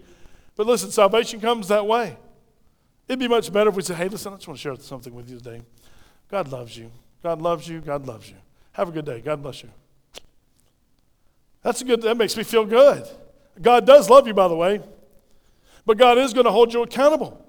But 0.58 0.68
listen, 0.68 0.92
salvation 0.92 1.40
comes 1.40 1.70
that 1.70 1.88
way. 1.88 2.18
It'd 3.08 3.18
be 3.18 3.30
much 3.30 3.52
better 3.52 3.70
if 3.70 3.76
we 3.78 3.82
said, 3.82 3.96
hey, 3.96 4.10
listen, 4.10 4.34
I 4.34 4.36
just 4.36 4.48
want 4.48 4.60
to 4.60 4.62
share 4.62 4.76
something 4.76 5.16
with 5.16 5.30
you 5.30 5.38
today. 5.38 5.62
God 6.30 6.50
loves 6.50 6.78
you. 6.78 6.92
God 7.24 7.42
loves 7.42 7.68
you. 7.68 7.80
God 7.80 8.06
loves 8.06 8.30
you. 8.30 8.36
Have 8.74 8.90
a 8.90 8.92
good 8.92 9.06
day. 9.06 9.22
God 9.22 9.42
bless 9.42 9.64
you. 9.64 9.70
That's 11.62 11.82
a 11.82 11.86
good, 11.86 12.02
that 12.02 12.18
makes 12.18 12.36
me 12.36 12.44
feel 12.44 12.66
good. 12.66 13.08
God 13.62 13.86
does 13.86 14.10
love 14.10 14.28
you, 14.28 14.34
by 14.34 14.48
the 14.48 14.56
way, 14.56 14.82
but 15.86 15.98
God 15.98 16.18
is 16.18 16.34
going 16.34 16.46
to 16.46 16.52
hold 16.52 16.74
you 16.74 16.84
accountable. 16.84 17.40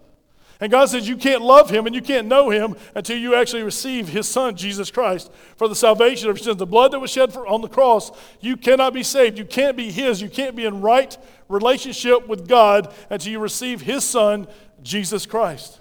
And 0.61 0.71
God 0.71 0.87
says 0.87 1.09
you 1.09 1.17
can't 1.17 1.43
love 1.43 1.69
Him 1.71 1.87
and 1.87 1.95
you 1.95 2.01
can't 2.01 2.29
know 2.29 2.51
Him 2.51 2.77
until 2.95 3.19
you 3.19 3.35
actually 3.35 3.63
receive 3.63 4.09
His 4.09 4.29
Son, 4.29 4.57
Jesus 4.57 4.91
Christ, 4.91 5.31
for 5.57 5.69
the 5.69 5.75
salvation 5.75 6.31
of 6.31 6.41
sins. 6.41 6.57
The 6.59 6.67
blood 6.67 6.93
that 6.93 7.01
was 7.01 7.11
shed 7.11 7.33
for, 7.33 7.47
on 7.47 7.61
the 7.61 7.69
cross, 7.69 8.13
you 8.41 8.57
cannot 8.57 8.95
be 8.95 9.03
saved. 9.03 9.37
You 9.37 9.45
can't 9.45 9.77
be 9.77 9.91
His. 9.91 10.23
You 10.23 10.29
can't 10.29 10.55
be 10.55 10.65
in 10.65 10.81
right 10.81 11.17
relationship 11.49 12.29
with 12.29 12.47
God 12.47 12.93
until 13.11 13.33
you 13.33 13.41
receive 13.41 13.81
His 13.81 14.05
Son, 14.05 14.47
Jesus 14.83 15.27
Christ. 15.27 15.81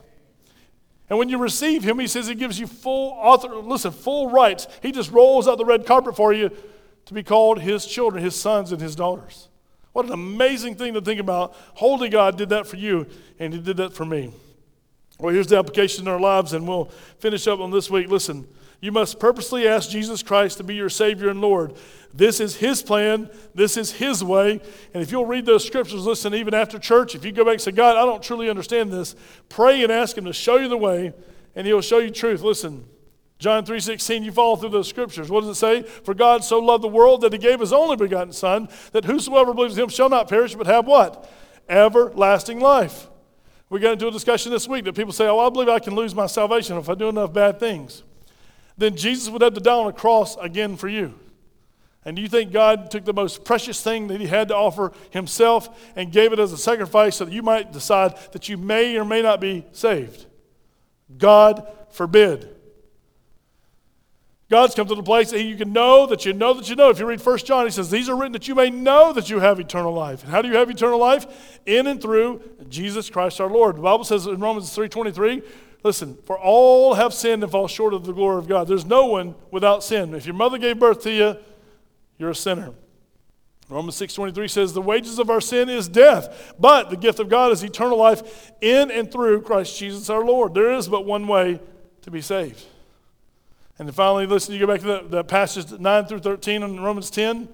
And 1.09 1.19
when 1.19 1.29
you 1.29 1.37
receive 1.37 1.83
Him, 1.83 1.99
He 1.99 2.07
says 2.07 2.27
He 2.27 2.35
gives 2.35 2.59
you 2.59 2.65
full 2.65 3.11
author, 3.11 3.55
listen, 3.55 3.91
full 3.91 4.31
rights. 4.31 4.67
He 4.81 4.91
just 4.91 5.11
rolls 5.11 5.47
out 5.47 5.59
the 5.59 5.65
red 5.65 5.85
carpet 5.85 6.15
for 6.15 6.33
you 6.33 6.49
to 7.05 7.13
be 7.13 7.21
called 7.21 7.61
His 7.61 7.85
children, 7.85 8.23
His 8.23 8.35
sons, 8.35 8.71
and 8.71 8.81
His 8.81 8.95
daughters. 8.95 9.49
What 9.93 10.05
an 10.07 10.11
amazing 10.11 10.75
thing 10.75 10.95
to 10.95 11.01
think 11.01 11.19
about. 11.19 11.55
Holy 11.75 12.09
God 12.09 12.37
did 12.37 12.49
that 12.49 12.67
for 12.67 12.75
you, 12.75 13.07
and 13.39 13.53
He 13.53 13.59
did 13.59 13.77
that 13.77 13.93
for 13.93 14.05
me. 14.05 14.31
Well, 15.19 15.33
here's 15.33 15.47
the 15.47 15.57
application 15.57 16.05
in 16.05 16.07
our 16.11 16.19
lives, 16.19 16.53
and 16.53 16.67
we'll 16.67 16.85
finish 17.19 17.47
up 17.47 17.59
on 17.59 17.71
this 17.71 17.89
week. 17.89 18.09
Listen, 18.09 18.47
you 18.81 18.91
must 18.91 19.19
purposely 19.19 19.67
ask 19.67 19.89
Jesus 19.89 20.23
Christ 20.23 20.57
to 20.57 20.63
be 20.63 20.75
your 20.75 20.89
Savior 20.89 21.29
and 21.29 21.39
Lord. 21.39 21.75
This 22.13 22.39
is 22.39 22.55
His 22.55 22.81
plan, 22.81 23.29
this 23.53 23.77
is 23.77 23.91
His 23.91 24.23
way. 24.23 24.59
And 24.93 25.03
if 25.03 25.11
you'll 25.11 25.25
read 25.25 25.45
those 25.45 25.65
scriptures, 25.65 26.05
listen, 26.05 26.33
even 26.33 26.53
after 26.53 26.79
church, 26.79 27.15
if 27.15 27.23
you 27.23 27.31
go 27.31 27.45
back 27.45 27.53
and 27.53 27.61
say, 27.61 27.71
God, 27.71 27.95
I 27.95 28.05
don't 28.05 28.21
truly 28.21 28.49
understand 28.49 28.91
this, 28.91 29.15
pray 29.47 29.83
and 29.83 29.91
ask 29.91 30.17
Him 30.17 30.25
to 30.25 30.33
show 30.33 30.57
you 30.57 30.67
the 30.67 30.77
way, 30.77 31.13
and 31.55 31.67
He'll 31.67 31.81
show 31.81 31.99
you 31.99 32.09
truth. 32.09 32.41
Listen, 32.41 32.85
John 33.39 33.65
3:16, 33.65 34.23
you 34.23 34.31
follow 34.31 34.55
through 34.55 34.69
those 34.69 34.87
scriptures. 34.87 35.29
What 35.29 35.41
does 35.41 35.49
it 35.49 35.55
say? 35.55 35.81
For 35.81 36.13
God 36.13 36.43
so 36.43 36.59
loved 36.59 36.83
the 36.83 36.87
world 36.87 37.21
that 37.21 37.33
he 37.33 37.39
gave 37.39 37.59
his 37.59 37.73
only 37.73 37.97
begotten 37.97 38.31
son, 38.31 38.69
that 38.91 39.05
whosoever 39.05 39.53
believes 39.53 39.77
him 39.77 39.89
shall 39.89 40.09
not 40.09 40.29
perish 40.29 40.55
but 40.55 40.67
have 40.67 40.85
what? 40.85 41.29
Everlasting 41.67 42.59
life. 42.59 43.09
We 43.69 43.79
got 43.79 43.93
into 43.93 44.07
a 44.07 44.11
discussion 44.11 44.51
this 44.51 44.67
week 44.67 44.85
that 44.85 44.93
people 44.93 45.13
say, 45.13 45.27
"Oh, 45.27 45.39
I 45.39 45.49
believe 45.49 45.67
I 45.67 45.79
can 45.79 45.95
lose 45.95 46.13
my 46.13 46.27
salvation 46.27 46.77
if 46.77 46.89
I 46.89 46.95
do 46.95 47.09
enough 47.09 47.33
bad 47.33 47.59
things." 47.59 48.03
Then 48.77 48.95
Jesus 48.95 49.29
would 49.29 49.41
have 49.41 49.53
to 49.55 49.59
die 49.59 49.73
on 49.73 49.87
a 49.87 49.93
cross 49.93 50.37
again 50.37 50.77
for 50.77 50.87
you. 50.87 51.15
And 52.05 52.15
do 52.15 52.21
you 52.21 52.27
think 52.27 52.51
God 52.51 52.91
took 52.91 53.05
the 53.05 53.13
most 53.13 53.45
precious 53.45 53.81
thing 53.81 54.07
that 54.07 54.19
He 54.19 54.27
had 54.27 54.49
to 54.49 54.55
offer 54.55 54.91
Himself 55.11 55.69
and 55.95 56.11
gave 56.11 56.33
it 56.33 56.39
as 56.39 56.51
a 56.51 56.57
sacrifice 56.57 57.15
so 57.15 57.25
that 57.25 57.33
you 57.33 57.41
might 57.41 57.71
decide 57.71 58.15
that 58.31 58.49
you 58.49 58.57
may 58.57 58.97
or 58.97 59.05
may 59.05 59.21
not 59.21 59.39
be 59.39 59.65
saved? 59.71 60.25
God 61.17 61.67
forbid. 61.91 62.55
God's 64.53 64.75
come 64.75 64.87
to 64.87 64.93
the 64.93 65.01
place 65.01 65.31
that 65.31 65.41
you 65.41 65.55
can 65.55 65.73
know 65.73 66.05
that 66.05 66.27
you 66.27 66.31
know 66.31 66.53
that 66.53 66.69
you 66.69 66.75
know. 66.75 66.91
If 66.91 66.99
you 66.99 67.07
read 67.07 67.25
1 67.25 67.37
John, 67.39 67.65
he 67.65 67.71
says, 67.71 67.89
These 67.89 68.07
are 68.07 68.15
written 68.15 68.33
that 68.33 68.47
you 68.47 68.53
may 68.53 68.69
know 68.69 69.11
that 69.11 69.27
you 69.27 69.39
have 69.39 69.59
eternal 69.59 69.91
life. 69.91 70.21
And 70.21 70.31
how 70.31 70.43
do 70.43 70.47
you 70.47 70.53
have 70.57 70.69
eternal 70.69 70.99
life? 70.99 71.59
In 71.65 71.87
and 71.87 71.99
through 71.99 72.39
Jesus 72.69 73.09
Christ 73.09 73.41
our 73.41 73.49
Lord. 73.49 73.77
The 73.77 73.81
Bible 73.81 74.03
says 74.03 74.27
in 74.27 74.39
Romans 74.39 74.69
3.23, 74.69 75.43
listen, 75.81 76.19
for 76.27 76.37
all 76.37 76.93
have 76.93 77.15
sinned 77.15 77.41
and 77.41 77.51
fall 77.51 77.67
short 77.67 77.95
of 77.95 78.05
the 78.05 78.13
glory 78.13 78.37
of 78.37 78.47
God. 78.47 78.67
There's 78.67 78.85
no 78.85 79.07
one 79.07 79.33
without 79.49 79.83
sin. 79.83 80.13
If 80.13 80.27
your 80.27 80.35
mother 80.35 80.59
gave 80.59 80.77
birth 80.77 81.01
to 81.01 81.11
you, 81.11 81.35
you're 82.19 82.29
a 82.29 82.35
sinner. 82.35 82.73
Romans 83.69 83.95
6:23 83.95 84.47
says 84.47 84.73
the 84.73 84.83
wages 84.83 85.17
of 85.17 85.31
our 85.31 85.41
sin 85.41 85.67
is 85.67 85.87
death, 85.87 86.53
but 86.59 86.91
the 86.91 86.97
gift 86.97 87.19
of 87.19 87.27
God 87.27 87.51
is 87.51 87.63
eternal 87.63 87.97
life 87.97 88.51
in 88.61 88.91
and 88.91 89.11
through 89.11 89.41
Christ 89.41 89.79
Jesus 89.79 90.11
our 90.11 90.23
Lord. 90.23 90.53
There 90.53 90.71
is 90.73 90.87
but 90.87 91.07
one 91.07 91.27
way 91.27 91.59
to 92.03 92.11
be 92.11 92.21
saved. 92.21 92.67
And 93.79 93.87
then 93.87 93.93
finally, 93.93 94.25
listen, 94.25 94.53
you 94.53 94.59
go 94.59 94.67
back 94.67 94.81
to 94.81 94.87
that, 94.87 95.11
that 95.11 95.27
passage 95.27 95.71
9 95.71 96.05
through 96.05 96.19
13 96.19 96.61
in 96.61 96.79
Romans 96.79 97.09
10. 97.09 97.49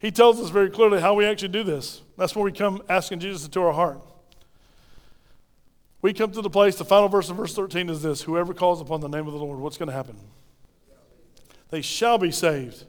He 0.00 0.10
tells 0.10 0.40
us 0.40 0.50
very 0.50 0.68
clearly 0.68 1.00
how 1.00 1.14
we 1.14 1.24
actually 1.24 1.48
do 1.48 1.62
this. 1.62 2.02
That's 2.18 2.34
where 2.34 2.44
we 2.44 2.50
come 2.50 2.82
asking 2.88 3.20
Jesus 3.20 3.44
into 3.44 3.62
our 3.62 3.72
heart. 3.72 4.00
We 6.00 6.12
come 6.12 6.32
to 6.32 6.42
the 6.42 6.50
place, 6.50 6.74
the 6.74 6.84
final 6.84 7.08
verse 7.08 7.30
of 7.30 7.36
verse 7.36 7.54
13 7.54 7.88
is 7.88 8.02
this 8.02 8.22
Whoever 8.22 8.52
calls 8.52 8.80
upon 8.80 9.00
the 9.00 9.08
name 9.08 9.28
of 9.28 9.32
the 9.32 9.38
Lord, 9.38 9.60
what's 9.60 9.78
going 9.78 9.88
to 9.88 9.94
happen? 9.94 10.16
They 11.70 11.80
shall 11.80 12.18
be 12.18 12.32
saved. 12.32 12.84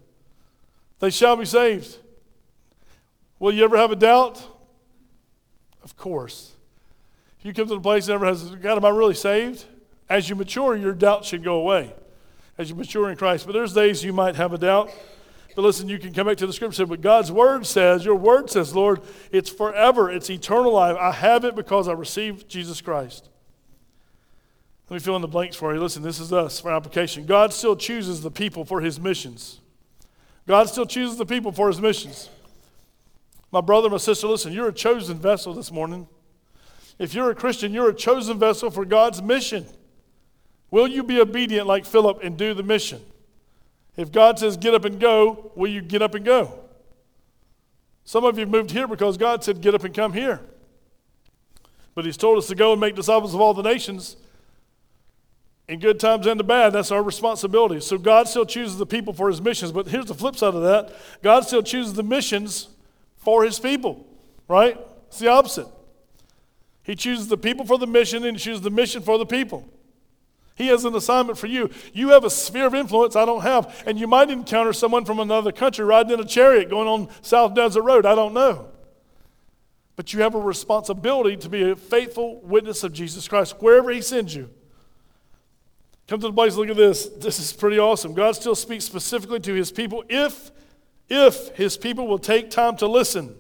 They 1.00 1.12
shall 1.12 1.36
be 1.36 1.46
saved. 1.46 1.98
Will 3.38 3.54
you 3.54 3.64
ever 3.64 3.78
have 3.78 3.92
a 3.92 3.96
doubt? 3.96 4.44
Of 5.84 5.96
course. 5.96 6.54
If 7.40 7.46
you 7.46 7.54
come 7.54 7.68
to 7.68 7.76
the 7.76 7.80
place 7.80 8.08
that 8.08 8.14
ever 8.14 8.26
has, 8.26 8.44
God, 8.56 8.78
am 8.78 8.86
I 8.86 8.90
really 8.90 9.14
saved? 9.14 9.66
As 10.10 10.30
you 10.30 10.36
mature, 10.36 10.76
your 10.76 10.94
doubt 10.94 11.26
should 11.26 11.44
go 11.44 11.56
away 11.56 11.94
as 12.58 12.70
you 12.70 12.76
mature 12.76 13.10
in 13.10 13.18
Christ. 13.18 13.46
But 13.46 13.54
there's 13.54 13.74
days 13.74 14.04
you 14.04 14.14
might 14.14 14.36
have 14.36 14.54
a 14.54 14.58
doubt. 14.58 14.92
But 15.56 15.62
listen, 15.62 15.88
you 15.88 16.00
can 16.00 16.14
come 16.14 16.28
back 16.28 16.38
to 16.38 16.48
the 16.48 16.54
scripture, 16.54 16.86
but 16.86 17.02
God's 17.02 17.32
word 17.32 17.66
says, 17.68 18.04
your 18.06 18.16
word 18.16 18.50
says, 18.50 18.76
Lord, 18.76 19.02
it's 19.32 19.50
forever, 19.50 20.10
it's 20.10 20.30
eternal 20.30 20.74
life. 20.74 20.98
I 21.00 21.12
have 21.12 21.46
it 21.46 21.56
because 21.56 21.88
I 21.88 21.94
received 21.94 22.50
Jesus 22.50 22.82
Christ. 22.82 23.30
Let 24.90 24.96
me 24.96 25.00
fill 25.00 25.16
in 25.16 25.22
the 25.22 25.28
blanks 25.28 25.56
for 25.56 25.74
you. 25.74 25.80
Listen, 25.80 26.02
this 26.02 26.20
is 26.20 26.34
us 26.34 26.60
for 26.60 26.72
application. 26.72 27.26
God 27.26 27.54
still 27.54 27.76
chooses 27.76 28.22
the 28.22 28.32
people 28.32 28.66
for 28.66 28.82
his 28.82 29.00
missions. 29.00 29.60
God 30.48 30.70
still 30.70 30.86
chooses 30.86 31.18
the 31.18 31.26
people 31.26 31.52
for 31.52 31.68
his 31.68 31.80
missions. 31.80 32.30
My 33.52 33.62
brother, 33.62 33.90
my 33.90 33.98
sister, 33.98 34.28
listen, 34.28 34.52
you're 34.52 34.70
a 34.70 34.74
chosen 34.74 35.18
vessel 35.18 35.54
this 35.54 35.72
morning. 35.72 36.08
If 36.98 37.14
you're 37.14 37.30
a 37.30 37.36
Christian, 37.36 37.74
you're 37.74 37.90
a 37.90 37.96
chosen 37.96 38.40
vessel 38.40 38.72
for 38.72 38.86
God's 38.86 39.22
mission. 39.22 39.68
Will 40.74 40.88
you 40.88 41.04
be 41.04 41.22
obedient 41.22 41.68
like 41.68 41.86
Philip 41.86 42.24
and 42.24 42.36
do 42.36 42.56
the 42.56 42.64
mission? 42.64 43.00
If 43.96 44.12
God 44.12 44.40
says 44.40 44.58
get 44.58 44.74
up 44.74 44.86
and 44.86 45.00
go, 45.00 45.52
will 45.54 45.70
you 45.70 45.84
get 45.84 46.02
up 46.02 46.16
and 46.16 46.26
go? 46.26 46.52
Some 48.06 48.26
of 48.26 48.40
you 48.40 48.48
moved 48.48 48.72
here 48.72 48.88
because 48.88 49.16
God 49.16 49.44
said 49.44 49.62
get 49.62 49.76
up 49.76 49.84
and 49.84 49.94
come 49.94 50.14
here. 50.14 50.42
But 51.94 52.06
He's 52.06 52.18
told 52.18 52.40
us 52.40 52.48
to 52.48 52.56
go 52.56 52.72
and 52.72 52.82
make 52.82 52.96
disciples 52.96 53.36
of 53.36 53.40
all 53.40 53.54
the 53.54 53.62
nations. 53.62 54.18
In 55.68 55.80
good 55.80 56.00
times 56.00 56.26
and 56.26 56.40
the 56.40 56.44
bad, 56.44 56.74
that's 56.74 56.90
our 56.90 57.04
responsibility. 57.04 57.80
So 57.80 58.00
God 58.00 58.28
still 58.28 58.44
chooses 58.44 58.80
the 58.80 58.88
people 58.88 59.14
for 59.14 59.30
His 59.30 59.44
missions. 59.44 59.72
But 59.72 59.90
here's 59.90 60.08
the 60.08 60.16
flip 60.16 60.36
side 60.36 60.56
of 60.56 60.64
that 60.64 60.92
God 61.22 61.46
still 61.46 61.62
chooses 61.62 61.94
the 61.94 62.02
missions 62.02 62.70
for 63.18 63.44
His 63.44 63.60
people, 63.60 64.08
right? 64.48 64.76
It's 65.10 65.20
the 65.20 65.28
opposite. 65.28 65.68
He 66.82 66.96
chooses 66.96 67.28
the 67.28 67.38
people 67.38 67.64
for 67.64 67.78
the 67.78 67.86
mission 67.86 68.26
and 68.26 68.38
He 68.38 68.44
chooses 68.44 68.62
the 68.62 68.72
mission 68.72 69.04
for 69.04 69.20
the 69.20 69.28
people. 69.28 69.70
He 70.56 70.68
has 70.68 70.86
an 70.86 70.96
assignment 70.96 71.38
for 71.38 71.48
you. 71.48 71.70
You 71.94 72.10
have 72.10 72.24
a 72.24 72.30
sphere 72.30 72.68
of 72.68 72.76
influence 72.76 73.16
I 73.16 73.26
don't 73.26 73.42
have. 73.42 73.84
And 73.88 74.00
you 74.00 74.08
might 74.08 74.30
encounter 74.30 74.74
someone 74.74 75.04
from 75.04 75.20
another 75.20 75.52
country 75.52 75.84
riding 75.84 76.12
in 76.12 76.20
a 76.20 76.26
chariot 76.26 76.70
going 76.70 76.88
on 76.88 77.10
South 77.22 77.56
Desert 77.56 77.82
Road. 77.82 78.06
I 78.06 78.14
don't 78.14 78.34
know. 78.34 78.68
But 79.96 80.14
you 80.14 80.22
have 80.22 80.36
a 80.36 80.40
responsibility 80.40 81.38
to 81.38 81.50
be 81.50 81.72
a 81.72 81.76
faithful 81.76 82.40
witness 82.42 82.84
of 82.84 82.94
Jesus 82.94 83.28
Christ 83.28 83.56
wherever 83.60 83.90
He 83.90 84.02
sends 84.02 84.36
you. 84.36 84.50
Come 86.08 86.20
to 86.20 86.28
the 86.28 86.34
place, 86.34 86.56
look 86.56 86.70
at 86.70 86.76
this. 86.76 87.08
This 87.08 87.40
is 87.40 87.54
pretty 87.54 87.80
awesome. 87.80 88.14
God 88.14 88.36
still 88.36 88.56
speaks 88.56 88.86
specifically 88.86 89.40
to 89.40 89.54
His 89.54 89.72
people 89.72 90.04
if, 90.10 90.52
if 91.10 91.50
His 91.56 91.78
people 91.78 92.08
will 92.08 92.20
take 92.20 92.50
time 92.50 92.76
to 92.78 92.88
listen. 92.88 93.36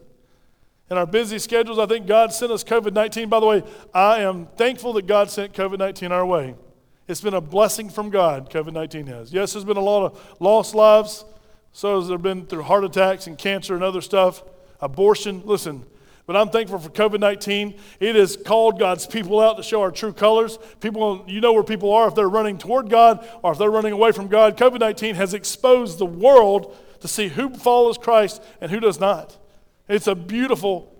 In 0.89 0.97
our 0.97 1.05
busy 1.05 1.39
schedules, 1.39 1.79
I 1.79 1.85
think 1.85 2.07
God 2.07 2.33
sent 2.33 2.51
us 2.51 2.63
COVID 2.63 2.93
19. 2.93 3.29
By 3.29 3.39
the 3.39 3.45
way, 3.45 3.63
I 3.93 4.19
am 4.19 4.47
thankful 4.57 4.93
that 4.93 5.07
God 5.07 5.29
sent 5.29 5.53
COVID 5.53 5.77
19 5.77 6.11
our 6.11 6.25
way. 6.25 6.55
It's 7.07 7.21
been 7.21 7.33
a 7.33 7.41
blessing 7.41 7.89
from 7.89 8.09
God, 8.09 8.49
COVID 8.49 8.73
19 8.73 9.07
has. 9.07 9.33
Yes, 9.33 9.53
there's 9.53 9.65
been 9.65 9.77
a 9.77 9.81
lot 9.81 10.05
of 10.05 10.35
lost 10.39 10.73
lives. 10.73 11.25
So 11.73 11.99
has 11.99 12.07
there 12.07 12.17
been 12.17 12.45
through 12.45 12.63
heart 12.63 12.83
attacks 12.83 13.27
and 13.27 13.37
cancer 13.37 13.73
and 13.73 13.83
other 13.83 13.99
stuff, 13.99 14.43
abortion. 14.79 15.41
Listen, 15.43 15.85
but 16.25 16.37
I'm 16.37 16.49
thankful 16.49 16.79
for 16.79 16.89
COVID 16.89 17.19
19. 17.19 17.77
It 17.99 18.15
has 18.15 18.37
called 18.37 18.79
God's 18.79 19.05
people 19.05 19.41
out 19.41 19.57
to 19.57 19.63
show 19.63 19.81
our 19.81 19.91
true 19.91 20.13
colors. 20.13 20.57
People, 20.79 21.25
you 21.27 21.41
know 21.41 21.51
where 21.51 21.63
people 21.63 21.91
are 21.91 22.07
if 22.07 22.15
they're 22.15 22.29
running 22.29 22.57
toward 22.57 22.89
God 22.89 23.27
or 23.41 23.51
if 23.51 23.57
they're 23.57 23.71
running 23.71 23.91
away 23.91 24.13
from 24.13 24.27
God. 24.27 24.57
COVID 24.57 24.79
19 24.79 25.15
has 25.15 25.33
exposed 25.33 25.97
the 25.97 26.05
world 26.05 26.77
to 27.01 27.07
see 27.09 27.27
who 27.27 27.49
follows 27.49 27.97
Christ 27.97 28.41
and 28.61 28.71
who 28.71 28.79
does 28.79 28.99
not. 28.99 29.37
It's 29.89 30.07
a 30.07 30.15
beautiful, 30.15 30.95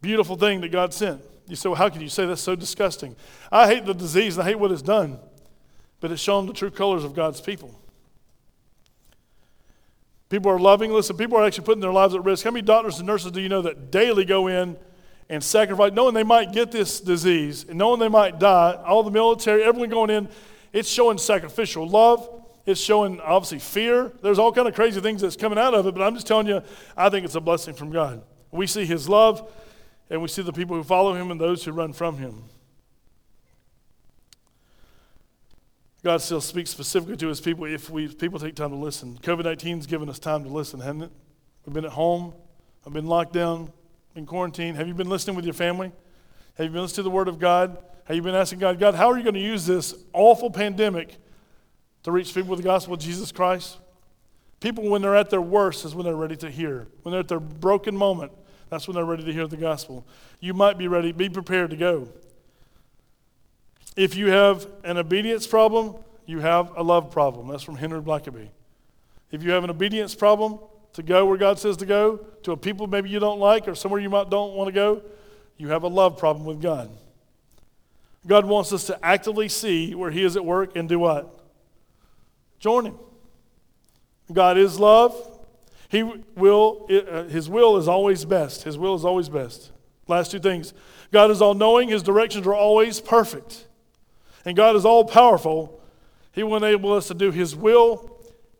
beautiful 0.00 0.36
thing 0.36 0.62
that 0.62 0.72
God 0.72 0.92
sent. 0.92 1.22
You 1.46 1.54
say, 1.54 1.68
well, 1.68 1.76
how 1.76 1.90
can 1.90 2.00
you 2.00 2.08
say 2.08 2.26
that's 2.26 2.40
so 2.40 2.56
disgusting? 2.56 3.14
I 3.52 3.68
hate 3.68 3.84
the 3.84 3.94
disease 3.94 4.36
and 4.36 4.44
I 4.44 4.48
hate 4.48 4.58
what 4.58 4.72
it's 4.72 4.82
done 4.82 5.20
but 6.04 6.12
it's 6.12 6.20
shown 6.20 6.44
the 6.44 6.52
true 6.52 6.70
colors 6.70 7.02
of 7.02 7.14
God's 7.14 7.40
people. 7.40 7.80
People 10.28 10.50
are 10.50 10.58
loving. 10.58 10.92
Listen, 10.92 11.16
people 11.16 11.38
are 11.38 11.46
actually 11.46 11.64
putting 11.64 11.80
their 11.80 11.94
lives 11.94 12.14
at 12.14 12.22
risk. 12.22 12.44
How 12.44 12.50
many 12.50 12.60
doctors 12.60 12.98
and 12.98 13.06
nurses 13.06 13.32
do 13.32 13.40
you 13.40 13.48
know 13.48 13.62
that 13.62 13.90
daily 13.90 14.26
go 14.26 14.48
in 14.48 14.76
and 15.30 15.42
sacrifice, 15.42 15.92
knowing 15.94 16.12
they 16.12 16.22
might 16.22 16.52
get 16.52 16.70
this 16.70 17.00
disease 17.00 17.64
and 17.66 17.78
knowing 17.78 18.00
they 18.00 18.10
might 18.10 18.38
die? 18.38 18.78
All 18.84 19.02
the 19.02 19.10
military, 19.10 19.64
everyone 19.64 19.88
going 19.88 20.10
in, 20.10 20.28
it's 20.74 20.90
showing 20.90 21.16
sacrificial 21.16 21.88
love. 21.88 22.28
It's 22.66 22.82
showing 22.82 23.18
obviously 23.22 23.60
fear. 23.60 24.12
There's 24.20 24.38
all 24.38 24.52
kind 24.52 24.68
of 24.68 24.74
crazy 24.74 25.00
things 25.00 25.22
that's 25.22 25.36
coming 25.36 25.58
out 25.58 25.72
of 25.72 25.86
it, 25.86 25.94
but 25.94 26.02
I'm 26.02 26.12
just 26.12 26.26
telling 26.26 26.48
you, 26.48 26.60
I 26.98 27.08
think 27.08 27.24
it's 27.24 27.34
a 27.34 27.40
blessing 27.40 27.72
from 27.72 27.92
God. 27.92 28.22
We 28.50 28.66
see 28.66 28.84
His 28.84 29.08
love, 29.08 29.50
and 30.10 30.20
we 30.20 30.28
see 30.28 30.42
the 30.42 30.52
people 30.52 30.76
who 30.76 30.84
follow 30.84 31.14
Him 31.14 31.30
and 31.30 31.40
those 31.40 31.64
who 31.64 31.72
run 31.72 31.94
from 31.94 32.18
Him. 32.18 32.44
God 36.04 36.20
still 36.20 36.42
speaks 36.42 36.68
specifically 36.68 37.16
to 37.16 37.28
his 37.28 37.40
people 37.40 37.64
if 37.64 37.88
we 37.88 38.08
people 38.08 38.38
take 38.38 38.54
time 38.54 38.68
to 38.70 38.76
listen. 38.76 39.18
COVID 39.22 39.44
19 39.44 39.78
has 39.78 39.86
given 39.86 40.10
us 40.10 40.18
time 40.18 40.44
to 40.44 40.50
listen, 40.50 40.78
hasn't 40.78 41.04
it? 41.04 41.10
We've 41.64 41.72
been 41.72 41.86
at 41.86 41.92
home, 41.92 42.34
I've 42.86 42.92
been 42.92 43.06
locked 43.06 43.32
down, 43.32 43.72
in 44.14 44.26
quarantine. 44.26 44.74
Have 44.74 44.86
you 44.86 44.92
been 44.92 45.08
listening 45.08 45.34
with 45.34 45.46
your 45.46 45.54
family? 45.54 45.92
Have 46.56 46.66
you 46.66 46.70
been 46.70 46.82
listening 46.82 46.96
to 46.96 47.02
the 47.04 47.10
Word 47.10 47.26
of 47.26 47.38
God? 47.38 47.78
Have 48.04 48.16
you 48.16 48.20
been 48.20 48.34
asking 48.34 48.58
God, 48.58 48.78
God, 48.78 48.94
how 48.94 49.10
are 49.10 49.16
you 49.16 49.22
going 49.22 49.34
to 49.34 49.40
use 49.40 49.64
this 49.64 49.94
awful 50.12 50.50
pandemic 50.50 51.16
to 52.02 52.12
reach 52.12 52.34
people 52.34 52.50
with 52.50 52.58
the 52.58 52.64
gospel 52.64 52.92
of 52.92 53.00
Jesus 53.00 53.32
Christ? 53.32 53.78
People, 54.60 54.90
when 54.90 55.00
they're 55.00 55.16
at 55.16 55.30
their 55.30 55.40
worst, 55.40 55.86
is 55.86 55.94
when 55.94 56.04
they're 56.04 56.14
ready 56.14 56.36
to 56.36 56.50
hear. 56.50 56.86
When 57.02 57.12
they're 57.12 57.20
at 57.20 57.28
their 57.28 57.40
broken 57.40 57.96
moment, 57.96 58.30
that's 58.68 58.86
when 58.86 58.94
they're 58.94 59.06
ready 59.06 59.24
to 59.24 59.32
hear 59.32 59.46
the 59.46 59.56
gospel. 59.56 60.06
You 60.38 60.52
might 60.52 60.76
be 60.76 60.86
ready, 60.86 61.12
be 61.12 61.30
prepared 61.30 61.70
to 61.70 61.76
go. 61.76 62.10
If 63.96 64.16
you 64.16 64.28
have 64.30 64.66
an 64.82 64.96
obedience 64.98 65.46
problem, 65.46 65.94
you 66.26 66.40
have 66.40 66.76
a 66.76 66.82
love 66.82 67.10
problem. 67.10 67.48
That's 67.48 67.62
from 67.62 67.76
Henry 67.76 68.00
Blackaby. 68.00 68.48
If 69.30 69.42
you 69.42 69.52
have 69.52 69.64
an 69.64 69.70
obedience 69.70 70.14
problem 70.14 70.58
to 70.94 71.02
go 71.02 71.26
where 71.26 71.36
God 71.36 71.58
says 71.58 71.76
to 71.78 71.86
go, 71.86 72.18
to 72.42 72.52
a 72.52 72.56
people 72.56 72.86
maybe 72.86 73.10
you 73.10 73.18
don't 73.18 73.38
like 73.38 73.68
or 73.68 73.74
somewhere 73.74 74.00
you 74.00 74.10
might 74.10 74.30
don't 74.30 74.54
want 74.54 74.68
to 74.68 74.72
go, 74.72 75.02
you 75.56 75.68
have 75.68 75.84
a 75.84 75.88
love 75.88 76.18
problem 76.18 76.44
with 76.44 76.60
God. 76.60 76.90
God 78.26 78.46
wants 78.46 78.72
us 78.72 78.84
to 78.86 79.04
actively 79.04 79.48
see 79.48 79.94
where 79.94 80.10
He 80.10 80.24
is 80.24 80.36
at 80.36 80.44
work 80.44 80.76
and 80.76 80.88
do 80.88 80.98
what? 80.98 81.38
Join 82.58 82.86
Him. 82.86 82.94
God 84.32 84.56
is 84.56 84.80
love. 84.80 85.14
He 85.88 86.02
will, 86.02 86.88
uh, 86.90 87.24
His 87.24 87.48
will 87.48 87.76
is 87.76 87.86
always 87.86 88.24
best. 88.24 88.64
His 88.64 88.78
will 88.78 88.94
is 88.94 89.04
always 89.04 89.28
best. 89.28 89.70
Last 90.08 90.30
two 90.30 90.40
things. 90.40 90.74
God 91.12 91.30
is 91.30 91.40
all 91.40 91.54
knowing, 91.54 91.90
His 91.90 92.02
directions 92.02 92.46
are 92.46 92.54
always 92.54 93.00
perfect 93.00 93.66
and 94.44 94.56
God 94.56 94.76
is 94.76 94.84
all 94.84 95.04
powerful, 95.04 95.80
He 96.32 96.42
will 96.42 96.56
enable 96.56 96.92
us 96.92 97.08
to 97.08 97.14
do 97.14 97.30
His 97.30 97.56
will, 97.56 98.10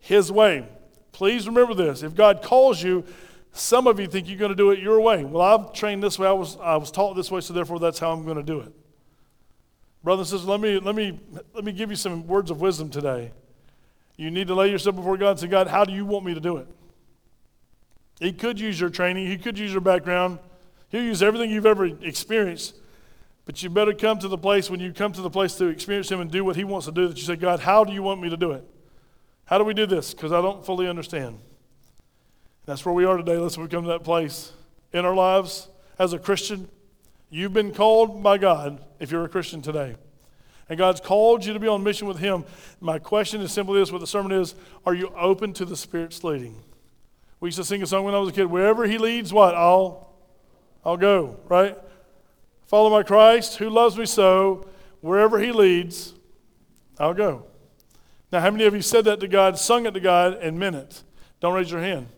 His 0.01 0.31
way. 0.33 0.67
Please 1.13 1.47
remember 1.47 1.75
this. 1.75 2.03
If 2.03 2.15
God 2.15 2.43
calls 2.43 2.83
you, 2.83 3.05
some 3.53 3.87
of 3.87 4.01
you 4.01 4.09
think 4.09 4.29
you're 4.29 4.39
going 4.39 4.51
to 4.51 4.57
do 4.57 4.73
it 4.73 4.81
your 4.81 5.01
way. 5.01 5.25
Well, 5.25 5.43
I've 5.43 5.73
trained 5.73 6.03
this 6.03 6.19
way. 6.19 6.27
I 6.27 6.33
was, 6.33 6.57
I 6.61 6.77
was 6.77 6.91
taught 6.91 7.15
this 7.15 7.31
way, 7.31 7.41
so 7.41 7.55
therefore 7.55 7.79
that's 7.79 8.01
how 8.01 8.13
I'm 8.13 8.25
going 8.25 8.37
to 8.37 8.43
do 8.43 8.59
it. 8.61 8.73
Brothers 10.03 10.33
and 10.33 10.41
sisters, 10.41 10.49
let 10.49 10.61
me, 10.61 10.79
let, 10.81 10.95
me, 10.95 11.21
let 11.55 11.65
me 11.65 11.73
give 11.73 11.89
you 11.89 11.97
some 11.97 12.27
words 12.27 12.51
of 12.51 12.61
wisdom 12.61 12.91
today. 12.91 13.31
You 14.17 14.31
need 14.31 14.49
to 14.49 14.55
lay 14.55 14.71
yourself 14.71 14.97
before 14.97 15.17
God 15.17 15.31
and 15.31 15.41
say, 15.41 15.47
God, 15.47 15.69
how 15.69 15.85
do 15.85 15.93
you 15.93 16.05
want 16.05 16.25
me 16.25 16.35
to 16.35 16.41
do 16.41 16.57
it? 16.57 16.67
He 18.21 18.33
could 18.33 18.61
use 18.61 18.79
your 18.79 18.91
training, 18.91 19.27
He 19.27 19.39
could 19.39 19.59
use 19.59 19.73
your 19.73 19.81
background, 19.81 20.41
He'll 20.91 21.03
use 21.03 21.23
everything 21.23 21.51
you've 21.51 21.67
ever 21.67 21.87
experienced. 21.87 22.75
But 23.45 23.63
you 23.63 23.69
better 23.69 23.93
come 23.93 24.19
to 24.21 24.29
the 24.29 24.39
place 24.39 24.71
when 24.71 24.81
you 24.81 24.93
come 24.93 25.13
to 25.13 25.21
the 25.21 25.31
place 25.31 25.55
to 25.57 25.67
experience 25.67 26.11
Him 26.11 26.21
and 26.21 26.31
do 26.31 26.45
what 26.45 26.57
He 26.57 26.65
wants 26.65 26.87
to 26.87 26.93
do 26.93 27.09
that 27.09 27.19
you 27.19 27.25
say, 27.25 27.37
God, 27.37 27.61
how 27.61 27.85
do 27.85 27.93
you 27.93 28.03
want 28.03 28.21
me 28.21 28.31
to 28.31 28.37
do 28.37 28.53
it? 28.53 28.65
How 29.45 29.59
do 29.59 29.65
we 29.65 29.75
do 29.75 29.87
this? 29.87 30.15
Because 30.15 30.33
I 30.33 30.41
don't 30.41 30.65
fully 30.65 30.89
understand. 30.89 31.39
That's 32.67 32.85
where 32.87 32.95
we 32.95 33.05
are 33.05 33.17
today. 33.17 33.37
Let's 33.37 33.57
to 33.57 33.67
that 33.69 34.05
place 34.05 34.53
in 34.93 35.05
our 35.05 35.15
lives 35.15 35.69
as 35.99 36.15
a 36.15 36.19
Christian. 36.19 36.69
You've 37.29 37.53
been 37.53 37.75
called 37.75 38.23
by 38.23 38.39
God 38.39 38.83
if 38.99 39.11
you're 39.11 39.25
a 39.25 39.29
Christian 39.29 39.61
today. 39.61 39.97
And 40.69 40.79
God's 40.79 41.01
called 41.01 41.45
you 41.45 41.53
to 41.53 41.61
be 41.61 41.69
on 41.69 41.83
mission 41.83 42.09
with 42.09 42.19
Him. 42.19 42.45
My 42.81 42.99
question 42.99 43.43
is 43.43 43.53
simply 43.53 43.81
this 43.81 43.93
what 43.93 44.01
the 44.01 44.07
sermon 44.07 44.33
is 44.33 44.55
Are 44.87 44.95
you 44.95 45.09
open 45.15 45.53
to 45.55 45.67
the 45.67 45.77
Spirit's 45.77 46.25
leading? 46.25 46.63
We 47.41 47.49
used 47.49 47.59
to 47.59 47.65
sing 47.65 47.83
a 47.83 47.87
song 47.87 48.05
when 48.05 48.15
I 48.15 48.19
was 48.19 48.31
a 48.31 48.33
kid 48.33 48.47
wherever 48.47 48.87
He 48.87 48.97
leads, 48.97 49.31
what? 49.31 49.55
I'll, 49.55 50.15
I'll 50.85 50.97
go, 50.97 51.37
right? 51.49 51.77
Follow 52.67 52.91
my 52.91 53.03
Christ 53.03 53.59
who 53.59 53.69
loves 53.71 53.97
me 53.97 54.07
so. 54.07 54.69
Wherever 55.01 55.39
He 55.39 55.53
leads, 55.53 56.15
I'll 56.99 57.15
go. 57.15 57.47
Now, 58.33 58.41
how 58.41 58.51
many 58.51 58.65
of 58.65 58.75
you 58.75 58.83
said 58.83 59.05
that 59.05 59.21
to 59.21 59.29
God, 59.29 59.59
sung 59.59 59.87
it 59.87 59.93
to 59.93 60.01
God, 60.01 60.35
and 60.35 60.59
meant 60.59 60.77
it? 60.77 61.03
Don't 61.41 61.55
raise 61.55 61.71
your 61.71 61.81
hand. 61.81 62.09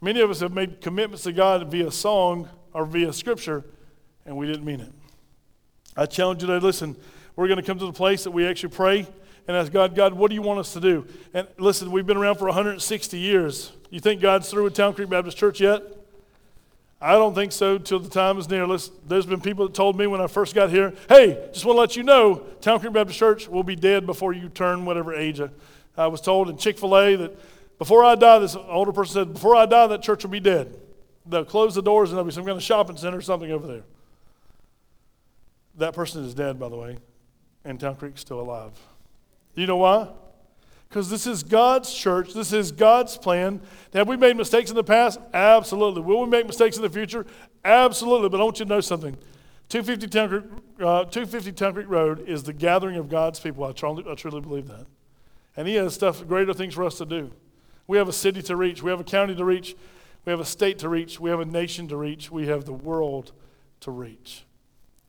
Many 0.00 0.20
of 0.20 0.30
us 0.30 0.40
have 0.40 0.52
made 0.52 0.80
commitments 0.80 1.24
to 1.24 1.32
God 1.32 1.70
via 1.70 1.90
song 1.90 2.48
or 2.72 2.84
via 2.86 3.12
scripture, 3.12 3.64
and 4.24 4.36
we 4.36 4.46
didn't 4.46 4.64
mean 4.64 4.80
it. 4.80 4.92
I 5.96 6.06
challenge 6.06 6.42
you 6.42 6.48
to 6.48 6.58
listen. 6.58 6.96
We're 7.36 7.46
going 7.48 7.58
to 7.58 7.62
come 7.62 7.78
to 7.78 7.86
the 7.86 7.92
place 7.92 8.24
that 8.24 8.30
we 8.30 8.46
actually 8.46 8.70
pray 8.70 9.06
and 9.46 9.56
ask 9.56 9.72
God, 9.72 9.94
God, 9.94 10.14
what 10.14 10.28
do 10.28 10.34
you 10.34 10.42
want 10.42 10.60
us 10.60 10.72
to 10.74 10.80
do? 10.80 11.06
And 11.34 11.48
listen, 11.58 11.90
we've 11.90 12.06
been 12.06 12.16
around 12.16 12.36
for 12.36 12.46
160 12.46 13.18
years. 13.18 13.72
You 13.90 14.00
think 14.00 14.20
God's 14.20 14.50
through 14.50 14.64
with 14.64 14.74
Town 14.74 14.94
Creek 14.94 15.08
Baptist 15.08 15.36
Church 15.36 15.60
yet? 15.60 15.82
I 17.00 17.12
don't 17.12 17.34
think 17.34 17.52
so 17.52 17.78
till 17.78 18.00
the 18.00 18.08
time 18.08 18.38
is 18.38 18.48
near. 18.48 18.66
Listen, 18.66 18.94
there's 19.06 19.26
been 19.26 19.40
people 19.40 19.66
that 19.66 19.74
told 19.74 19.96
me 19.96 20.08
when 20.08 20.20
I 20.20 20.26
first 20.26 20.54
got 20.54 20.70
here, 20.70 20.92
hey, 21.08 21.48
just 21.52 21.64
want 21.64 21.76
to 21.76 21.80
let 21.80 21.96
you 21.96 22.02
know, 22.02 22.42
Town 22.60 22.80
Creek 22.80 22.92
Baptist 22.92 23.18
Church 23.18 23.48
will 23.48 23.62
be 23.62 23.76
dead 23.76 24.04
before 24.04 24.32
you 24.32 24.48
turn 24.48 24.84
whatever 24.84 25.14
age. 25.14 25.40
I 25.96 26.06
was 26.08 26.20
told 26.20 26.48
in 26.48 26.56
Chick 26.56 26.76
fil 26.78 26.96
A 26.98 27.14
that 27.16 27.38
before 27.78 28.04
I 28.04 28.16
die, 28.16 28.40
this 28.40 28.56
older 28.56 28.92
person 28.92 29.14
said, 29.14 29.32
before 29.32 29.54
I 29.54 29.66
die, 29.66 29.86
that 29.86 30.02
church 30.02 30.24
will 30.24 30.32
be 30.32 30.40
dead. 30.40 30.76
They'll 31.24 31.44
close 31.44 31.76
the 31.76 31.82
doors 31.82 32.10
and 32.10 32.16
there'll 32.16 32.26
be 32.26 32.32
some 32.32 32.44
kind 32.44 32.56
of 32.56 32.62
shopping 32.62 32.96
center 32.96 33.18
or 33.18 33.22
something 33.22 33.52
over 33.52 33.66
there. 33.66 33.82
That 35.76 35.94
person 35.94 36.24
is 36.24 36.34
dead, 36.34 36.58
by 36.58 36.68
the 36.68 36.76
way, 36.76 36.98
and 37.64 37.78
Town 37.78 37.94
Creek's 37.94 38.20
still 38.20 38.40
alive. 38.40 38.72
You 39.54 39.66
know 39.66 39.76
why? 39.76 40.08
Because 40.88 41.10
this 41.10 41.26
is 41.26 41.42
God's 41.42 41.92
church. 41.92 42.32
This 42.32 42.52
is 42.52 42.72
God's 42.72 43.18
plan. 43.18 43.60
Have 43.92 44.08
we 44.08 44.16
made 44.16 44.36
mistakes 44.36 44.70
in 44.70 44.76
the 44.76 44.84
past? 44.84 45.20
Absolutely. 45.34 46.00
Will 46.00 46.22
we 46.22 46.28
make 46.28 46.46
mistakes 46.46 46.76
in 46.76 46.82
the 46.82 46.88
future? 46.88 47.26
Absolutely. 47.64 48.30
But 48.30 48.40
I 48.40 48.44
want 48.44 48.58
you 48.58 48.64
to 48.64 48.68
know 48.70 48.80
something. 48.80 49.16
250 49.68 50.06
Town 50.08 50.28
Creek, 50.30 50.44
uh, 50.80 51.04
250 51.04 51.52
Town 51.52 51.74
Creek 51.74 51.88
Road 51.88 52.26
is 52.26 52.42
the 52.42 52.54
gathering 52.54 52.96
of 52.96 53.10
God's 53.10 53.38
people. 53.38 53.64
I 53.64 53.72
truly, 53.72 54.02
I 54.08 54.14
truly 54.14 54.40
believe 54.40 54.66
that. 54.68 54.86
And 55.56 55.68
He 55.68 55.74
has 55.74 55.92
stuff, 55.92 56.26
greater 56.26 56.54
things 56.54 56.74
for 56.74 56.84
us 56.84 56.96
to 56.98 57.04
do. 57.04 57.32
We 57.86 57.98
have 57.98 58.08
a 58.08 58.12
city 58.12 58.40
to 58.42 58.56
reach. 58.56 58.82
We 58.82 58.90
have 58.90 59.00
a 59.00 59.04
county 59.04 59.34
to 59.34 59.44
reach. 59.44 59.76
We 60.24 60.30
have 60.30 60.40
a 60.40 60.44
state 60.44 60.78
to 60.80 60.88
reach. 60.88 61.20
We 61.20 61.28
have 61.28 61.40
a 61.40 61.44
nation 61.44 61.88
to 61.88 61.96
reach. 61.96 62.30
We 62.30 62.46
have 62.46 62.64
the 62.64 62.72
world 62.72 63.32
to 63.80 63.90
reach. 63.90 64.44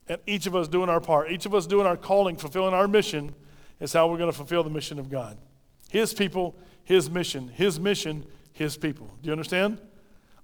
And 0.08 0.20
each 0.26 0.46
of 0.46 0.56
us 0.56 0.68
doing 0.68 0.90
our 0.90 1.00
part, 1.00 1.32
each 1.32 1.46
of 1.46 1.54
us 1.54 1.68
doing 1.68 1.86
our 1.86 1.98
calling, 1.98 2.36
fulfilling 2.36 2.74
our 2.74 2.88
mission, 2.88 3.36
is 3.80 3.94
how 3.94 4.08
we're 4.08 4.18
going 4.18 4.32
to 4.32 4.36
fulfill 4.36 4.64
the 4.64 4.70
mission 4.70 5.00
of 5.00 5.10
God. 5.10 5.38
His 5.90 6.14
people, 6.14 6.56
His 6.84 7.10
mission. 7.10 7.50
His 7.50 7.80
mission, 7.80 8.26
His 8.54 8.78
people. 8.78 9.10
Do 9.22 9.28
you 9.28 9.32
understand? 9.32 9.80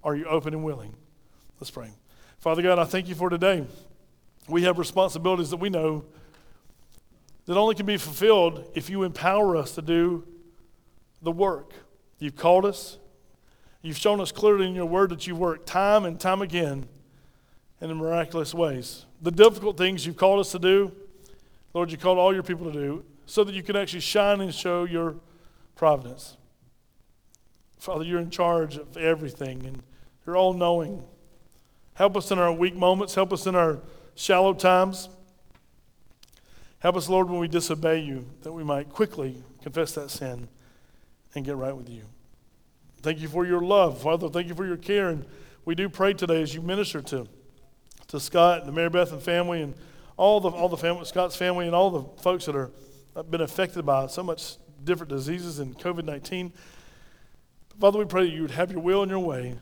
Are 0.04 0.14
you 0.14 0.26
open 0.26 0.54
and 0.54 0.64
willing? 0.64 0.94
Let's 1.60 1.70
pray. 1.70 1.90
Father 2.38 2.62
God, 2.62 2.78
I 2.78 2.84
thank 2.84 3.08
you 3.08 3.14
for 3.14 3.30
today. 3.30 3.64
We 4.48 4.62
have 4.62 4.78
responsibilities 4.78 5.50
that 5.50 5.56
we 5.56 5.70
know 5.70 6.04
that 7.46 7.56
only 7.56 7.74
can 7.74 7.86
be 7.86 7.96
fulfilled 7.96 8.70
if 8.74 8.90
you 8.90 9.04
empower 9.04 9.56
us 9.56 9.74
to 9.76 9.82
do 9.82 10.24
the 11.22 11.32
work. 11.32 11.72
You've 12.18 12.36
called 12.36 12.64
us. 12.64 12.98
You've 13.82 13.96
shown 13.96 14.20
us 14.20 14.32
clearly 14.32 14.66
in 14.66 14.74
your 14.74 14.86
word 14.86 15.10
that 15.10 15.26
you 15.26 15.36
work 15.36 15.64
time 15.64 16.04
and 16.04 16.18
time 16.18 16.42
again 16.42 16.88
in 17.80 17.94
miraculous 17.94 18.52
ways. 18.52 19.06
The 19.22 19.30
difficult 19.30 19.78
things 19.78 20.04
you've 20.04 20.16
called 20.16 20.40
us 20.40 20.52
to 20.52 20.58
do, 20.58 20.92
Lord, 21.72 21.90
you 21.90 21.98
called 21.98 22.18
all 22.18 22.34
your 22.34 22.42
people 22.42 22.66
to 22.66 22.72
do 22.72 23.04
so 23.26 23.44
that 23.44 23.54
you 23.54 23.62
can 23.62 23.76
actually 23.76 24.00
shine 24.00 24.40
and 24.40 24.54
show 24.54 24.84
your 24.84 25.16
providence. 25.76 26.36
Father, 27.78 28.04
you're 28.04 28.20
in 28.20 28.30
charge 28.30 28.76
of 28.76 28.96
everything 28.96 29.64
and 29.64 29.82
you're 30.26 30.36
all 30.36 30.52
knowing. 30.52 31.04
Help 31.94 32.16
us 32.16 32.30
in 32.32 32.38
our 32.38 32.52
weak 32.52 32.74
moments, 32.74 33.14
help 33.14 33.32
us 33.32 33.46
in 33.46 33.54
our 33.54 33.78
shallow 34.16 34.52
times. 34.52 35.08
Help 36.80 36.96
us, 36.96 37.08
Lord, 37.08 37.30
when 37.30 37.38
we 37.38 37.48
disobey 37.48 38.00
you, 38.00 38.26
that 38.42 38.52
we 38.52 38.64
might 38.64 38.88
quickly 38.88 39.42
confess 39.62 39.92
that 39.92 40.10
sin 40.10 40.48
and 41.34 41.44
get 41.44 41.56
right 41.56 41.76
with 41.76 41.88
you. 41.88 42.02
Thank 43.02 43.20
you 43.20 43.28
for 43.28 43.46
your 43.46 43.60
love, 43.60 44.02
Father. 44.02 44.28
Thank 44.28 44.48
you 44.48 44.54
for 44.54 44.66
your 44.66 44.76
care. 44.76 45.08
And 45.10 45.24
we 45.64 45.74
do 45.74 45.88
pray 45.88 46.12
today 46.12 46.42
as 46.42 46.54
you 46.54 46.62
minister 46.62 47.00
to, 47.02 47.28
to 48.08 48.20
Scott 48.20 48.60
and 48.60 48.68
the 48.68 48.72
Mary 48.72 48.90
Beth 48.90 49.12
and 49.12 49.22
family 49.22 49.62
and 49.62 49.74
all 50.16 50.40
the, 50.40 50.48
all 50.48 50.68
the 50.68 50.76
family, 50.76 51.04
Scott's 51.04 51.36
family 51.36 51.66
and 51.66 51.74
all 51.74 51.90
the 51.90 52.22
folks 52.22 52.46
that 52.46 52.56
are 52.56 52.70
been 53.30 53.40
affected 53.40 53.86
by 53.86 54.06
so 54.06 54.22
much 54.22 54.56
different 54.84 55.10
diseases 55.10 55.58
and 55.58 55.78
COVID 55.78 56.04
19. 56.04 56.52
Father, 57.80 57.98
we 57.98 58.04
pray 58.04 58.24
that 58.26 58.34
you 58.34 58.42
would 58.42 58.52
have 58.52 58.70
your 58.70 58.80
will 58.80 59.02
and 59.02 59.10
your 59.10 59.20
way, 59.20 59.56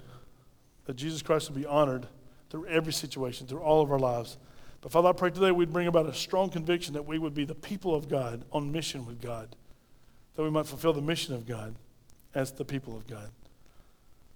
that 0.84 0.94
Jesus 0.94 1.22
Christ 1.22 1.50
would 1.50 1.60
be 1.60 1.66
honored 1.66 2.06
through 2.50 2.66
every 2.66 2.92
situation, 2.92 3.46
through 3.46 3.60
all 3.60 3.82
of 3.82 3.90
our 3.90 3.98
lives. 3.98 4.38
But 4.80 4.92
Father, 4.92 5.08
I 5.08 5.12
pray 5.12 5.30
today 5.30 5.50
we'd 5.50 5.72
bring 5.72 5.88
about 5.88 6.06
a 6.06 6.14
strong 6.14 6.50
conviction 6.50 6.94
that 6.94 7.06
we 7.06 7.18
would 7.18 7.34
be 7.34 7.44
the 7.44 7.54
people 7.54 7.94
of 7.94 8.08
God 8.08 8.44
on 8.52 8.70
mission 8.70 9.06
with 9.06 9.20
God 9.20 9.56
that 10.34 10.42
we 10.42 10.50
might 10.50 10.66
fulfill 10.66 10.92
the 10.92 11.02
mission 11.02 11.34
of 11.34 11.46
God 11.46 11.74
as 12.34 12.52
the 12.52 12.64
people 12.64 12.96
of 12.96 13.06
God. 13.06 13.30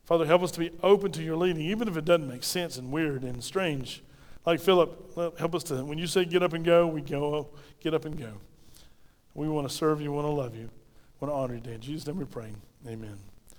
Father, 0.05 0.25
help 0.25 0.43
us 0.43 0.51
to 0.53 0.61
be 0.61 0.71
open 0.83 1.13
to 1.13 1.23
your 1.23 1.37
leading, 1.37 1.63
even 1.63 1.89
if 1.89 1.97
it 1.97 2.05
doesn't 2.05 2.29
make 2.29 2.45
sense 2.45 2.79
and 2.79 2.91
weird 2.91 3.25
and 3.25 3.43
strange. 3.43 4.03
Like 4.47 4.61
Philip, 4.61 5.39
help 5.39 5.55
us 5.55 5.65
to, 5.65 5.85
when 5.85 5.99
you 5.99 6.07
say 6.07 6.25
get 6.25 6.43
up 6.43 6.55
and 6.55 6.65
go, 6.65 6.87
we 6.87 7.03
go, 7.03 7.49
get 7.81 7.93
up 7.93 8.05
and 8.05 8.19
go. 8.19 8.35
We 9.39 9.49
want 9.49 9.69
to 9.69 9.73
serve 9.73 10.01
you, 10.01 10.11
we 10.11 10.17
want 10.17 10.27
to 10.27 10.33
love 10.33 10.57
you, 10.57 10.69
we 11.21 11.29
want 11.29 11.33
to 11.33 11.37
honor 11.37 11.55
you, 11.55 11.61
Dan. 11.61 11.75
In 11.75 11.81
Jesus' 11.81 12.09
name 12.09 12.19
we 12.19 12.25
pray. 12.25 12.51
Amen. 12.89 13.19